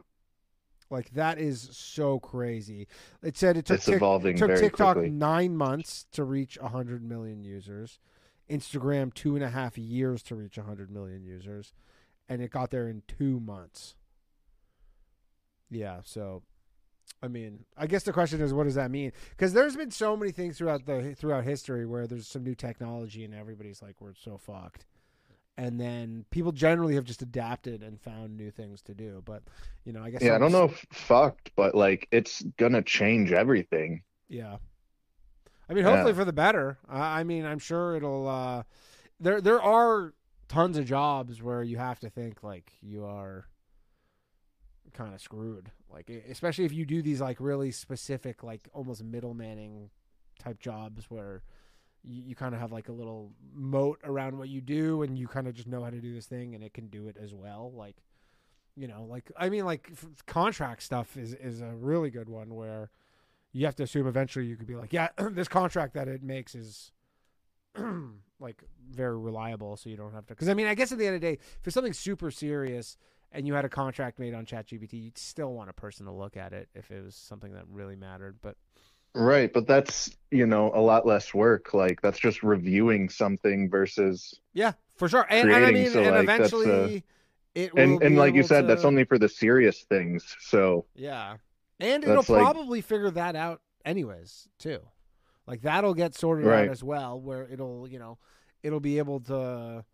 [0.89, 2.87] Like that is so crazy.
[3.23, 5.09] It said it took It's evolving took very TikTok quickly.
[5.09, 7.99] nine months to reach a hundred million users.
[8.49, 11.73] Instagram two and a half years to reach hundred million users,
[12.29, 13.95] and it got there in two months.
[15.69, 16.43] Yeah, so
[17.21, 19.11] I mean, I guess the question is, what does that mean?
[19.31, 23.23] Because there's been so many things throughout the throughout history where there's some new technology
[23.23, 24.85] and everybody's like, we're so fucked,
[25.57, 29.21] and then people generally have just adapted and found new things to do.
[29.25, 29.43] But
[29.83, 33.31] you know, I guess yeah, I don't know if fucked, but like it's gonna change
[33.31, 34.03] everything.
[34.29, 34.57] Yeah.
[35.69, 35.91] I mean, Yeah.
[35.91, 36.77] hopefully for the better.
[36.87, 38.27] I I mean, I'm sure it'll.
[38.27, 38.63] Uh,
[39.19, 40.13] there, there are
[40.47, 43.47] tons of jobs where you have to think like you are
[44.93, 45.71] kind of screwed.
[45.91, 49.89] Like, especially if you do these like really specific, like almost middlemaning
[50.39, 51.41] type jobs where
[52.03, 55.27] you, you kind of have like a little moat around what you do, and you
[55.27, 57.33] kind of just know how to do this thing, and it can do it as
[57.33, 57.71] well.
[57.75, 57.95] Like,
[58.75, 62.53] you know, like I mean, like f- contract stuff is is a really good one
[62.53, 62.89] where
[63.53, 66.55] you have to assume eventually you could be like, yeah, this contract that it makes
[66.55, 66.91] is
[68.39, 70.33] like very reliable, so you don't have to.
[70.33, 72.31] Because I mean, I guess at the end of the day, if it's something super
[72.31, 72.97] serious
[73.31, 76.37] and you had a contract made on ChatGPT, you'd still want a person to look
[76.37, 78.37] at it if it was something that really mattered.
[78.41, 78.55] But
[79.13, 81.73] Right, but that's you know a lot less work.
[81.73, 85.25] Like that's just reviewing something versus yeah, for sure.
[85.29, 85.83] And, and I creating.
[85.83, 86.99] mean, so and like eventually uh,
[87.55, 90.35] it will and and like you said, that's only for the serious things.
[90.41, 91.37] So Yeah.
[91.79, 94.79] And it'll like- probably figure that out anyways, too.
[95.45, 96.65] Like that'll get sorted Right.
[96.65, 98.17] out as well where it'll, you know,
[98.63, 99.85] it'll be able to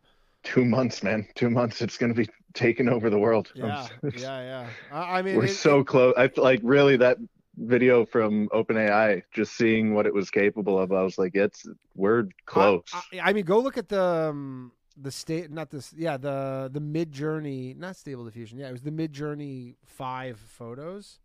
[0.44, 1.28] two months, man.
[1.36, 1.82] Two months.
[1.82, 3.52] It's gonna be taking over the world.
[3.56, 4.70] Yeah, yeah, yeah.
[4.92, 6.14] I, I mean, We're it- so close.
[6.18, 7.18] I like really that
[7.58, 9.22] video from OpenAI.
[9.32, 12.84] Just seeing what it was capable of, I was like, it's we're close.
[13.14, 16.82] I, I mean, go look at the um, the state, not this, yeah, the the
[16.82, 18.58] Midjourney, not Stable Diffusion.
[18.58, 21.20] Yeah, it was the Midjourney five photos.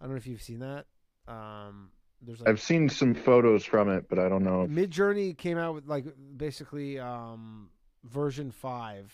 [0.00, 0.86] I don't know if you've seen that.
[1.26, 1.90] Um,
[2.22, 4.62] there's like I've seen some photos from it, but I don't know.
[4.62, 6.06] if- Midjourney came out with like
[6.36, 7.70] basically um,
[8.04, 9.12] version five.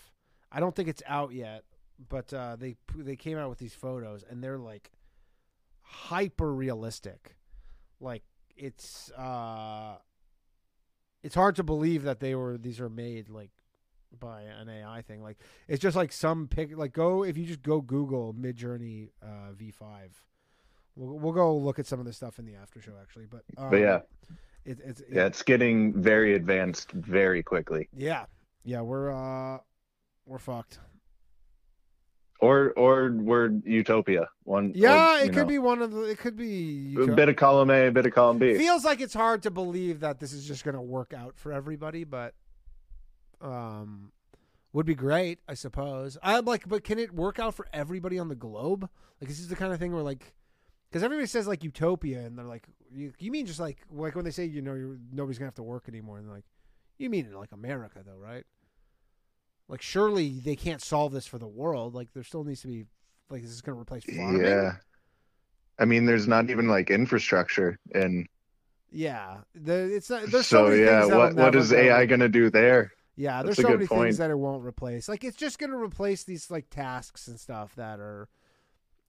[0.52, 1.64] I don't think it's out yet,
[2.08, 4.90] but uh, they they came out with these photos and they're like
[5.82, 7.36] hyper realistic.
[8.00, 8.22] Like
[8.56, 9.96] it's uh,
[11.22, 13.50] it's hard to believe that they were these are made like
[14.18, 15.22] by an AI thing.
[15.22, 15.38] Like
[15.68, 16.76] it's just like some pic.
[16.76, 20.22] Like go if you just go Google Midjourney uh, V five.
[20.96, 23.42] We'll, we'll go look at some of this stuff in the after show actually, but
[23.56, 24.00] um, But yeah,
[24.64, 27.88] it, it's yeah, it's getting very advanced very quickly.
[27.96, 28.26] yeah,
[28.64, 29.58] yeah, we're uh,
[30.26, 30.78] we're fucked.
[32.40, 34.28] Or or we're Utopia.
[34.42, 34.72] One.
[34.74, 36.02] Yeah, or, it could know, be one of the.
[36.02, 36.94] It could be.
[37.00, 38.58] a bit of column A, a bit of column B.
[38.58, 41.52] Feels like it's hard to believe that this is just going to work out for
[41.52, 42.34] everybody, but
[43.40, 44.12] um,
[44.72, 46.18] would be great, I suppose.
[46.22, 48.88] I'm like, but can it work out for everybody on the globe?
[49.20, 50.34] Like, this is the kind of thing where like,
[50.94, 54.24] because everybody says like utopia, and they're like, you, you mean just like like when
[54.24, 56.44] they say you know you're, nobody's gonna have to work anymore, and they're like,
[56.98, 58.44] you mean in like America though, right?
[59.68, 61.94] Like, surely they can't solve this for the world.
[61.94, 62.84] Like, there still needs to be
[63.28, 64.44] like, this is to replace farming?
[64.44, 64.76] Yeah.
[65.80, 68.28] I mean, there's not even like infrastructure, and
[68.90, 72.28] Yeah, the, it's not, there's so, so many yeah, things what what is AI gonna
[72.28, 72.92] do there?
[73.16, 74.02] Yeah, there's a so many point.
[74.08, 75.08] things that it won't replace.
[75.08, 78.28] Like it's just gonna replace these like tasks and stuff that are,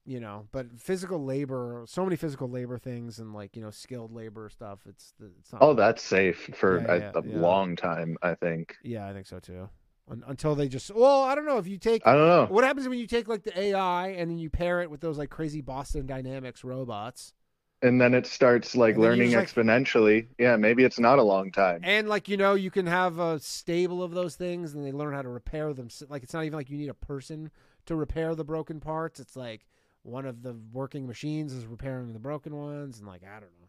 [0.06, 4.12] you know, but physical labor, so many physical labor things and like you know skilled
[4.14, 4.80] labor stuff.
[4.88, 5.62] It's it's not.
[5.62, 7.40] Oh, that's safe for Yeah, a, yeah, a yeah.
[7.40, 8.76] long time, I think.
[8.84, 9.70] Yeah, I think so too.
[10.10, 12.06] Un- until they just well, I don't know if you take.
[12.06, 12.46] I don't know.
[12.54, 15.18] What happens when you take like the AI and then you pair it with those
[15.18, 17.34] like crazy Boston Dynamics robots?
[17.82, 20.28] And then it starts like And then you learning like- exponentially.
[20.40, 21.82] Yeah, maybe it's not a long time.
[21.84, 25.14] And like you know, you can have a stable of those things, and they learn
[25.16, 25.90] how to repair them.
[26.08, 27.50] Like it's not even like you need a person
[27.88, 29.20] to repair the broken parts.
[29.20, 29.66] It's like
[30.06, 33.68] one of the working machines is repairing the broken ones, and like I don't know.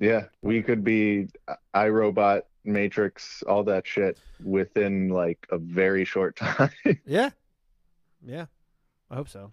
[0.00, 1.28] Yeah, we could be
[1.74, 6.70] iRobot, Matrix, all that shit within like a very short time.
[7.06, 7.30] Yeah,
[8.24, 8.46] yeah,
[9.10, 9.50] I hope so.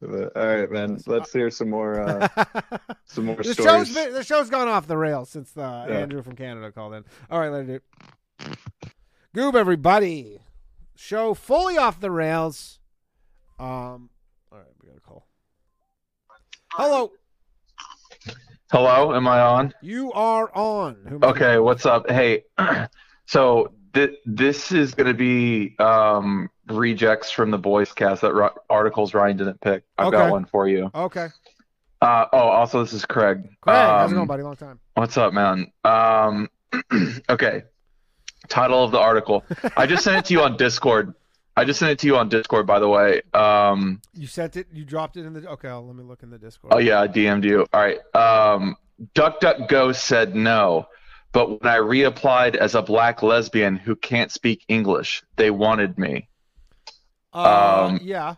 [0.00, 1.00] But, all right, man.
[1.06, 2.00] Let's hear some more.
[2.00, 2.28] Uh,
[3.06, 3.88] some more the stories.
[3.88, 5.98] show's been, the show's gone off the rails since uh, Yeah.
[5.98, 7.04] Andrew from Canada called in.
[7.30, 7.82] All right, let it
[8.38, 8.50] do.
[9.34, 10.40] Goob, everybody.
[10.94, 12.78] Show fully off the rails.
[13.58, 14.10] Um.
[14.50, 15.26] All right, we got a call.
[16.72, 17.10] Hello,
[18.70, 19.72] Hello, am I on?
[19.80, 20.96] you are on.
[21.08, 22.10] Who am I Okay, what's up?
[22.10, 22.44] Hey,
[23.26, 28.54] so th- this is going to be um, rejects from the boys cast that ro-
[28.68, 29.84] articles Ryan didn't pick.
[29.96, 30.16] I've Okay.
[30.18, 30.90] got one for you.
[30.94, 31.28] Okay.
[32.02, 33.48] Uh, oh, also this is Craig.
[33.62, 34.42] Craig, how's it Um, going, buddy?
[34.42, 34.78] Long time.
[34.94, 35.72] What's up, man?
[35.84, 36.48] Um,
[37.30, 37.62] okay.
[38.48, 39.44] Title of the article.
[39.76, 41.14] I just sent it to you on Discord.
[41.58, 43.20] I just sent it to you on Discord, by the way.
[43.34, 44.68] Um, You sent it.
[44.72, 45.48] You dropped it in the.
[45.50, 46.72] Okay, let me look in the Discord.
[46.72, 47.66] Oh yeah, I DM'd you.
[47.72, 47.98] All right.
[48.14, 48.76] Um,
[49.16, 50.86] DuckDuckGo said no,
[51.32, 56.28] but when I reapplied as a black lesbian who can't speak English, they wanted me.
[57.34, 58.36] Uh, um, yeah.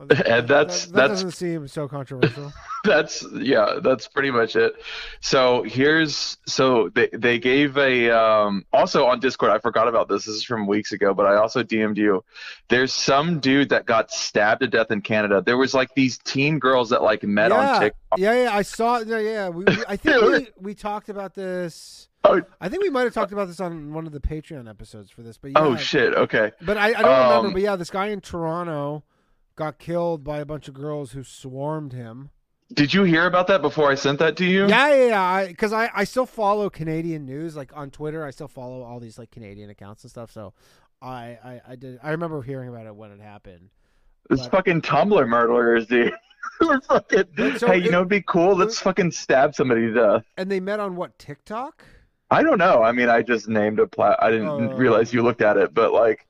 [0.00, 2.52] And that's that, that that's doesn't seem so controversial.
[2.84, 4.74] that's yeah, that's pretty much it.
[5.20, 9.52] So here's so they they gave a um also on Discord.
[9.52, 10.24] I forgot about this.
[10.24, 12.24] This is from weeks ago, but I also DM'd you.
[12.68, 15.42] There's some dude that got stabbed to death in Canada.
[15.44, 18.18] There was like these teen girls that like met yeah, on TikTok.
[18.18, 18.56] yeah, yeah.
[18.56, 18.98] I saw.
[19.00, 19.48] Yeah, yeah.
[19.50, 22.08] We, we, I think we, we talked about this.
[22.24, 25.10] Oh, I think we might have talked about this on one of the Patreon episodes
[25.10, 25.38] for this.
[25.38, 26.14] But yeah, Oh shit.
[26.14, 26.52] Okay.
[26.62, 27.46] But I, I don't remember.
[27.48, 29.02] Um, But yeah, this guy in Toronto
[29.60, 32.30] got killed by a bunch of girls who swarmed him.
[32.72, 34.66] Did you hear about that before I sent that to you?
[34.66, 35.06] Yeah, yeah,
[35.40, 35.46] yeah.
[35.48, 38.24] Because I, I, still follow Canadian news, like on Twitter.
[38.24, 40.32] I still follow all these like Canadian accounts and stuff.
[40.32, 40.54] So
[41.02, 42.00] I, I, I did.
[42.02, 43.68] I remember hearing about it when it happened.
[44.30, 46.14] It's fucking Tumblr murderers, dude.
[46.62, 47.26] We're fucking.
[47.58, 48.56] So hey, you know, it'd be cool.
[48.56, 50.24] Let's fucking stab somebody to death.
[50.38, 51.84] And they met on what TikTok?
[52.30, 52.82] I don't know.
[52.82, 54.16] I mean, I just named a plat.
[54.22, 54.72] I didn't Oh.
[54.72, 56.26] realize you looked at it, but like,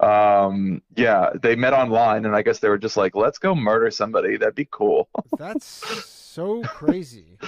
[0.00, 3.90] um, yeah, they met online, and I guess they were just like, let's go murder
[3.90, 4.36] somebody.
[4.36, 5.08] That'd be cool.
[5.36, 7.38] That's so crazy.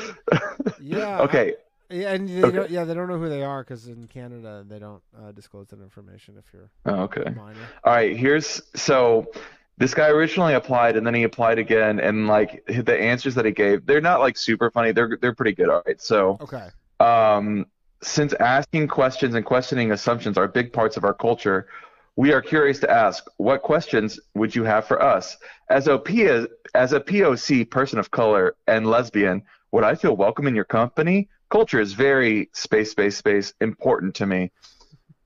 [0.78, 1.20] Yeah.
[1.20, 1.54] Okay.
[1.90, 2.52] Yeah, and they Okay.
[2.52, 5.68] don't, yeah, they don't know who they are because in Canada they don't uh, disclose
[5.68, 7.34] that information if you're Oh, okay.
[7.34, 7.72] minor.
[7.84, 9.30] All right, here's so
[9.76, 13.52] this guy originally applied and then he applied again and like the answers that he
[13.52, 14.92] gave, they're not like super funny.
[14.92, 15.68] They're they're pretty good.
[15.68, 16.00] All right.
[16.00, 16.70] So Okay.
[17.00, 17.66] um
[18.02, 21.68] since asking questions and questioning assumptions are big parts of our culture,
[22.16, 25.36] we are curious to ask, what questions would you have for us?
[25.68, 26.26] As a, P-
[26.74, 29.42] as a POC, person of color, and lesbian,
[29.72, 31.28] would I feel welcome in your company?
[31.50, 34.50] Culture is very space, space, space important to me.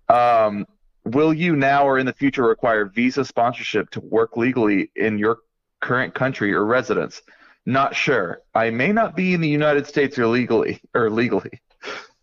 [0.08, 0.66] Um,
[1.04, 5.38] will you now or in the future require visa sponsorship to work legally in your
[5.80, 7.22] current country or residence?
[7.66, 8.42] Not sure.
[8.54, 11.60] I may not be in the United States or legally or legally.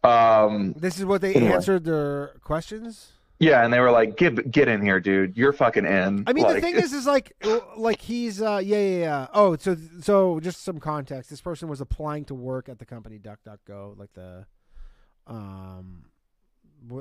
[0.04, 1.54] Um, This is what they Anyway.
[1.54, 3.14] answered their questions.
[3.42, 5.36] Yeah, and they were like, "Get get in here, dude.
[5.36, 7.34] You're fucking in." I mean, the thing is, is like,
[7.78, 9.28] like he's, uh, yeah, yeah, yeah.
[9.34, 11.30] Oh, so, so just some context.
[11.30, 14.46] This person was applying to work at the company DuckDuckGo, like the,
[15.26, 16.06] um,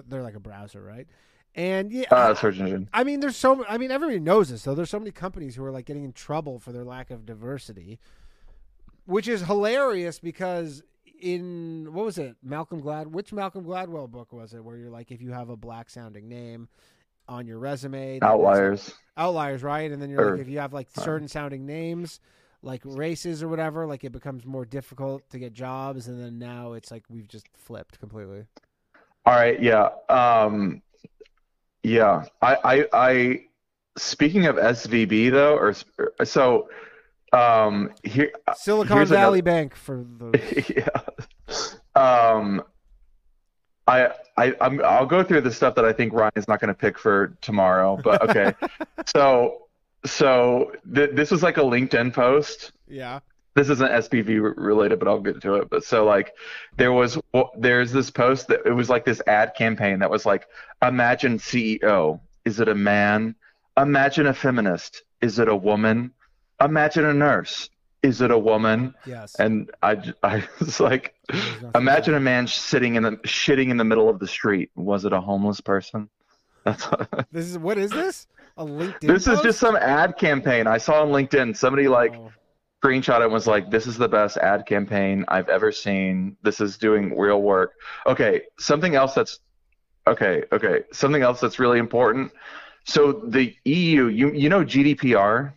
[0.09, 1.07] they're like a browser, right?
[1.55, 2.89] And yeah, Uh, search engine.
[2.93, 3.65] I mean, there's so.
[3.69, 4.63] I mean, everybody knows this.
[4.63, 7.27] So there's so many companies who are like getting in trouble for their lack of
[7.27, 7.99] diversity,
[9.05, 10.83] which is hilarious because
[11.21, 13.13] in what was it, Malcolm Glad?
[13.13, 14.65] Which Malcolm Gladwell book was it?
[14.65, 16.69] Where you're like, if you have a black sounding name
[17.29, 18.93] on your resume, Outliers.
[19.17, 19.91] outliers, right?
[19.91, 22.21] And then you're Or- like, if you have like certain sounding names,
[22.63, 26.09] like races or whatever, like it becomes more difficult to get jobs.
[26.09, 28.47] And then now it's like we've just flipped completely.
[29.27, 29.91] All right, yeah.
[30.09, 30.83] Um
[31.83, 32.25] yeah.
[32.43, 33.45] I I I
[33.97, 35.75] speaking of SVB though or
[36.25, 36.69] so
[37.33, 40.65] um here Silicon Valley another- Bank for the
[41.97, 42.35] yeah.
[42.35, 42.63] Um
[43.87, 46.69] I I I'm, I'll go through the stuff that I think Ryan is not going
[46.69, 48.55] to pick for tomorrow, but okay.
[49.07, 49.67] so
[50.05, 53.21] so th- this was like a LinkedIn post yeah.
[53.55, 55.69] this isn't SVB related, but I'll get to it.
[55.69, 56.33] But so like
[56.77, 57.19] there was
[57.59, 60.47] there's this post that it was like this ad campaign that was like
[60.83, 63.35] imagine CEO is it a man?
[63.77, 66.13] Imagine a feminist is it a woman?
[66.61, 67.71] Imagine a nurse
[68.03, 68.95] is it a woman?
[69.05, 69.35] Yes.
[69.39, 71.15] And I, I was like
[71.75, 74.71] imagine a man sitting in the shitting in the middle of the street.
[74.75, 76.09] Was it a homeless person?
[76.65, 76.87] That's
[77.33, 78.27] This is what is this?
[78.57, 79.07] A LinkedIn.
[79.07, 81.57] this is just some ad campaign I saw on LinkedIn.
[81.57, 82.33] Somebody like Oh.
[82.83, 86.37] screenshot it and was like, "This is the best ad campaign I've ever seen.
[86.43, 87.73] This is doing real work."
[88.07, 89.41] Okay, something else that's
[90.07, 90.45] okay.
[90.53, 92.33] Okay, something else that's really important.
[92.85, 95.53] So the EU, you you know GDPR.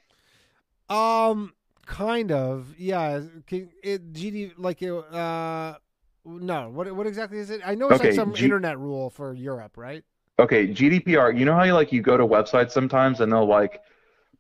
[0.94, 1.54] Um,
[1.86, 2.76] kind of.
[2.78, 3.22] Yeah.
[3.48, 5.78] Can, it GD like it, uh,
[6.26, 6.70] no.
[6.70, 7.62] What what exactly is it?
[7.66, 10.04] I know it's like some G- internet rule for Europe, right?
[10.40, 11.32] Okay, GDPR.
[11.38, 13.82] You know how you like you go to websites sometimes and they'll like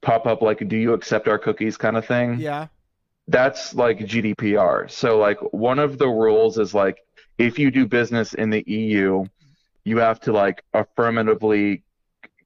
[0.01, 2.39] pop up like, "Do you accept our cookies?" kind of thing.
[2.39, 2.67] Yeah.
[3.27, 4.87] that's like GDPR.
[4.89, 6.97] So like one of the rules is like
[7.37, 9.25] if you do business in the EU,
[9.85, 11.83] you have to like affirmatively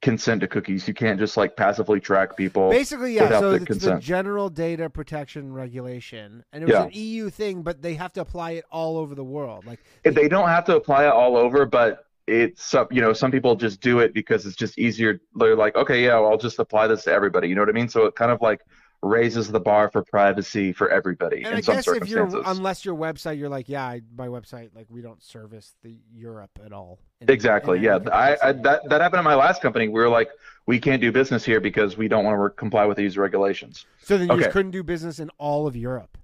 [0.02, 0.88] consent to cookies.
[0.88, 3.40] You can't just like passively track people Basically, yeah.
[3.40, 3.96] So the it's the.
[4.00, 6.84] General Data Protection Regulation, and it was Yeah.
[6.84, 9.66] an EU thing, but they have to apply it all over the world.
[9.66, 13.32] Like, If they don't have to apply it all over, but it's you know some
[13.32, 15.22] people just do it because it's just easier.
[15.36, 17.48] They're like, okay, yeah, well, I'll just apply this to everybody.
[17.48, 17.88] You know what I mean?
[17.90, 18.62] So it kind of like
[19.08, 22.86] raises the bar for privacy for everybody and in I some guess if you're unless
[22.86, 26.74] your website, you're like, yeah, I, my website, like, we don't service the Europe at
[26.74, 27.00] all.
[27.22, 27.80] Exactly.
[27.80, 28.00] Yeah.
[28.12, 29.88] I, I that that happened in my last company.
[29.88, 30.30] We were like,
[30.66, 33.86] we can't do business here because we don't want to comply with these regulations.
[34.04, 34.52] So then you okay.
[34.52, 36.18] couldn't do business in all of Europe.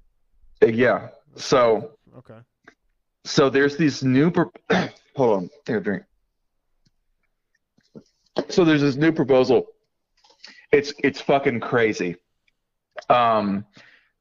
[0.61, 1.09] Uh, Yeah.
[1.35, 2.39] So Okay.
[3.23, 4.29] so there's these new.
[4.29, 4.51] Pro-
[5.15, 5.49] Hold on.
[5.65, 6.03] Take a drink.
[8.49, 9.67] So there's this new proposal.
[10.71, 12.15] It's it's fucking crazy.
[13.09, 13.65] Um,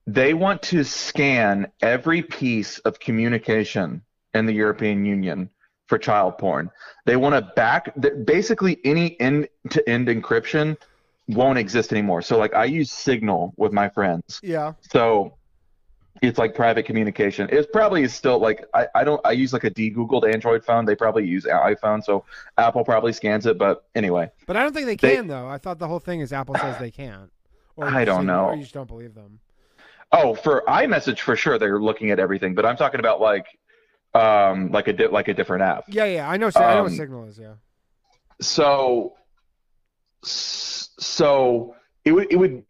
[0.07, 4.03] they want to scan every piece of communication
[4.35, 5.49] in the European Union
[5.87, 6.71] for child porn.
[7.05, 7.93] They want to back
[8.25, 10.77] basically any end-to-end encryption
[11.29, 12.23] won't exist anymore.
[12.23, 14.41] So like I use Signal with my friends.
[14.43, 14.73] Yeah.
[14.91, 15.35] So
[16.21, 17.49] it's like private communication.
[17.51, 20.85] It probably is still like I, I don't I use like a de-googled Android phone.
[20.85, 22.25] They probably use iPhone, so
[22.59, 23.59] Apple probably scans it.
[23.59, 25.47] But anyway, But I don't think they They- can, though.
[25.47, 27.31] I thought the whole thing is Apple says they can't.
[27.77, 28.47] Or I don't know.
[28.47, 29.41] Or you just don't believe them.
[30.13, 32.55] oh, for iMessage for sure they're looking at everything.
[32.55, 33.47] But I'm talking about like
[34.15, 35.85] um like a di- like a different app.
[35.89, 36.29] Yeah, yeah.
[36.29, 36.51] I know.
[36.55, 37.39] I know what Um, Signal is.
[37.39, 37.55] Yeah.
[38.41, 39.15] So
[40.23, 41.75] so
[42.05, 42.65] it would it would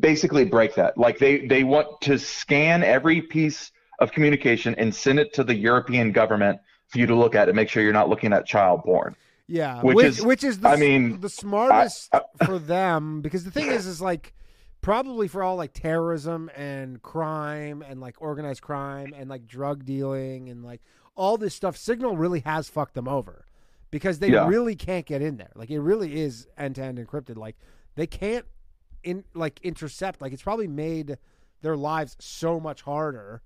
[0.00, 0.96] basically break that.
[0.98, 3.70] Like they they want to scan every piece
[4.00, 7.56] of communication and send it to the European government for you to look at and
[7.56, 9.16] make sure you're not looking at child porn.
[9.48, 12.12] Yeah, Which which is- which is the, I mean, the smartest
[12.44, 14.32] for them because the thing is is like
[14.86, 20.48] probably for all like terrorism and crime and like organized crime and like drug dealing
[20.48, 20.80] and like
[21.16, 23.44] all this stuff Signal really has fucked them over
[23.90, 24.46] because they Yeah.
[24.46, 25.50] really can't get in there.
[25.56, 27.36] Like it really is end to end encrypted.
[27.36, 27.56] Like
[27.96, 28.46] they can't
[29.02, 30.22] in like intercept.
[30.22, 31.18] Like it's probably made
[31.62, 33.42] their lives so much harder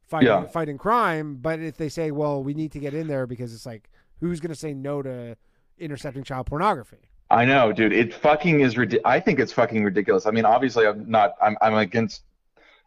[0.00, 0.46] fighting Yeah.
[0.46, 1.38] fighting crime.
[1.42, 3.90] But if they say, well, we need to get in there because it's like,
[4.20, 5.36] who's going to say no to
[5.76, 7.10] intercepting child pornography?
[7.34, 7.92] I know, dude.
[7.92, 9.04] It fucking is ridiculous.
[9.04, 10.24] I think it's fucking ridiculous.
[10.24, 11.34] I mean, obviously, I'm not.
[11.42, 12.22] I'm I'm against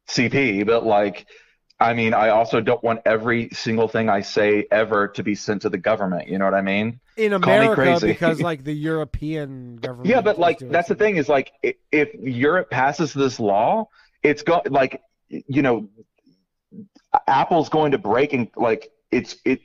[0.08, 1.28] CP, but like,
[1.82, 5.64] I mean, I also don't want every single thing I say ever to be sent
[5.64, 6.30] to the government.
[6.30, 7.02] You know what I mean?
[7.18, 8.08] In Call me America, crazy.
[8.08, 10.08] because like the European government.
[10.08, 11.52] Yeah, but like that's the thing is like
[11.92, 13.90] if Europe passes this law,
[14.24, 15.90] it's go like you know,
[17.28, 19.60] Apple's going to break and like it's it.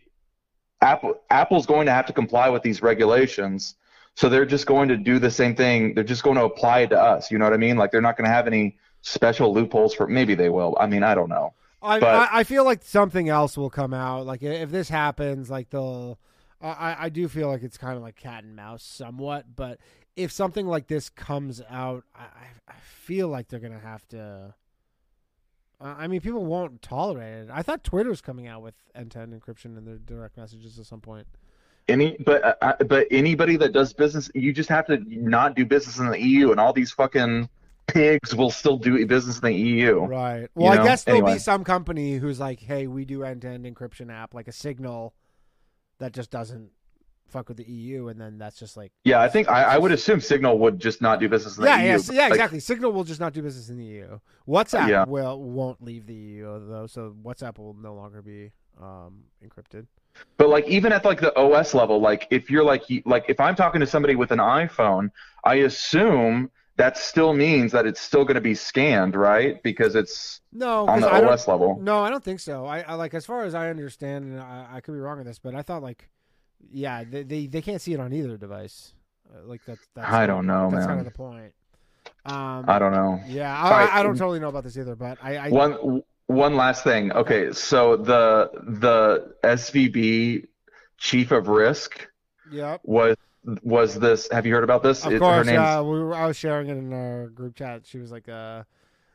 [0.80, 3.76] Apple Apple's going to have to comply with these regulations,
[4.14, 5.94] so they're just going to do the same thing.
[5.94, 7.30] They're just going to apply it to us.
[7.30, 7.76] You know what I mean?
[7.76, 10.06] Like they're not going to have any special loopholes for.
[10.06, 10.76] Maybe they will.
[10.78, 11.54] I mean, I don't know.
[11.82, 14.26] I, But- I I feel like something else will come out.
[14.26, 16.18] Like if this happens, like they'll.
[16.60, 19.80] I I- do feel like it's kind of like cat and mouse somewhat, but
[20.14, 22.26] if something like this comes out, I
[22.68, 24.54] I- feel like they're gonna have to.
[25.80, 27.50] I mean, people won't tolerate it.
[27.52, 31.00] I thought Twitter Twitter's coming out with end-to-end encryption in their direct messages at some
[31.00, 31.26] point.
[31.88, 35.66] Any, but uh, uh, but anybody that does business, you just have to not do
[35.66, 37.48] business in the EU, and all these fucking
[37.88, 40.00] pigs will still do business in the EU.
[40.04, 40.42] Right.
[40.42, 40.82] You Well, know?
[40.82, 41.34] I guess there'll Anyway.
[41.34, 45.12] be some company who's like, "Hey, we do end-to-end encryption app, like a Signal,
[45.98, 46.70] that just doesn't
[47.26, 49.90] fuck with the EU," and then that's just like Yeah, I think I, I would
[49.90, 51.84] assume Signal would just not do business in the yeah, EU.
[51.84, 52.60] yeah, yeah, like, exactly.
[52.60, 54.18] Signal will just not do business in the EU.
[54.48, 55.04] WhatsApp Yeah.
[55.04, 59.86] will won't leave the EU though, so WhatsApp will no longer be um, encrypted.
[60.36, 63.54] But like even at like the OS level, like if you're like like if I'm
[63.54, 65.10] talking to somebody with an iPhone,
[65.44, 69.62] I assume that still means that it's still going to be scanned, right?
[69.62, 71.78] Because it's No, on the I don't- OS level.
[71.80, 72.66] No, I don't think so.
[72.66, 75.24] I, I like as far as I understand, and I, I could be wrong on
[75.26, 76.08] this, but I thought like,
[76.70, 78.94] yeah, they they, they can't see it on either device.
[79.34, 80.88] Uh, like that's that's I don't know, that's man.
[80.88, 81.52] kind of the point.
[82.26, 83.20] Um, I don't know.
[83.26, 83.88] Yeah, right.
[83.90, 86.02] I, I don't totally know about this either, but I, I One
[86.32, 87.12] one last thing.
[87.12, 90.46] Okay, so the the SVB
[90.98, 92.08] chief of risk
[92.50, 92.80] Yep.
[92.84, 93.16] was
[93.62, 94.28] was this?
[94.30, 95.04] Have you heard about this?
[95.04, 95.80] Of It- course, yeah.
[95.80, 97.82] We were, I was sharing it in our group chat.
[97.84, 98.62] She was like, uh,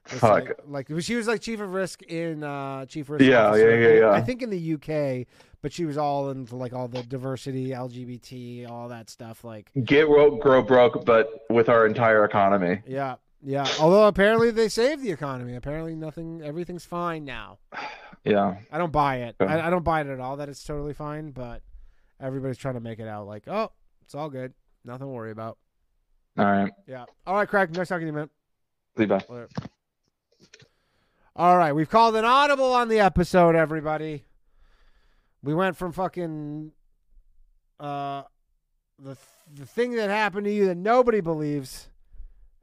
[0.06, 0.52] Fuck.
[0.66, 3.24] Like, like she was like chief of risk in uh, chief risk.
[3.26, 4.12] Yeah, officer yeah, yeah, yeah.
[4.12, 5.28] I think in the UK,
[5.62, 9.44] but she was all into like all the diversity, LGBT, all that stuff.
[9.44, 12.80] Like, get broke, grow broke, but with our entire economy.
[12.88, 13.16] yeah,
[13.48, 13.66] yeah.
[13.80, 15.56] Although apparently they saved the economy.
[15.56, 17.60] Apparently nothing, everything's fine now.
[18.26, 18.58] Yeah.
[18.72, 19.38] I don't buy it.
[19.40, 21.62] I, I don't buy it at all that it's totally fine, but
[22.20, 23.72] everybody's trying to make it out like, oh,
[24.02, 24.54] it's all good,
[24.84, 25.58] nothing to worry about.
[26.38, 26.74] All right.
[26.88, 27.06] Yeah.
[27.26, 27.74] All right, Craig.
[27.74, 28.30] Nice talking to you, man.
[28.98, 29.24] See you, bye.
[29.30, 29.48] Later.
[31.36, 34.26] All right, we've called an audible on the episode, everybody.
[35.42, 36.74] We went from fucking
[37.80, 38.24] uh
[39.00, 39.16] the
[39.54, 41.90] the thing that happened to you that nobody believes,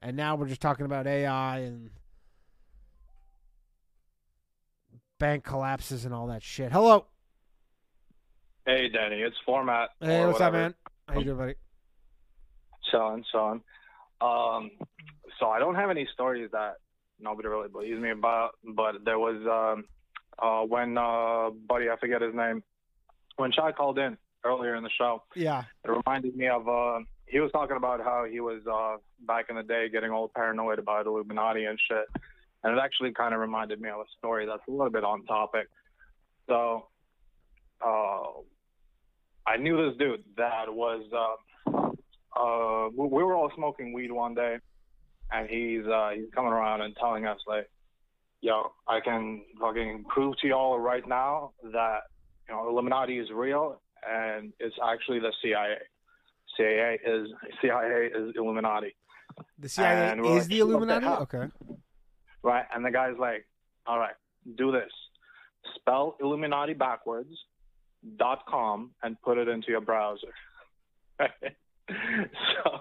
[0.04, 1.88] and now we're just talking about AI and
[5.18, 6.70] bank collapses and all that shit.
[6.70, 7.06] Hello.
[8.66, 9.90] Hey, Danny, it's format.
[10.00, 10.74] Hey, what's up, man?
[11.08, 11.54] How you doing, buddy?
[12.90, 13.62] Chilling, chilling.
[14.20, 14.70] Um,
[15.40, 16.74] so I don't have any stories that
[17.18, 19.84] nobody really believes me about, but there was um,
[20.38, 22.62] uh, when uh, buddy, I forget his name,
[23.36, 25.22] when Chai called in earlier in the show.
[25.34, 25.64] Yeah.
[25.82, 28.96] It reminded me of uh, he was talking about how he was uh,
[29.26, 32.04] back in the day getting all paranoid about Illuminati and shit,
[32.62, 35.24] and it actually kind of reminded me of a story that's a little bit on
[35.24, 35.68] topic.
[36.48, 36.86] So,
[37.84, 38.22] uh,
[39.46, 41.04] I knew this dude that was.
[41.12, 41.80] Uh,
[42.36, 44.58] uh, we we were all smoking weed one day,
[45.30, 47.70] and he's uh, he's coming around and telling us like,
[48.40, 52.00] "Yo, I can fucking prove to y'all right now that
[52.48, 55.76] you know Illuminati is real, and it's actually the CIA.
[56.56, 57.28] CIA is
[57.60, 58.94] CIA is Illuminati."
[59.58, 61.06] The CIA And is like, the "What the Illuminati?
[61.06, 61.48] Okay.
[62.42, 63.46] Right, and the guy's like,
[63.86, 64.14] "All right,
[64.56, 64.92] do this.
[65.76, 67.34] Spell Illuminati backwards
[68.16, 70.32] dot com and put it into your browser."
[71.18, 72.80] so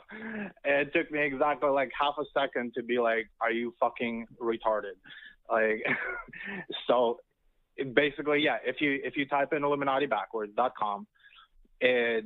[0.64, 4.98] it took me exactly like half a second to be like, "Are you fucking retarded?"
[5.50, 5.86] Like,
[6.88, 7.20] so
[7.78, 8.58] it basically, yeah.
[8.66, 11.08] If you if you type in Illuminati backwards dot com,
[11.82, 12.26] it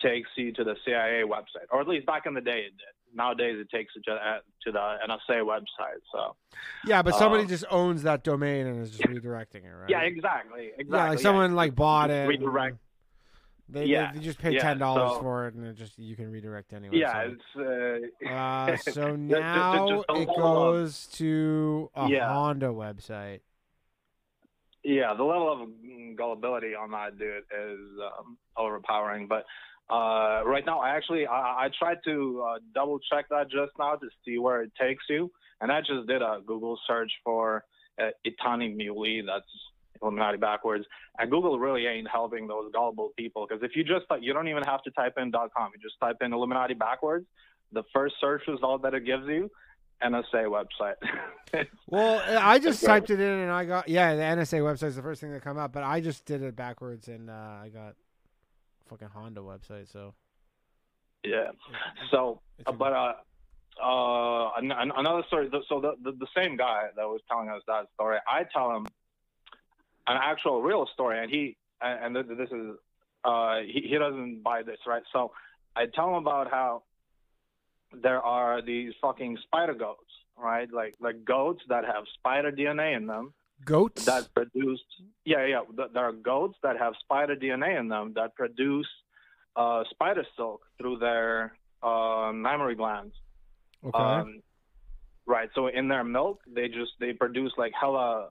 [0.00, 3.16] takes you to the CIA website, or at least back in the day it did.
[3.16, 6.00] Nowadays it takes you to, uh, to the NSA website.
[6.12, 6.34] So
[6.84, 9.88] Yeah, but somebody uh, just owns that domain and is just redirecting it, right?
[9.88, 10.86] yeah, exactly, exactly.
[10.98, 12.26] Yeah, like someone like bought it.
[12.26, 12.76] Redirect.
[13.68, 16.16] They, Yeah, they, just pay yeah, ten dollars so- for it, and it just you
[16.16, 16.98] can redirect anyway.
[16.98, 22.28] Yeah, it's uh, Uh, so now just it level of- goes to a Yeah.
[22.32, 23.40] Honda website.
[24.82, 25.68] Yeah, the level of
[26.16, 27.78] gullibility on that dude is
[28.18, 29.26] um, overpowering.
[29.28, 29.44] But
[29.90, 33.96] uh, right now, I actually I, I tried to uh, double check that just now
[33.96, 35.30] to see where it takes you,
[35.60, 37.64] and I just did a Google search for
[38.00, 39.22] uh, Itanimulli.
[39.26, 39.46] That's
[40.02, 40.84] Illuminati backwards.
[41.18, 44.62] And Google really ain't helping those gullible people because if you just you don't even
[44.64, 45.70] have to type in .com.
[45.74, 47.26] You just type in Illuminati backwards.
[47.72, 49.50] The first search result that it gives you,
[50.02, 50.94] NSA website.
[51.86, 55.02] Well, I just typed it in and I got yeah, the NSA website is the
[55.02, 57.94] first thing that come up, but I just did it backwards and uh, I got
[58.88, 59.90] fucking Honda website.
[59.92, 60.14] So
[61.24, 61.50] Yeah.
[62.10, 63.14] So, but uh,
[63.82, 65.48] uh, an- an- another story.
[65.68, 68.86] So the, the the same guy that was telling us that story, I tell him
[70.06, 72.76] an actual real story, and he and and this is
[73.24, 75.02] uh he he doesn't buy this, right?
[75.12, 75.32] So
[75.74, 76.82] I tell him about how
[77.92, 80.00] there are these fucking spider goats,
[80.36, 80.70] right?
[80.72, 83.32] Like like goats that have spider DNA in them
[83.64, 84.04] goats.
[84.04, 84.82] that produce
[85.24, 88.88] yeah yeah th- there are goats that have spider dna in them that produce
[89.56, 93.14] uh, spider silk through their uh, mammary glands
[93.86, 93.98] Okay.
[93.98, 94.40] um,
[95.26, 98.28] right so in their milk they just they produce like hella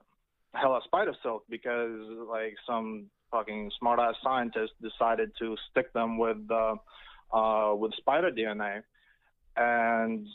[0.54, 1.98] hella spider silk because
[2.28, 6.74] like some fucking smart ass scientist decided to stick them with uh,
[7.32, 8.82] uh, with spider dna
[9.56, 10.26] and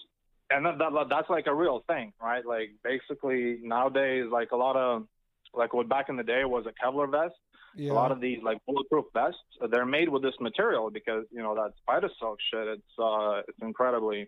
[0.49, 2.45] and that, that that's like a real thing, right?
[2.45, 5.07] Like basically nowadays, like a lot of
[5.53, 7.35] like what back in the day was a Kevlar vest.
[7.75, 7.91] Yeah.
[7.91, 11.41] A lot of these like bulletproof vests, uh, they're made with this material because you
[11.41, 12.67] know that spider silk shit.
[12.67, 14.27] It's uh, it's incredibly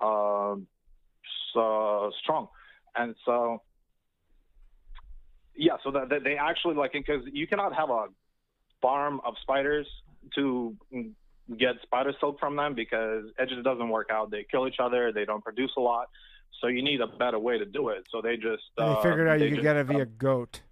[0.00, 0.56] uh,
[1.52, 2.48] so strong,
[2.96, 3.62] and so
[5.54, 8.06] yeah, so that that they actually like because you cannot have a
[8.80, 9.86] farm of spiders
[10.34, 10.74] to
[11.58, 14.30] get spider silk from them because it just doesn't work out.
[14.30, 15.12] They kill each other.
[15.12, 16.08] They don't produce a lot.
[16.60, 18.04] So you need a better way to do it.
[18.10, 20.04] So they just And uh, they figured out they you could get it uh, via
[20.06, 20.62] goat.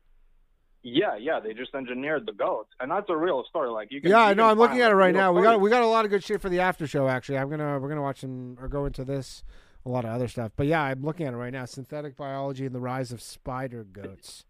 [0.83, 1.41] yeah, yeah.
[1.41, 3.71] They just engineered the goats, and that's a real story.
[3.71, 4.11] Like you can.
[4.11, 4.43] Yeah, you I know.
[4.45, 5.33] can I'm looking at it right now.
[5.33, 7.09] We got we got a lot of good shit for the after show.
[7.09, 9.43] Actually, I'm gonna we're gonna watch some or go into this
[9.87, 10.53] a lot of other stuff.
[10.57, 11.65] But yeah, I'm looking at it right now.
[11.65, 14.45] Synthetic biology and the rise of spider goats.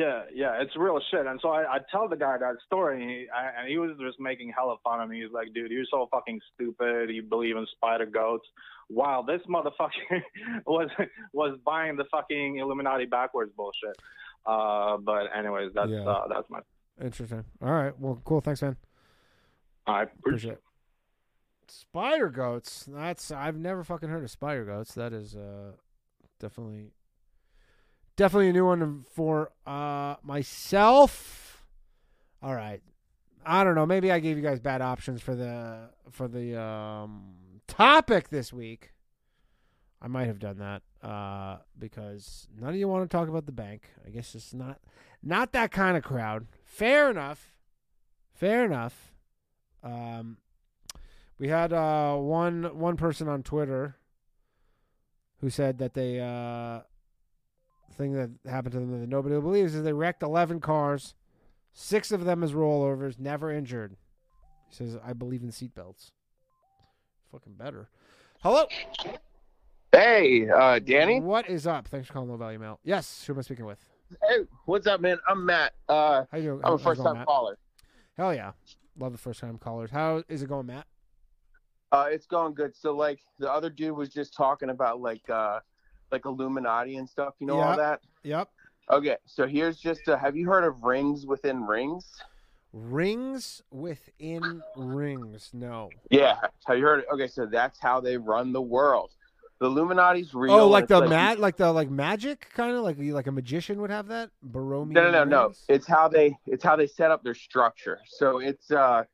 [0.00, 1.26] Yeah, yeah, it's real shit.
[1.26, 3.90] And so I, I tell the guy that story, and he, I, and he was
[4.00, 5.20] just making hella fun of me.
[5.22, 7.10] He's like, "Dude, you're so fucking stupid.
[7.10, 8.46] You believe in spider goats."
[8.88, 10.22] While this motherfucker
[10.66, 10.88] was
[11.32, 13.96] was buying the fucking Illuminati backwards bullshit.
[14.46, 16.04] Uh, but anyways, that's Yeah.
[16.08, 16.60] uh, that's my.
[17.02, 17.44] Interesting.
[17.62, 17.98] All right.
[17.98, 18.40] Well, cool.
[18.40, 18.76] Thanks, man.
[19.86, 20.62] I Appreciate it.
[21.68, 22.86] Spider goats.
[22.90, 24.94] That's I've never fucking heard of spider goats.
[24.94, 25.72] That is uh
[26.40, 26.90] definitely
[28.16, 31.64] definitely a new one for uh myself.
[32.42, 32.82] All right.
[33.46, 33.86] I don't know.
[33.86, 37.34] Maybe I gave you guys bad options for the for the um
[37.66, 38.92] topic this week.
[40.00, 43.52] I might have done that uh because none of you want to talk about the
[43.52, 43.90] bank.
[44.06, 44.80] I guess it's not
[45.22, 46.46] not that kind of crowd.
[46.64, 47.54] Fair enough.
[48.34, 49.12] Fair enough.
[49.82, 50.38] Um,
[51.38, 53.96] we had uh, one one person on Twitter
[55.40, 56.80] who said that they uh,
[57.94, 61.14] thing that happened to them that nobody believes is they wrecked eleven cars,
[61.72, 63.96] six of them as rollovers, never injured.
[64.68, 66.10] He says, "I believe in seatbelts."
[67.32, 67.88] Fucking better.
[68.42, 68.66] Hello.
[69.92, 71.20] Hey, uh, Danny.
[71.20, 71.88] What is up?
[71.88, 72.80] Thanks for calling Low Value Mail.
[72.84, 73.78] Yes, who am I speaking with?
[74.28, 75.18] Hey, what's up, man?
[75.28, 75.72] I'm Matt.
[75.88, 76.60] Uh, How you doing?
[76.64, 77.26] I'm a first going, time Matt?
[77.26, 77.58] caller.
[78.16, 78.52] Hell yeah,
[78.98, 79.90] love the first time callers.
[79.90, 80.86] How is it going, Matt?
[81.92, 82.76] Uh, it's going good.
[82.76, 85.60] So, like, the other dude was just talking about like, uh,
[86.14, 87.34] like Illuminati and stuff.
[87.40, 88.00] You know all that?
[88.22, 88.48] Yep.
[88.90, 90.08] Okay, so here's just.
[90.08, 92.06] Uh, have you heard of rings within rings?
[92.72, 95.50] Rings within rings.
[95.52, 95.90] No.
[96.10, 96.36] Yeah.
[96.66, 97.00] Have you heard?
[97.00, 97.06] It?
[97.12, 99.10] Okay, so that's how they run the world.
[99.60, 100.54] The Illuminati's real.
[100.54, 103.90] oh, like the mat, like the like magic kind of like like a magician would
[103.90, 104.30] have that.
[104.50, 104.92] Borromean.
[104.92, 105.52] No, no, no, no.
[105.68, 107.98] It's how they it's how they set up their structure.
[108.06, 109.04] So it's uh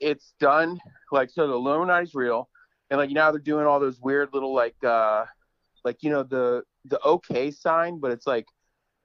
[0.00, 0.78] it's done
[1.10, 2.48] like so the Illuminati's real
[2.90, 5.24] and like now they're doing all those weird little like uh
[5.84, 8.46] like you know the the okay sign, but it's like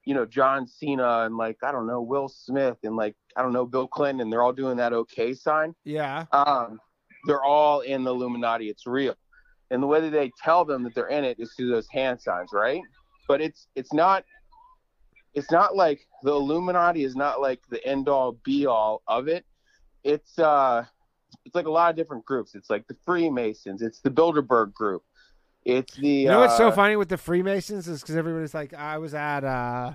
[0.06, 3.54] you know John Cena and like I don't know Will Smith and like I don't
[3.54, 5.76] know Bill Clinton and they're all doing that okay sign.
[5.84, 6.26] Yeah.
[6.32, 6.80] Um
[7.26, 8.70] they're all in the Illuminati.
[8.70, 9.16] It's real.
[9.72, 12.22] And the way that they tell them that they're in it is through those hand
[12.22, 12.82] signs, right?
[13.28, 14.26] But it's it's not
[15.34, 19.46] it's not like the Illuminati is not like the end all be all of it.
[20.04, 20.86] It's uh
[21.46, 22.56] it's like a lot of different groups.
[22.56, 25.04] It's like the Freemasons, it's the Bilderberg group.
[25.66, 28.74] It's the You know what's so uh, funny with the Freemasons is because everybody's like,
[28.74, 29.94] I was at uh,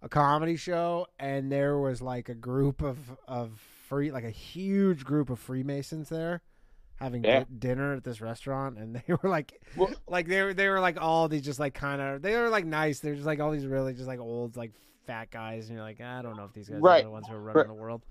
[0.00, 5.04] a comedy show and there was like a group of of free, like a huge
[5.04, 6.40] group of Freemasons there
[6.96, 7.40] having Yeah.
[7.40, 9.60] di- dinner at this restaurant, and they were like,
[10.06, 12.64] like they were they were like all these just like kind of they were like
[12.64, 13.00] nice.
[13.00, 14.70] They're just like all these really just like old like
[15.06, 17.00] fat guys, and you're like, I don't know if these guys Right.
[17.00, 17.66] are the ones who are running Right.
[17.66, 18.02] the world.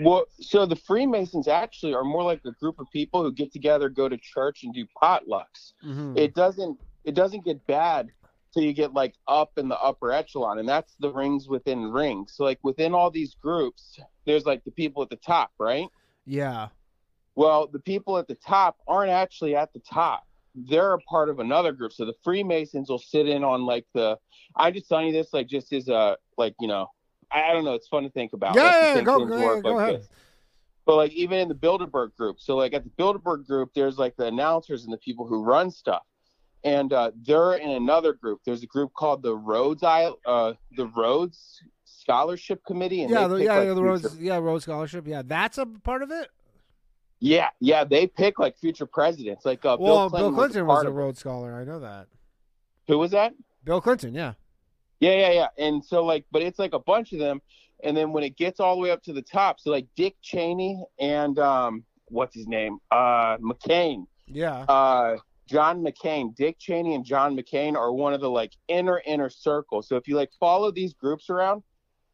[0.00, 3.88] Well, so the Freemasons actually are more like a group of people who get together,
[3.88, 5.72] go to church, and do potlucks.
[5.84, 6.16] Mhm.
[6.16, 8.10] It doesn't it doesn't get bad
[8.48, 12.32] until you get like up in the upper echelon, and that's the rings within rings.
[12.34, 15.88] So like within all these groups, there's like the people at the top, right?
[16.26, 16.68] Yeah.
[17.36, 20.26] Well, the people at the top aren't actually at the top.
[20.54, 21.92] They're a part of another group.
[21.92, 24.18] So the Freemasons will sit in on like the.
[24.56, 26.88] I'm just telling you this like just as a like you know,
[27.30, 27.74] I, I don't know.
[27.74, 28.54] It's fun to think about.
[28.54, 30.00] Yeah, like, yeah, go- go- yeah, go like ahead.
[30.00, 30.08] this.
[30.84, 34.16] But like even in the Bilderberg group, so like at the Bilderberg group, there's like
[34.16, 36.02] the announcers and the people who run stuff,
[36.62, 38.40] and uh, they're in another group.
[38.46, 43.28] There's a group called the Rhodes Isle, uh, the Rhodes Scholarship Committee, and Yeah, they
[43.28, 45.08] the, pick, yeah, like, the future- Rhodes, yeah, Rhodes Scholarship.
[45.08, 46.28] Yeah, that's a part of it.
[47.18, 49.44] Yeah, yeah, they pick like future presidents.
[49.44, 50.94] Like uh, well, Bill Clinton, Bill Clinton was, a was a.
[50.94, 51.54] Rhodes Scholar.
[51.60, 52.06] I know that.
[52.86, 53.32] Who was that?
[53.64, 54.14] Bill Clinton.
[54.14, 54.34] Yeah.
[55.00, 55.48] Yeah, yeah, yeah.
[55.58, 57.40] And so like, but it's like a bunch of them,
[57.84, 60.16] and then when it gets all the way up to the top, so like Dick
[60.22, 62.78] Cheney and um, what's his name?
[62.90, 64.06] Uh, McCain.
[64.26, 64.60] Yeah.
[64.62, 65.18] Uh,
[65.48, 69.82] John McCain, Dick Cheney, and John McCain are one of the like inner inner circle.
[69.82, 71.62] So if you like follow these groups around,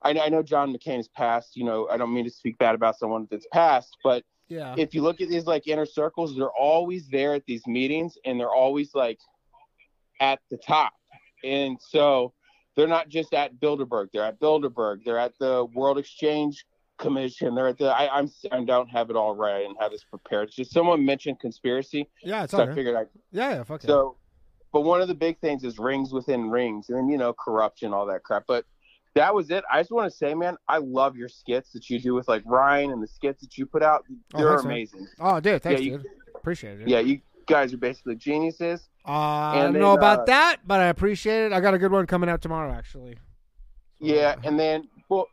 [0.02, 1.56] I, I know John McCain is passed.
[1.56, 4.74] You know, I don't mean to speak bad about someone that's passed, but Yeah.
[4.76, 8.38] if you look at these like inner circles, they're always there at these meetings and
[8.38, 9.18] they're always like
[10.20, 10.92] at the top.
[11.44, 12.34] And so
[12.76, 16.64] they're not just at Bilderberg, they're at Bilderberg, they're at the World Exchange
[16.98, 20.04] Commission, they're at the I, I'm I don't have it all right and have this
[20.04, 20.48] prepared.
[20.48, 22.08] It's just someone mentioned conspiracy.
[22.22, 24.16] Yeah, it's so I figured I Yeah, yeah, fuck so
[24.72, 27.92] but one of the big things is rings within rings and then you know corruption,
[27.92, 28.44] all that crap.
[28.46, 28.64] But
[29.14, 29.62] that was it.
[29.70, 32.42] I just want to say, man, I love your skits that you do with like
[32.46, 34.04] Ryan and the skits that you put out.
[34.34, 34.72] Oh, They're thanks, man.
[34.72, 35.06] amazing.
[35.20, 36.06] Oh, dude, thanks, yeah, you, dude.
[36.34, 36.88] Appreciate it.
[36.88, 38.88] Yeah, you guys are basically geniuses.
[39.06, 41.52] Uh, I don't then, know about uh, that, but I appreciate it.
[41.52, 43.16] I got a good one coming out tomorrow, actually.
[43.98, 45.26] Yeah, and then well,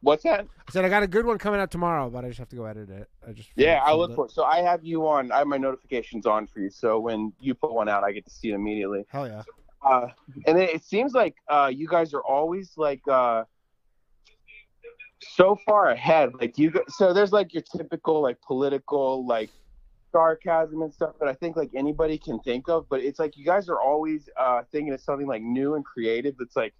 [0.00, 0.46] what's that?
[0.68, 2.56] I said I got a good one coming out tomorrow, but I just have to
[2.56, 3.08] go edit it.
[3.26, 4.14] I just Yeah, I look it.
[4.14, 4.32] for it.
[4.32, 5.30] So I have you on.
[5.30, 6.70] I have my notifications on for you.
[6.70, 9.04] So when you put one out, I get to see it immediately.
[9.08, 9.42] Hell yeah.
[9.82, 10.08] Uh,
[10.46, 13.44] and then it seems like uh, you guys are always like uh,
[15.20, 16.30] so far ahead.
[16.40, 19.50] Like you, go- so there's like your typical like political like
[20.16, 22.88] sarcasm and stuff that I think like anybody can think of.
[22.88, 26.34] But it's like you guys are always uh, thinking of something like new and creative.
[26.38, 26.74] That's like,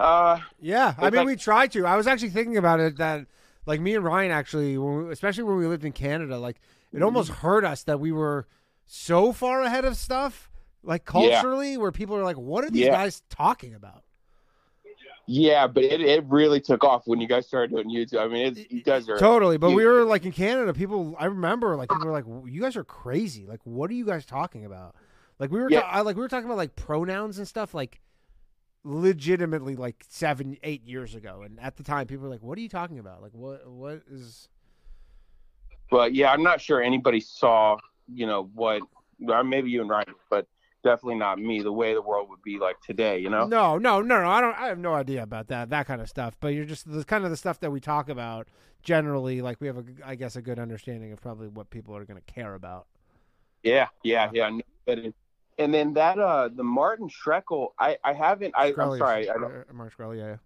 [0.00, 1.86] uh, Yeah, I mean, like- we try to.
[1.86, 3.26] I was actually thinking about it that,
[3.66, 6.60] like, me and Ryan actually, when we, especially when we lived in Canada, like,
[6.92, 8.46] it almost hurt us that we were
[8.86, 10.50] so far ahead of stuff,
[10.82, 11.12] like Yeah.
[11.40, 12.92] culturally, where people are like, "What are these Yeah.
[12.92, 14.02] guys talking about?"
[15.26, 18.20] Yeah, but it, it really took off when you guys started doing YouTube.
[18.20, 20.72] I mean, it's, you guys are Totally, but you- we were like in Canada.
[20.74, 23.46] People, I remember, like, people were like, "You guys are crazy!
[23.46, 24.94] Like, what are you guys talking about?"
[25.38, 25.80] Like, we were, Yeah.
[25.80, 28.00] ta- I, like, we were talking about like pronouns and stuff, like,
[28.84, 32.60] legitimately, like seven, eight years ago, and at the time, people were like, "What are
[32.60, 33.22] you talking about?
[33.22, 34.48] Like, what, what is?"
[35.90, 37.76] but yeah, I'm not sure anybody saw,
[38.12, 38.82] you know, what
[39.28, 40.46] or maybe you and Ryan, but
[40.84, 41.62] definitely not me.
[41.62, 43.46] The way the world would be like today, you know.
[43.46, 44.28] No, no, no, no.
[44.28, 44.56] I don't.
[44.56, 45.70] I have no idea about that.
[45.70, 46.36] That kind of stuff.
[46.38, 48.48] But you're just the kind of the stuff that we talk about
[48.82, 49.42] generally.
[49.42, 52.20] Like we have a, I guess, a good understanding of probably what people are going
[52.20, 52.86] to care about.
[53.64, 54.50] Yeah, yeah, yeah.
[54.86, 55.14] kidding.
[55.58, 58.54] And then that uh the Martin Schreckle, I I haven't.
[58.56, 59.44] I, I'm sorry, I don't.
[59.44, 60.36] uh, Mark Scully, yeah.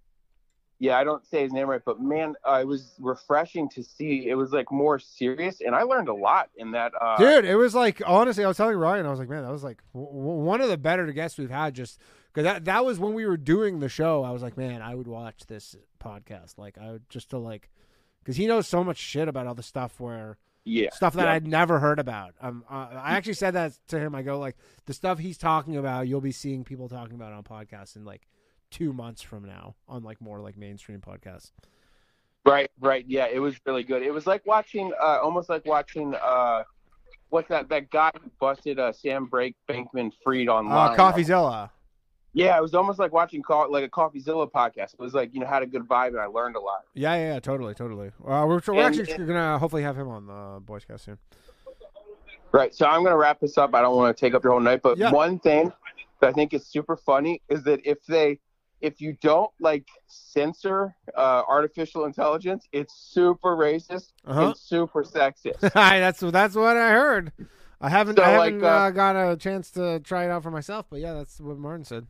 [0.81, 4.29] Yeah, I don't say his name right, but man, uh, it was refreshing to see.
[4.29, 6.93] It was like more serious, and I learned a lot in that.
[7.01, 9.51] Uh, Dude, it was like honestly, I was telling Ryan, I was like, man, that
[9.51, 11.75] was like w- one of the better guests we've had.
[11.75, 11.99] Just
[12.33, 14.23] because that that was when we were doing the show.
[14.23, 16.59] I was like, man, I would watch this podcast.
[16.59, 17.71] Like, I would just to like,
[18.21, 21.33] because he knows so much shit about all the stuff where Yeah, stuff that yeah.
[21.33, 22.35] I'd never heard about.
[22.41, 24.15] Um, uh, I actually said that to him.
[24.15, 24.57] I go like,
[24.87, 28.29] the stuff he's talking about, you'll be seeing people talking about on podcasts and like
[28.71, 31.53] two months from now on like more like mainstream podcasts.
[32.45, 33.05] Right, right.
[33.07, 34.03] Yeah, it was really good.
[34.03, 36.63] It was like watching, uh, almost like watching, uh,
[37.29, 37.69] what's that?
[37.69, 40.97] That guy who busted uh, Sam Break Bankman Freed Uh, online.
[40.97, 41.71] Coffeezilla.
[42.35, 44.95] Yeah, it was almost like watching co- like a CoffeeZilla podcast.
[44.95, 46.85] It was like you know had a good vibe and I learned a lot.
[46.95, 48.09] Yeah, yeah, yeah, totally, totally.
[48.25, 51.19] Uh, we're we're And- actually gonna hopefully have him on the Boys Cast soon.
[52.53, 52.75] Right.
[52.75, 53.75] So I'm gonna wrap this up.
[53.75, 55.11] I don't want to take up your whole night, but Yeah.
[55.11, 55.73] one thing
[56.21, 58.39] that I think is super funny is that if they
[58.81, 64.47] if you don't like censor uh, artificial intelligence, it's super racist Uh-huh.
[64.49, 65.61] and super sexist.
[65.75, 67.33] that's that's what I heard.
[67.81, 70.51] I haven't So, I haven't uh, uh, got a chance to try it out for
[70.51, 72.07] myself, but yeah, that's what Martin said.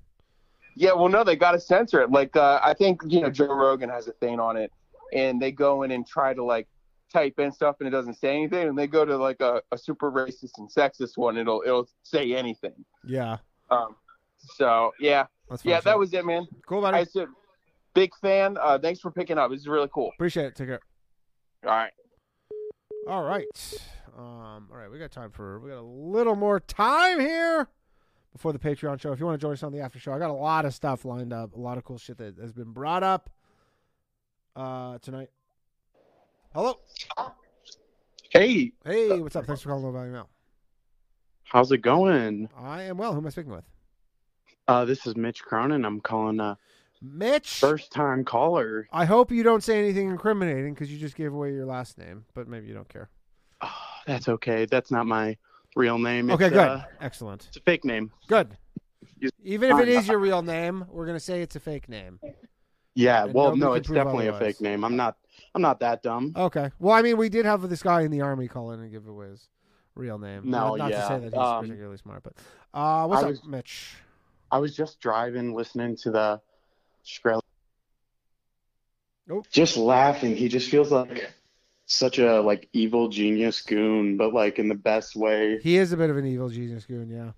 [0.76, 2.10] Yeah, well, no, they got to censor it.
[2.10, 4.72] Like, uh, I think you know Joe Rogan has a thing on it,
[5.12, 6.68] and they go in and try to like
[7.12, 9.78] type in stuff, and it doesn't say anything, and they go to like a, a
[9.78, 12.84] super racist and sexist one, it'll it'll say anything.
[13.04, 13.38] Yeah,
[13.70, 13.96] Um,
[14.38, 15.84] so yeah, That's fun yeah, shit.
[15.84, 16.46] that was it, man.
[16.66, 16.98] Cool, buddy.
[16.98, 17.28] I said,
[17.94, 18.56] big fan.
[18.60, 19.50] Uh, thanks for picking up.
[19.50, 20.10] This is really cool.
[20.14, 20.54] appreciate it.
[20.56, 20.80] Take care.
[21.64, 21.92] All right.
[23.08, 23.46] All right.
[24.16, 27.68] Um, all right, we got time for we got a little more time here
[28.32, 29.12] before the Patreon show.
[29.12, 30.74] If you want to join us on the after show, I got a lot of
[30.74, 33.30] stuff lined up, a lot of cool shit that has been brought up
[34.56, 35.28] uh, tonight.
[36.52, 36.80] Hello.
[38.30, 39.46] Hey, Hey, what's up?
[39.46, 40.28] Thanks for calling Low Value Mail.
[41.44, 42.48] how's it going?
[42.58, 43.12] I am well.
[43.12, 43.64] Who am I speaking with?
[44.68, 45.84] Uh, this is Mitch Cronin.
[45.86, 46.58] I'm calling a
[47.00, 47.58] Mitch.
[47.58, 48.86] first time caller.
[48.92, 52.26] I hope you don't say anything incriminating because you just gave away your last name,
[52.34, 53.08] but maybe you don't care.
[54.06, 54.66] That's okay.
[54.66, 55.38] That's not my
[55.74, 56.30] real name.
[56.30, 56.68] Okay, It's, good.
[56.68, 57.46] uh, Excellent.
[57.48, 58.12] it's a fake name.
[58.26, 58.58] Good.
[59.42, 62.20] Even if it Uh, your real name, we're gonna say it's a fake name.
[62.94, 63.24] Yeah.
[63.24, 64.42] And Well, no, it's definitely otherwise.
[64.42, 64.84] a fake name.
[64.84, 65.16] I'm not.
[65.54, 66.32] I'm not that dumb.
[66.36, 66.70] Okay.
[66.78, 69.06] Well, I mean, we did have this guy in the army call in and give
[69.06, 69.48] away his
[69.94, 70.42] real name.
[70.44, 71.00] No, not, not yeah.
[71.02, 72.34] to say that he's Um, particularly smart, but
[72.74, 73.96] uh, what's I up, was- Mitch?
[74.50, 76.40] I was just driving, listening to the
[77.04, 77.40] Shkreli.
[79.30, 79.42] Oh.
[79.50, 80.36] Just laughing.
[80.36, 81.30] He just feels like
[81.86, 85.58] such a like evil genius goon, but like in the best way.
[85.62, 87.32] He is a bit of an evil genius goon, yeah.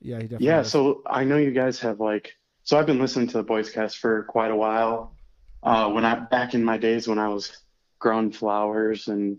[0.00, 0.46] Yeah, he definitely.
[0.46, 0.70] Yeah, is.
[0.70, 3.98] so I know you guys have like so I've been listening to the Boys Cast
[3.98, 5.14] for quite a while.
[5.62, 7.56] Uh when I back in my days when I was
[8.00, 9.38] growing flowers and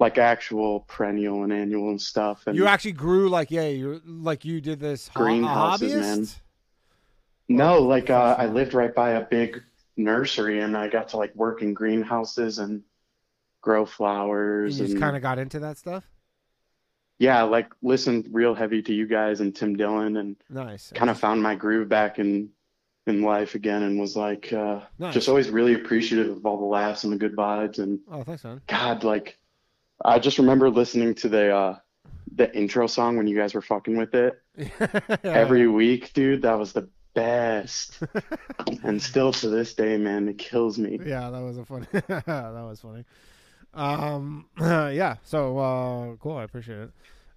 [0.00, 4.44] like actual perennial and annual and stuff and you actually grew like yeah, you like
[4.44, 6.00] you did this greenhouses, hobbyist?
[6.00, 6.26] man.
[7.48, 9.62] No, like uh I lived right by a big
[9.96, 12.82] nursery and I got to like work in greenhouses and
[13.60, 16.04] grow flowers you and just kind of got into that stuff.
[17.18, 20.92] yeah, like listened real heavy to you guys and Tim Dillon and Nice.
[20.94, 22.48] kind of found my groove back in
[23.06, 25.12] in life again and was like uh Nice.
[25.14, 28.44] just always really appreciative of all the laughs and the good vibes and Oh, thanks,
[28.44, 28.62] man.
[28.66, 29.36] God like
[30.04, 31.76] I just remember listening to the uh
[32.34, 34.40] the intro song when you guys were fucking with it
[35.24, 36.42] every week, dude.
[36.42, 38.00] That was the best.
[38.84, 40.98] and still to this day, man, it kills me.
[41.04, 41.86] Yeah, that was a funny.
[41.92, 43.04] that was funny.
[43.74, 45.16] Um, yeah.
[45.24, 46.36] So uh, cool.
[46.36, 46.90] I appreciate it.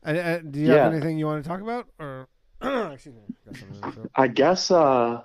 [0.03, 0.83] And, and do you Yeah.
[0.83, 2.27] have anything you want to talk about, or
[2.61, 3.21] excuse me?
[3.45, 4.11] got something in the throat.
[4.15, 5.21] I guess uh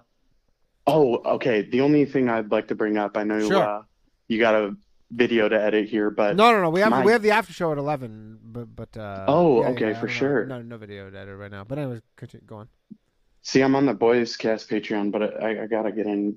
[0.86, 1.62] oh, okay.
[1.62, 3.62] The only thing I'd like to bring up, I know Sure.
[3.62, 3.82] uh
[4.28, 4.76] you got a
[5.10, 6.70] video to edit here, but No, no, no.
[6.70, 8.96] We have my- we have the after show at eleven, but but.
[8.96, 10.46] Uh, Oh, yeah, okay, yeah, for no, sure.
[10.46, 11.64] No, no video to edit right now.
[11.64, 12.68] But anyways, continue, go on.
[13.42, 16.36] See, I'm on the Boys Cast Patreon, but I, I gotta get in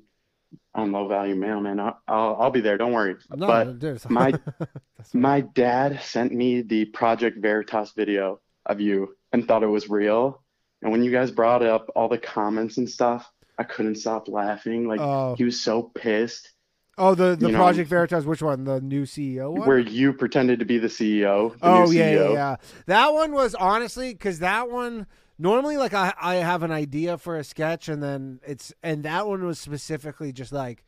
[0.76, 1.80] on low value mail, man.
[1.80, 2.78] I'll, I'll I'll be there.
[2.78, 3.16] Don't worry.
[3.36, 4.34] No, but dude, my
[5.14, 10.42] my dad sent me the Project Veritas video of you and thought it was real.
[10.82, 14.88] And when you guys brought up all the comments and stuff, I couldn't stop laughing.
[14.88, 15.36] Like Oh.
[15.38, 16.51] he was so pissed.
[16.98, 18.26] Oh, the the You know, Project Veritas.
[18.26, 18.66] Which one?
[18.66, 19.68] The new CEO one.
[19.68, 21.54] Where you pretended to be the CEO.
[21.60, 22.56] The oh new E yeah, yeah, yeah.
[22.86, 25.08] That one was honestly because that one
[25.40, 29.28] normally like I I have an idea for a sketch and then it's and that
[29.28, 30.84] one was specifically just like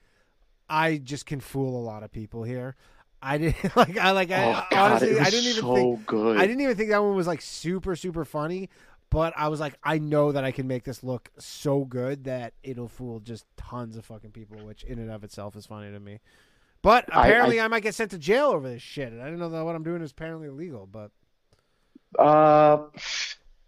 [0.69, 2.75] I just can fool a lot of people here.
[3.21, 6.37] I didn't like I like I Oh, God, honestly I didn't even so think good.
[6.37, 8.69] I didn't even think that one was like super super funny.
[9.13, 12.53] But I was like, I know that I can make this look so good that
[12.63, 15.99] it'll fool just tons of fucking people, which in and of itself is funny to
[15.99, 16.19] me.
[16.81, 19.13] But I- I- apparently, I, might get sent to jail over this shit.
[19.13, 20.87] And I didn't know that what I'm doing is apparently illegal.
[20.91, 21.11] But
[22.17, 22.87] Uh,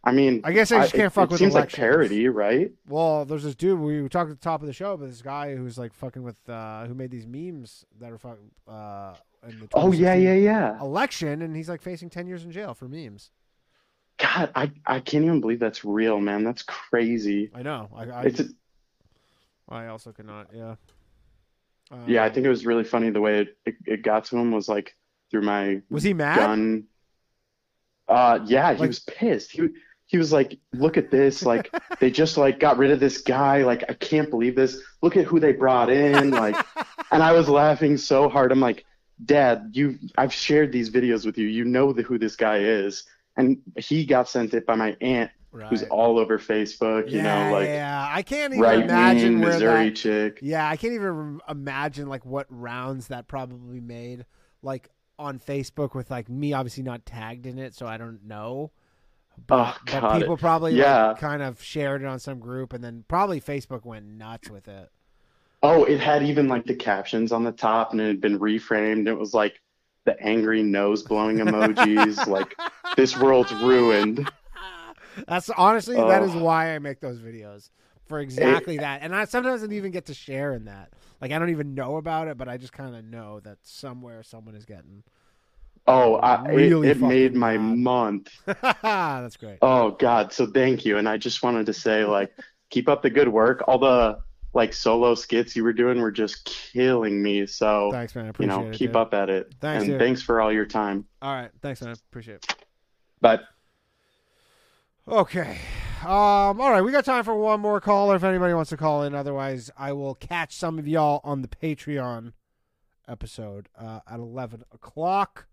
[0.03, 1.80] I mean, I guess I just can't it, fuck it with seems like elections.
[1.80, 2.72] parody, right?
[2.88, 5.55] well, there's this dude we talked at the top of the show, but this guy
[5.55, 9.15] who's like fucking with uh, who made these memes that are fucking uh,
[9.47, 10.80] in the Oh, yeah, 2016 yeah, yeah.
[10.81, 13.31] election, and he's like facing ten years in jail for memes.
[14.18, 16.44] God, I I can't even believe that's real, man.
[16.44, 17.52] That's crazy.
[17.54, 17.90] I know.
[17.96, 18.42] I I, It's
[19.68, 20.48] I also cannot.
[20.54, 20.76] Yeah.
[21.92, 24.38] Uh, yeah, I think it was really funny the way it, it, it got to
[24.38, 24.96] him was like
[25.30, 26.38] through my Was he mad?
[26.38, 26.86] gun.
[28.08, 29.52] Uh, yeah, he Like- was pissed.
[29.52, 29.68] He
[30.08, 31.44] he was like, "Look at this!
[31.44, 33.64] Like they just like got rid of this guy.
[33.64, 34.80] Like I can't believe this.
[35.02, 36.30] Look at who they brought in.
[36.32, 36.56] Like,"
[37.12, 38.52] and I was laughing so hard.
[38.52, 38.86] I'm like,
[39.26, 41.48] "Dad, you I've shared these videos with you.
[41.48, 43.04] You know the, who this guy is."
[43.38, 45.32] And he got sent it by my aunt,
[45.70, 47.10] who's all over Facebook.
[47.12, 48.07] You yeah, know, like yeah.
[48.10, 50.40] I can't even right imagine wing Missouri that, chick.
[50.41, 54.26] Yeah, I can't even imagine like what rounds that probably made,
[54.62, 54.90] like
[55.20, 58.72] on Facebook with like me obviously not tagged in it, so I don't know.
[59.48, 60.20] But, Oh, but God.
[60.22, 61.07] people probably Yeah.
[61.07, 64.68] like, kind of shared it on some group, and then probably Facebook went nuts with
[64.70, 64.90] it.
[65.62, 69.07] Oh, it had even like the captions on the top, and it had been reframed.
[69.07, 69.60] It was like
[70.06, 72.56] the angry nose blowing emojis, like
[72.95, 74.30] this world's ruined.
[75.27, 76.44] That's honestly that is Oh.
[76.44, 77.69] why I make those videos
[78.07, 79.02] for exactly that.
[79.02, 80.91] And I sometimes don't even get to share in that.
[81.22, 84.23] Like I don't even know about it, but I just kind of know that somewhere
[84.23, 85.03] someone is getting.
[85.88, 88.30] Oh, I, Really it, it made my month.
[88.45, 89.60] That's great.
[89.61, 90.98] Oh God, so thank you.
[90.98, 92.32] And I just wanted to say, like,
[92.72, 93.64] keep up the good work.
[93.68, 94.19] All the
[94.56, 97.45] like solo skits you were doing were just killing me.
[97.45, 98.26] So Thanks, man.
[98.26, 98.57] I appreciate it.
[98.57, 98.95] you know, it, keep dude.
[98.95, 99.53] up at it.
[99.61, 99.99] Thanks, and dude.
[99.99, 101.06] thanks for all your time.
[101.22, 101.95] All right, thanks, man.
[102.10, 102.56] Appreciate it.
[103.22, 103.44] But
[105.07, 105.60] Okay.
[106.03, 106.10] Um,
[106.61, 109.14] all right, we got time for one more caller if anybody wants to call in.
[109.14, 112.34] Otherwise, I will catch some of y'all on the Patreon
[113.07, 115.48] episode uh, at 11 o'clock.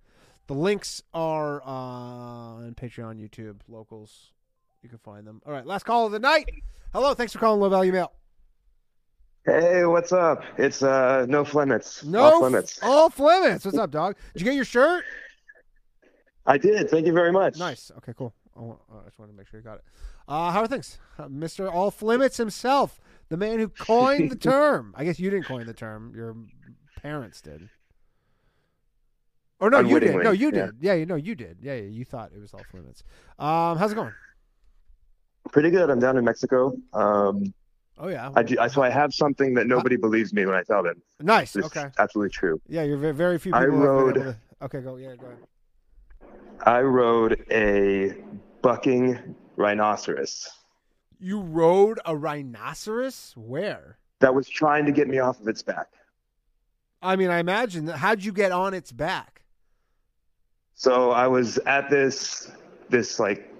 [0.46, 4.32] The links are uh, on Patreon, YouTube, locals.
[4.82, 5.42] You can find them.
[5.46, 6.48] All right, last call of the night.
[6.92, 8.12] Hello, thanks for calling Low Value Mail.
[9.44, 10.44] Hey, what's up?
[10.56, 12.04] It's uh no Flemets.
[12.04, 12.78] No, Off limits.
[12.82, 13.64] All Flemets.
[13.64, 14.16] What's up, dog?
[14.34, 15.04] Did you get your shirt?
[16.46, 16.88] I did.
[16.88, 17.58] Thank you very much.
[17.58, 17.90] Nice.
[17.98, 18.32] Okay, cool.
[18.56, 19.84] Oh, I just wanted to make sure you got it.
[20.28, 20.98] Uh, how are things?
[21.18, 21.72] Uh, Mr.
[21.72, 23.00] All Flimits himself,
[23.30, 24.94] the man who coined the term.
[24.96, 26.12] I guess you didn't coin the term.
[26.14, 26.36] Your
[27.00, 27.68] parents did.
[29.58, 30.16] Or no, you did.
[30.22, 30.76] No, you did.
[30.80, 31.58] Yeah, you know, you did.
[31.62, 33.02] Yeah, yeah, you thought it was All Flimits.
[33.38, 34.12] Um, how's it going?
[35.50, 35.90] Pretty good.
[35.90, 36.76] I'm down in Mexico.
[36.92, 37.52] Um
[37.98, 38.30] Oh yeah.
[38.34, 41.00] I, do, I so I have something that nobody believes me when I tell them.
[41.20, 41.54] Nice.
[41.56, 41.88] It's Okay.
[41.98, 42.60] absolutely true.
[42.68, 43.72] Yeah, you're very, very few I people.
[43.80, 44.96] have been rode- to- Okay, go.
[44.96, 45.38] Yeah, go ahead.
[46.64, 48.14] I rode a
[48.62, 50.48] bucking rhinoceros
[51.18, 53.34] You rode a rhinoceros?
[53.36, 53.98] Where?
[54.20, 55.88] that was trying to get me off of its back.
[57.02, 57.88] I mean, I imagine.
[57.88, 59.42] How'd you get on its back?
[60.74, 62.50] So I was at this
[62.88, 63.52] this like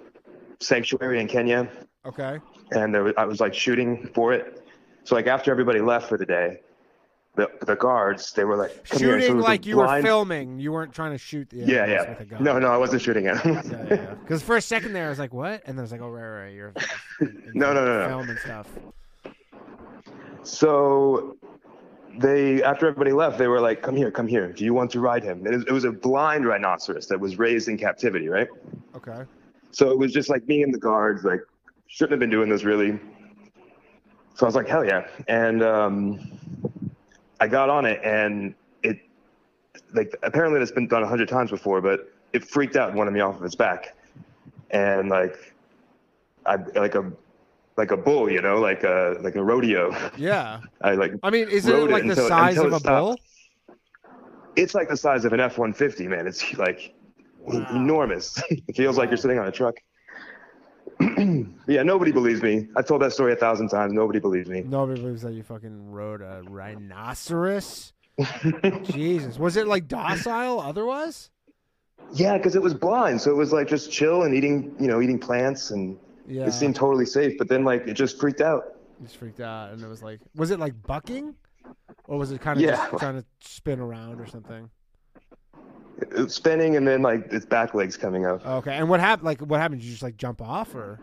[0.61, 1.67] sanctuary in Kenya,
[2.05, 2.39] Okay.
[2.75, 4.65] And there was, I was like shooting for it.
[5.03, 6.59] So like after everybody left for the day,
[7.35, 9.19] the the guards they were like here.
[9.19, 10.59] So Shooting like you blind- were filming.
[10.59, 12.09] You weren't trying to shoot the Yeah, yeah.
[12.09, 12.43] with a gun.
[12.43, 13.55] No, no, I wasn't shooting at him.
[13.55, 14.13] Yeah, yeah, yeah.
[14.13, 16.09] Because for a second there, I was like, "What?" And then I was like, "Oh,
[16.09, 16.73] right, right, you're
[17.53, 18.19] No, no, no, no.
[18.19, 18.67] and stuff."
[20.43, 21.37] So
[22.19, 24.51] they, after everybody left, they were like, "Come here, come here.
[24.51, 27.77] Do you want to ride him?" It was a blind rhinoceros that was raised in
[27.77, 28.47] captivity, right?
[28.95, 29.23] Okay.
[29.71, 31.41] So it was just like me and the guards, like,
[31.87, 32.99] shouldn't have been doing this really.
[34.35, 36.19] So I was like, "Hell yeah!" And um,
[37.39, 38.99] I got on it, and it,
[39.93, 43.11] like, apparently it's been done a hundred times before, but it freaked out and wanted
[43.11, 43.95] me off of its back,
[44.71, 45.53] and like,
[46.45, 47.11] I like a
[47.77, 49.95] like a bull, you know, like a like a rodeo.
[50.17, 50.61] Yeah.
[50.81, 51.13] I like.
[51.23, 53.19] I mean, is it like the until- size until of a bull?
[54.55, 56.27] It's like the size of an F one fifty, man.
[56.27, 56.93] It's like
[57.47, 58.41] enormous.
[58.49, 59.75] it feels like you're sitting on a truck.
[61.67, 62.67] yeah, nobody believes me.
[62.75, 63.93] I told that story a thousand times.
[63.93, 64.61] Nobody believes me.
[64.61, 67.93] Nobody believes that you fucking rode a rhinoceros.
[68.83, 71.29] Jesus, was it like docile otherwise?
[72.13, 75.01] Yeah, because it was blind, so it was like just chill and eating, you know,
[75.01, 75.97] eating plants, and
[76.27, 76.45] Yeah.
[76.47, 77.37] it seemed totally safe.
[77.37, 78.63] But then, like, it just freaked out.
[79.01, 81.33] Just freaked out, and it was like, was it like bucking,
[82.07, 82.75] or was it kind of Yeah.
[82.75, 84.69] just trying to spin around or something?
[86.11, 88.45] It was spinning, and then like its back legs coming up.
[88.45, 89.25] Okay, and what happened?
[89.25, 89.81] Like, what happened?
[89.81, 90.99] Did you just like jump off, or?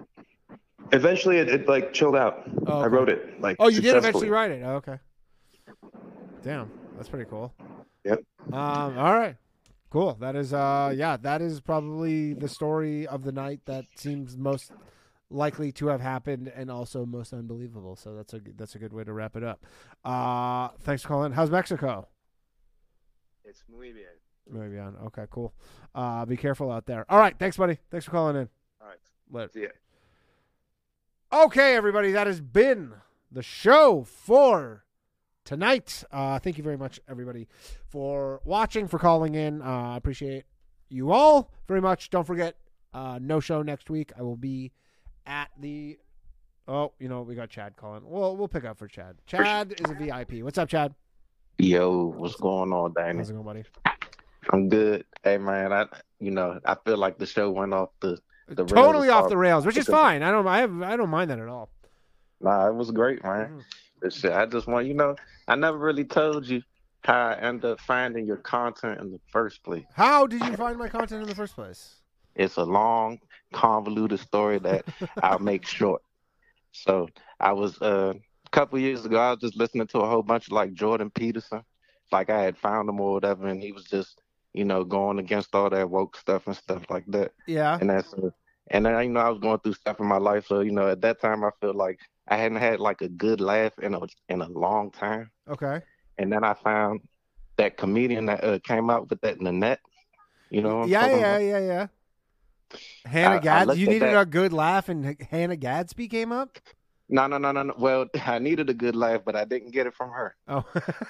[0.93, 2.43] Eventually, it, it like chilled out.
[2.67, 2.89] Oh, I okay.
[2.97, 3.41] rode it.
[3.41, 4.63] Like, Oh, you did eventually ride it.
[4.65, 4.99] Oh, okay.
[6.43, 7.53] Damn, that's pretty cool.
[8.05, 8.21] Yep.
[8.53, 8.99] Um.
[8.99, 9.37] All right.
[9.91, 10.15] Cool.
[10.21, 10.53] That is.
[10.53, 10.93] Uh.
[10.97, 11.17] Yeah.
[11.17, 14.73] That is probably the story of the night that seems most
[15.31, 17.95] likely to have happened and also most unbelievable.
[17.95, 19.65] So that's a that's a good way to wrap it up.
[20.05, 20.69] Uh.
[20.81, 21.33] Thanks Colin.
[21.33, 22.09] How's Mexico?
[23.45, 24.07] It's muy bien.
[24.51, 24.97] Maybe on.
[25.07, 25.25] Okay.
[25.31, 25.53] Cool.
[25.95, 26.25] Uh.
[26.27, 27.05] Be careful out there.
[27.09, 27.37] All right.
[27.39, 27.79] Thanks, buddy.
[27.91, 28.49] Thanks for calling in.
[28.81, 28.99] All right.
[29.31, 29.51] Later.
[29.53, 29.69] See ya.
[31.33, 32.93] Okay, everybody, that has been
[33.31, 34.85] the show for
[35.45, 36.03] tonight.
[36.11, 37.47] Uh, thank you very much, everybody,
[37.89, 39.63] for watching, for calling in.
[39.63, 40.43] Uh, I appreciate
[40.89, 42.11] you all very much.
[42.11, 42.57] Don't forget,
[42.93, 44.11] uh, no show next week.
[44.19, 44.73] I will be
[45.25, 46.01] at the.
[46.67, 48.03] Oh, you know we got Chad calling.
[48.05, 49.15] Well, we'll pick up for Chad.
[49.27, 50.43] Chad is a VIP.
[50.43, 50.97] What's up, Chad?
[51.59, 53.19] Yo, what's going on, Danny?
[53.19, 53.65] How's it going, buddy?
[54.49, 55.05] I'm good.
[55.23, 55.87] Hey, man, I
[56.19, 58.19] you know I feel like the show went off the
[58.49, 60.23] the Totally off the rails, which is fine.
[60.23, 60.47] I don't.
[60.47, 60.83] I have.
[60.83, 61.71] I don't mind that at all.
[62.41, 63.63] Nah, it was great, man.
[64.03, 65.15] This shit, I just want you know
[65.47, 66.63] I never really told you
[67.05, 69.85] how I ended up finding your content in the first place.
[69.95, 71.97] How did you find my content in the first place?
[72.35, 73.19] It's a long,
[73.53, 74.85] convoluted story that
[75.23, 76.03] I'll make short.
[76.73, 77.09] So
[77.39, 79.19] I was uh, a couple years ago.
[79.19, 81.63] I was just listening to a whole bunch of like Jordan Peterson,
[82.11, 84.21] like I had found him or whatever, and he was just
[84.55, 87.33] you know going against all that woke stuff and stuff like that.
[87.47, 87.79] Yeah.
[87.81, 88.31] And that's uh,
[88.71, 90.89] and then you know I was going through stuff in my life, so you know
[90.89, 91.99] at that time I felt like
[92.29, 95.31] I hadn't had like a good laugh in a in a long time.
[95.49, 95.81] Okay.
[96.19, 97.01] And then I found
[97.57, 99.81] that comedian that uh, came out with that Nanette.
[100.51, 101.43] You know what I'm Yeah, yeah, about?
[101.43, 101.87] yeah, yeah.
[103.05, 103.79] Hannah I- I Gadsby.
[103.81, 106.59] You needed that- a good laugh, and Hannah Gadsby came up.
[107.09, 107.75] No, no, no, no, no.
[107.79, 110.37] Well, I needed a good laugh, but I didn't get it from her.
[110.49, 110.65] Oh,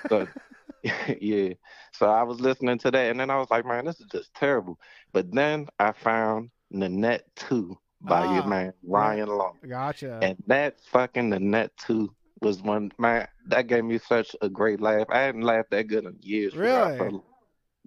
[0.09, 0.27] So,
[1.21, 1.55] yeah.
[1.93, 4.33] So I was listening to that, and then I was like, man, this is just
[4.35, 4.79] terrible.
[5.13, 9.59] But then I found Nanette 2 by Ah, your man, Ryan Long.
[9.69, 10.19] gotcha.
[10.23, 15.07] And that fucking Nanette 2 was one, man, that gave me such a great laugh.
[15.11, 16.57] I hadn't laughed that good in years.
[16.57, 17.21] Really?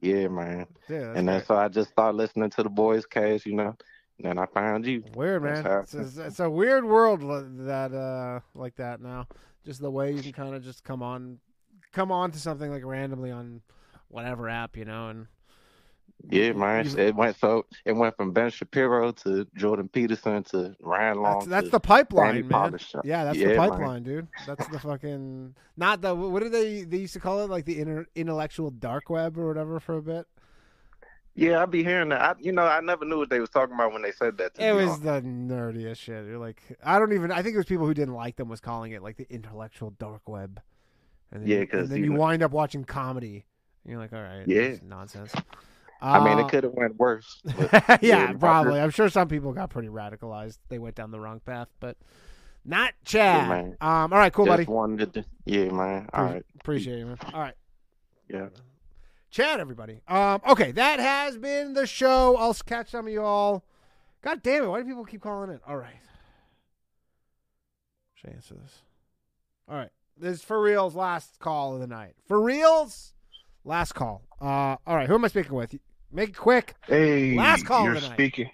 [0.01, 0.67] yeah, man.
[0.89, 1.47] Yeah, that's and then great.
[1.47, 3.75] so I just started listening to the boys' cast, you know.
[4.19, 5.03] Then I found you.
[5.15, 5.65] Weird, man.
[5.81, 9.27] It's, it's, it's a weird world that uh like that now.
[9.65, 11.39] Just the way you can kind of just come on,
[11.93, 13.61] come on to something like randomly on
[14.09, 15.27] whatever app, you know, and
[16.29, 16.87] Yeah, man.
[16.99, 21.33] It went so it went from Ben Shapiro to Jordan Peterson to Ryan Long.
[21.39, 22.71] that's, that's the pipeline, man.
[22.71, 23.01] Polisher.
[23.03, 23.69] Yeah, that's Yeah, the man.
[23.69, 24.27] pipeline, dude.
[24.45, 27.79] That's the fucking not the what did they they used to call it like the
[27.79, 30.27] inter, intellectual dark web or whatever for a bit.
[31.35, 32.21] Yeah, I'd be hearing that.
[32.21, 34.53] I, you know, I never knew what they was talking about when they said that.
[34.53, 35.03] To It was honest.
[35.03, 36.25] the nerdiest shit.
[36.27, 37.31] You're like, I don't even.
[37.31, 39.89] I think it was people who didn't like them was calling it like the intellectual
[39.89, 40.61] dark web.
[41.33, 43.45] And then Yeah, you- 'cause, and then you know- wind up watching comedy.
[43.83, 44.75] And you're like, all right, Yeah.
[44.83, 45.33] nonsense.
[46.01, 47.41] I mean, Uh, it could have went worse.
[48.01, 48.79] yeah, I probably.
[48.79, 50.59] I'm sure some people got pretty radicalized.
[50.69, 51.97] They went down the wrong path, but
[52.65, 53.49] not Chad.
[53.49, 53.77] man.
[53.81, 54.65] um, all right, cool, Just buddy.
[54.71, 56.09] wanted to, yeah, man.
[56.13, 56.45] All Pre- right.
[56.61, 57.17] Appreciate you, man.
[57.33, 57.55] All right.
[58.29, 58.49] Yeah.
[59.31, 60.01] Chad, everybody.
[60.07, 62.35] Um, okay, that has been the show.
[62.37, 63.63] I'll catch some of you all.
[64.21, 64.67] God damn it!
[64.67, 65.59] Why do people keep calling in?
[65.67, 65.95] All right.
[68.15, 68.81] Should I answer this?
[69.67, 69.89] All right.
[70.17, 70.95] This is for reals.
[70.95, 72.13] Last call of the night.
[72.27, 73.13] For reals.
[73.65, 74.23] Last call.
[74.41, 75.07] Uh, all right.
[75.07, 75.75] Who am I speaking with?
[76.11, 76.75] Make it quick.
[76.85, 78.15] Hey, Last call you're of the night.
[78.15, 78.49] speaking.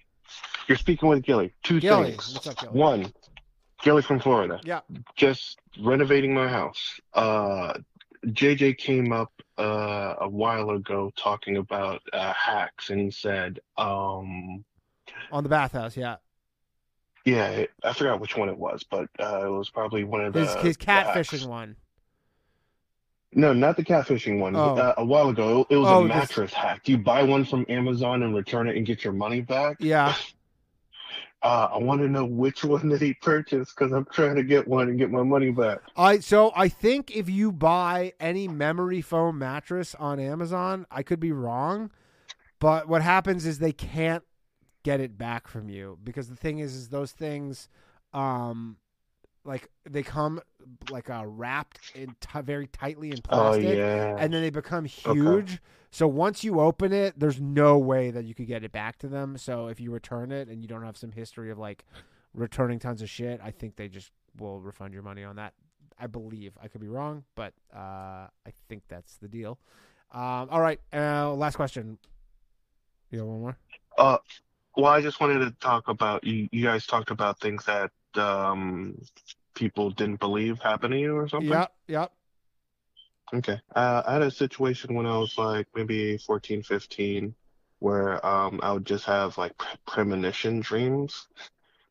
[0.67, 1.53] You're speaking with Gilly.
[1.63, 2.11] Two Gilly.
[2.11, 2.47] things.
[2.47, 2.71] Up, Gilly?
[2.79, 3.13] One,
[3.81, 4.59] Gilly from Florida.
[4.63, 4.81] Yeah.
[5.15, 6.99] Just renovating my house.
[7.13, 7.73] Uh,
[8.27, 14.63] JJ came up uh, a while ago talking about uh, hacks, and he said, um,
[15.31, 15.97] On the bathhouse.
[15.97, 16.17] Yeah.
[17.31, 20.39] Yeah, I forgot which one it was, but uh, it was probably one of the
[20.41, 21.75] His his catfishing one.
[23.33, 24.55] No, not the catfishing one.
[24.55, 24.75] Oh.
[24.75, 26.83] Uh, a while ago, it was Oh, a this- mattress hack.
[26.83, 29.77] Do you buy one from Amazon and return it and get your money back.
[29.79, 30.15] Yeah.
[31.41, 34.67] Uh, I want to know which one did he purchased because I'm trying to get
[34.67, 35.79] one and get my money back.
[35.95, 41.21] I so I think if you buy any memory foam mattress on Amazon, I could
[41.21, 41.91] be wrong,
[42.59, 44.25] but what happens is they can't
[44.83, 47.67] get it back from you because the thing is, is those things,
[48.13, 48.77] um,
[49.45, 50.41] like they come
[50.89, 54.15] like uh, wrapped in t- very tightly in Oh, plastic, yeah.
[54.19, 55.13] and then they become Okay.
[55.13, 55.61] huge.
[55.91, 59.07] So once you open it, there's no way that you could get it back to
[59.07, 59.37] them.
[59.37, 61.83] So if you return it and you don't have some history of like
[62.33, 65.53] returning tons of shit, I think they just will refund your money on that.
[65.97, 69.57] I believe I could be wrong, but uh, I think that's the deal.
[70.13, 71.97] Um, all right, uh, last question.
[73.09, 73.57] You got one more?
[73.97, 74.17] Uh,
[74.81, 76.47] well, I just wanted to talk about you.
[76.51, 78.95] You guys talked about things that um
[79.55, 81.49] people didn't believe happened to you or something.
[81.51, 82.11] Yeah, yep.
[83.33, 83.59] Okay.
[83.75, 87.35] Uh, I had a situation when I was like maybe 14, 15,
[87.79, 91.27] where um I would just have like pre- premonition dreams.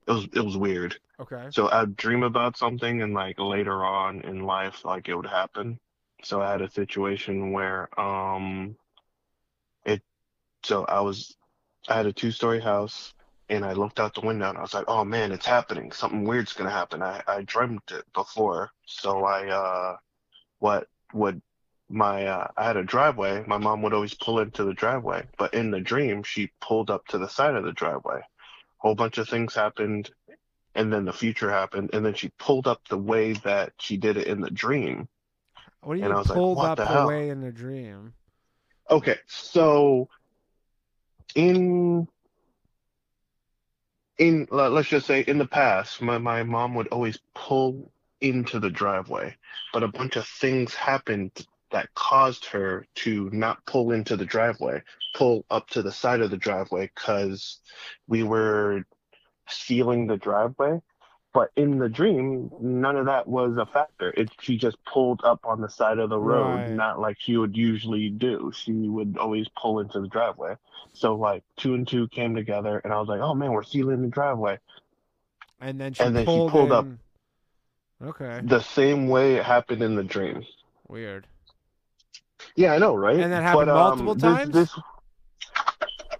[0.07, 0.97] It was it was weird.
[1.21, 1.49] Okay.
[1.51, 5.79] So I'd dream about something and like later on in life like it would happen.
[6.23, 8.77] So I had a situation where um
[9.85, 10.03] it
[10.65, 11.37] so I was
[11.87, 13.15] I had a two-story house
[13.49, 15.93] and I looked out the window and I was like, "Oh man, it's happening.
[15.93, 18.71] Something weird's gonna happen." I I dreamt it before.
[18.87, 19.97] So I uh
[20.59, 21.43] what would
[21.89, 23.45] my uh I had a driveway.
[23.47, 27.07] My mom would always pull into the driveway, but in the dream she pulled up
[27.09, 28.21] to the side of the driveway.
[28.79, 30.11] Whole bunch of things happened
[30.75, 34.17] and then the future happened and then she pulled up the way that she did
[34.17, 35.09] it in the dream.
[35.83, 37.53] What do you And I was like, pulled "What up the hell?" away in a
[37.53, 38.13] dream?
[38.91, 40.09] Okay, so
[41.39, 42.09] in
[44.19, 48.71] in let's just say in the past, my my mom would always pull into the
[48.71, 49.37] driveway,
[49.73, 51.31] but a bunch of things happened
[51.71, 54.83] that caused her to not pull into the driveway,
[55.15, 57.61] pull up to the side of the driveway because
[58.09, 58.83] we were
[59.49, 60.81] sealing the driveway.
[61.39, 64.13] But in the dream, none of that was a factor.
[64.17, 66.71] It she just pulled up on the side of the road, Right.
[66.73, 68.51] not like she would usually do.
[68.53, 70.57] She would always pull into the driveway.
[70.95, 74.03] So like two and two came together, and I was like, "Oh man, we're sealing
[74.03, 74.59] the driveway."
[75.61, 76.87] And then she And then she pulled, pulled up.
[78.03, 78.41] Okay.
[78.43, 80.45] The same way it happened in the dream.
[80.89, 81.25] Weird.
[82.57, 83.21] Yeah, I know, right?
[83.21, 84.53] And that happened But, um, multiple this- times?
[84.55, 84.79] This,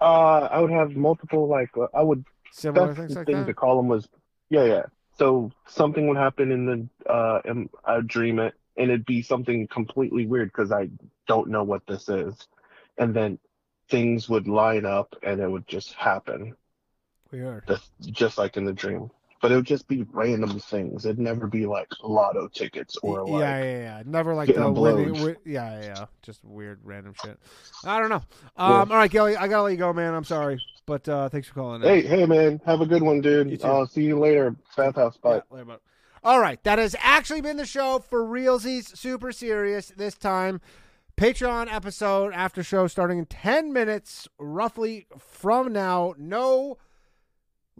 [0.01, 3.47] uh, I would have multiple like I would Similar things like thing that?
[3.47, 4.09] to call them was
[4.49, 4.83] yeah, yeah.
[5.19, 9.67] So something would happen in the uh, and I'd dream it, and it'd be something
[9.67, 10.91] completely weird because I
[11.27, 12.35] don't know what this is,
[12.97, 13.39] and then
[13.91, 16.55] things would line up and it would just happen,
[17.33, 17.65] Weird.
[17.67, 19.11] just, just like in the dream.
[19.41, 21.07] But it would just be random things.
[21.07, 24.03] It'd never be like lotto tickets or like yeah, yeah, yeah.
[24.05, 25.13] Never like the winning.
[25.13, 26.05] wi- yeah, yeah, yeah.
[26.23, 27.39] Just weird, random shit.
[27.85, 28.23] I don't know.
[28.57, 30.13] Um, All right, Kelly, I gotta let you go, man.
[30.15, 31.83] I'm sorry, but uh, thanks for calling.
[31.83, 31.89] in.
[31.89, 33.63] Hey, hey, man, have a good one, dude.
[33.65, 34.57] I'll see you later.
[34.77, 35.41] Bathhouse, bye.
[35.51, 35.79] Later, bud.
[36.25, 38.97] All right, that has actually been the show for realsies.
[38.97, 40.61] Super serious this time.
[41.17, 46.15] Patreon episode after show starting in 10 minutes roughly from now.
[46.17, 46.79] No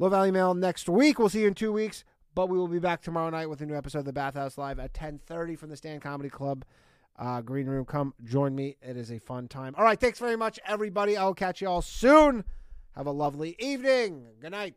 [0.01, 1.19] Low Value Mail next week.
[1.19, 2.05] We'll see you in two weeks,
[2.37, 4.79] but we will be back tomorrow night with a new episode of the Bathhouse Live
[4.79, 6.65] at 10:30 from the Stand Comedy Club.
[7.19, 8.77] Uh, Green Room, come join me.
[8.81, 9.75] It is a fun time.
[9.77, 11.17] All right, thanks very much, everybody.
[11.17, 12.45] I'll catch you all soon.
[12.95, 14.29] Have a lovely evening.
[14.41, 14.77] Good night.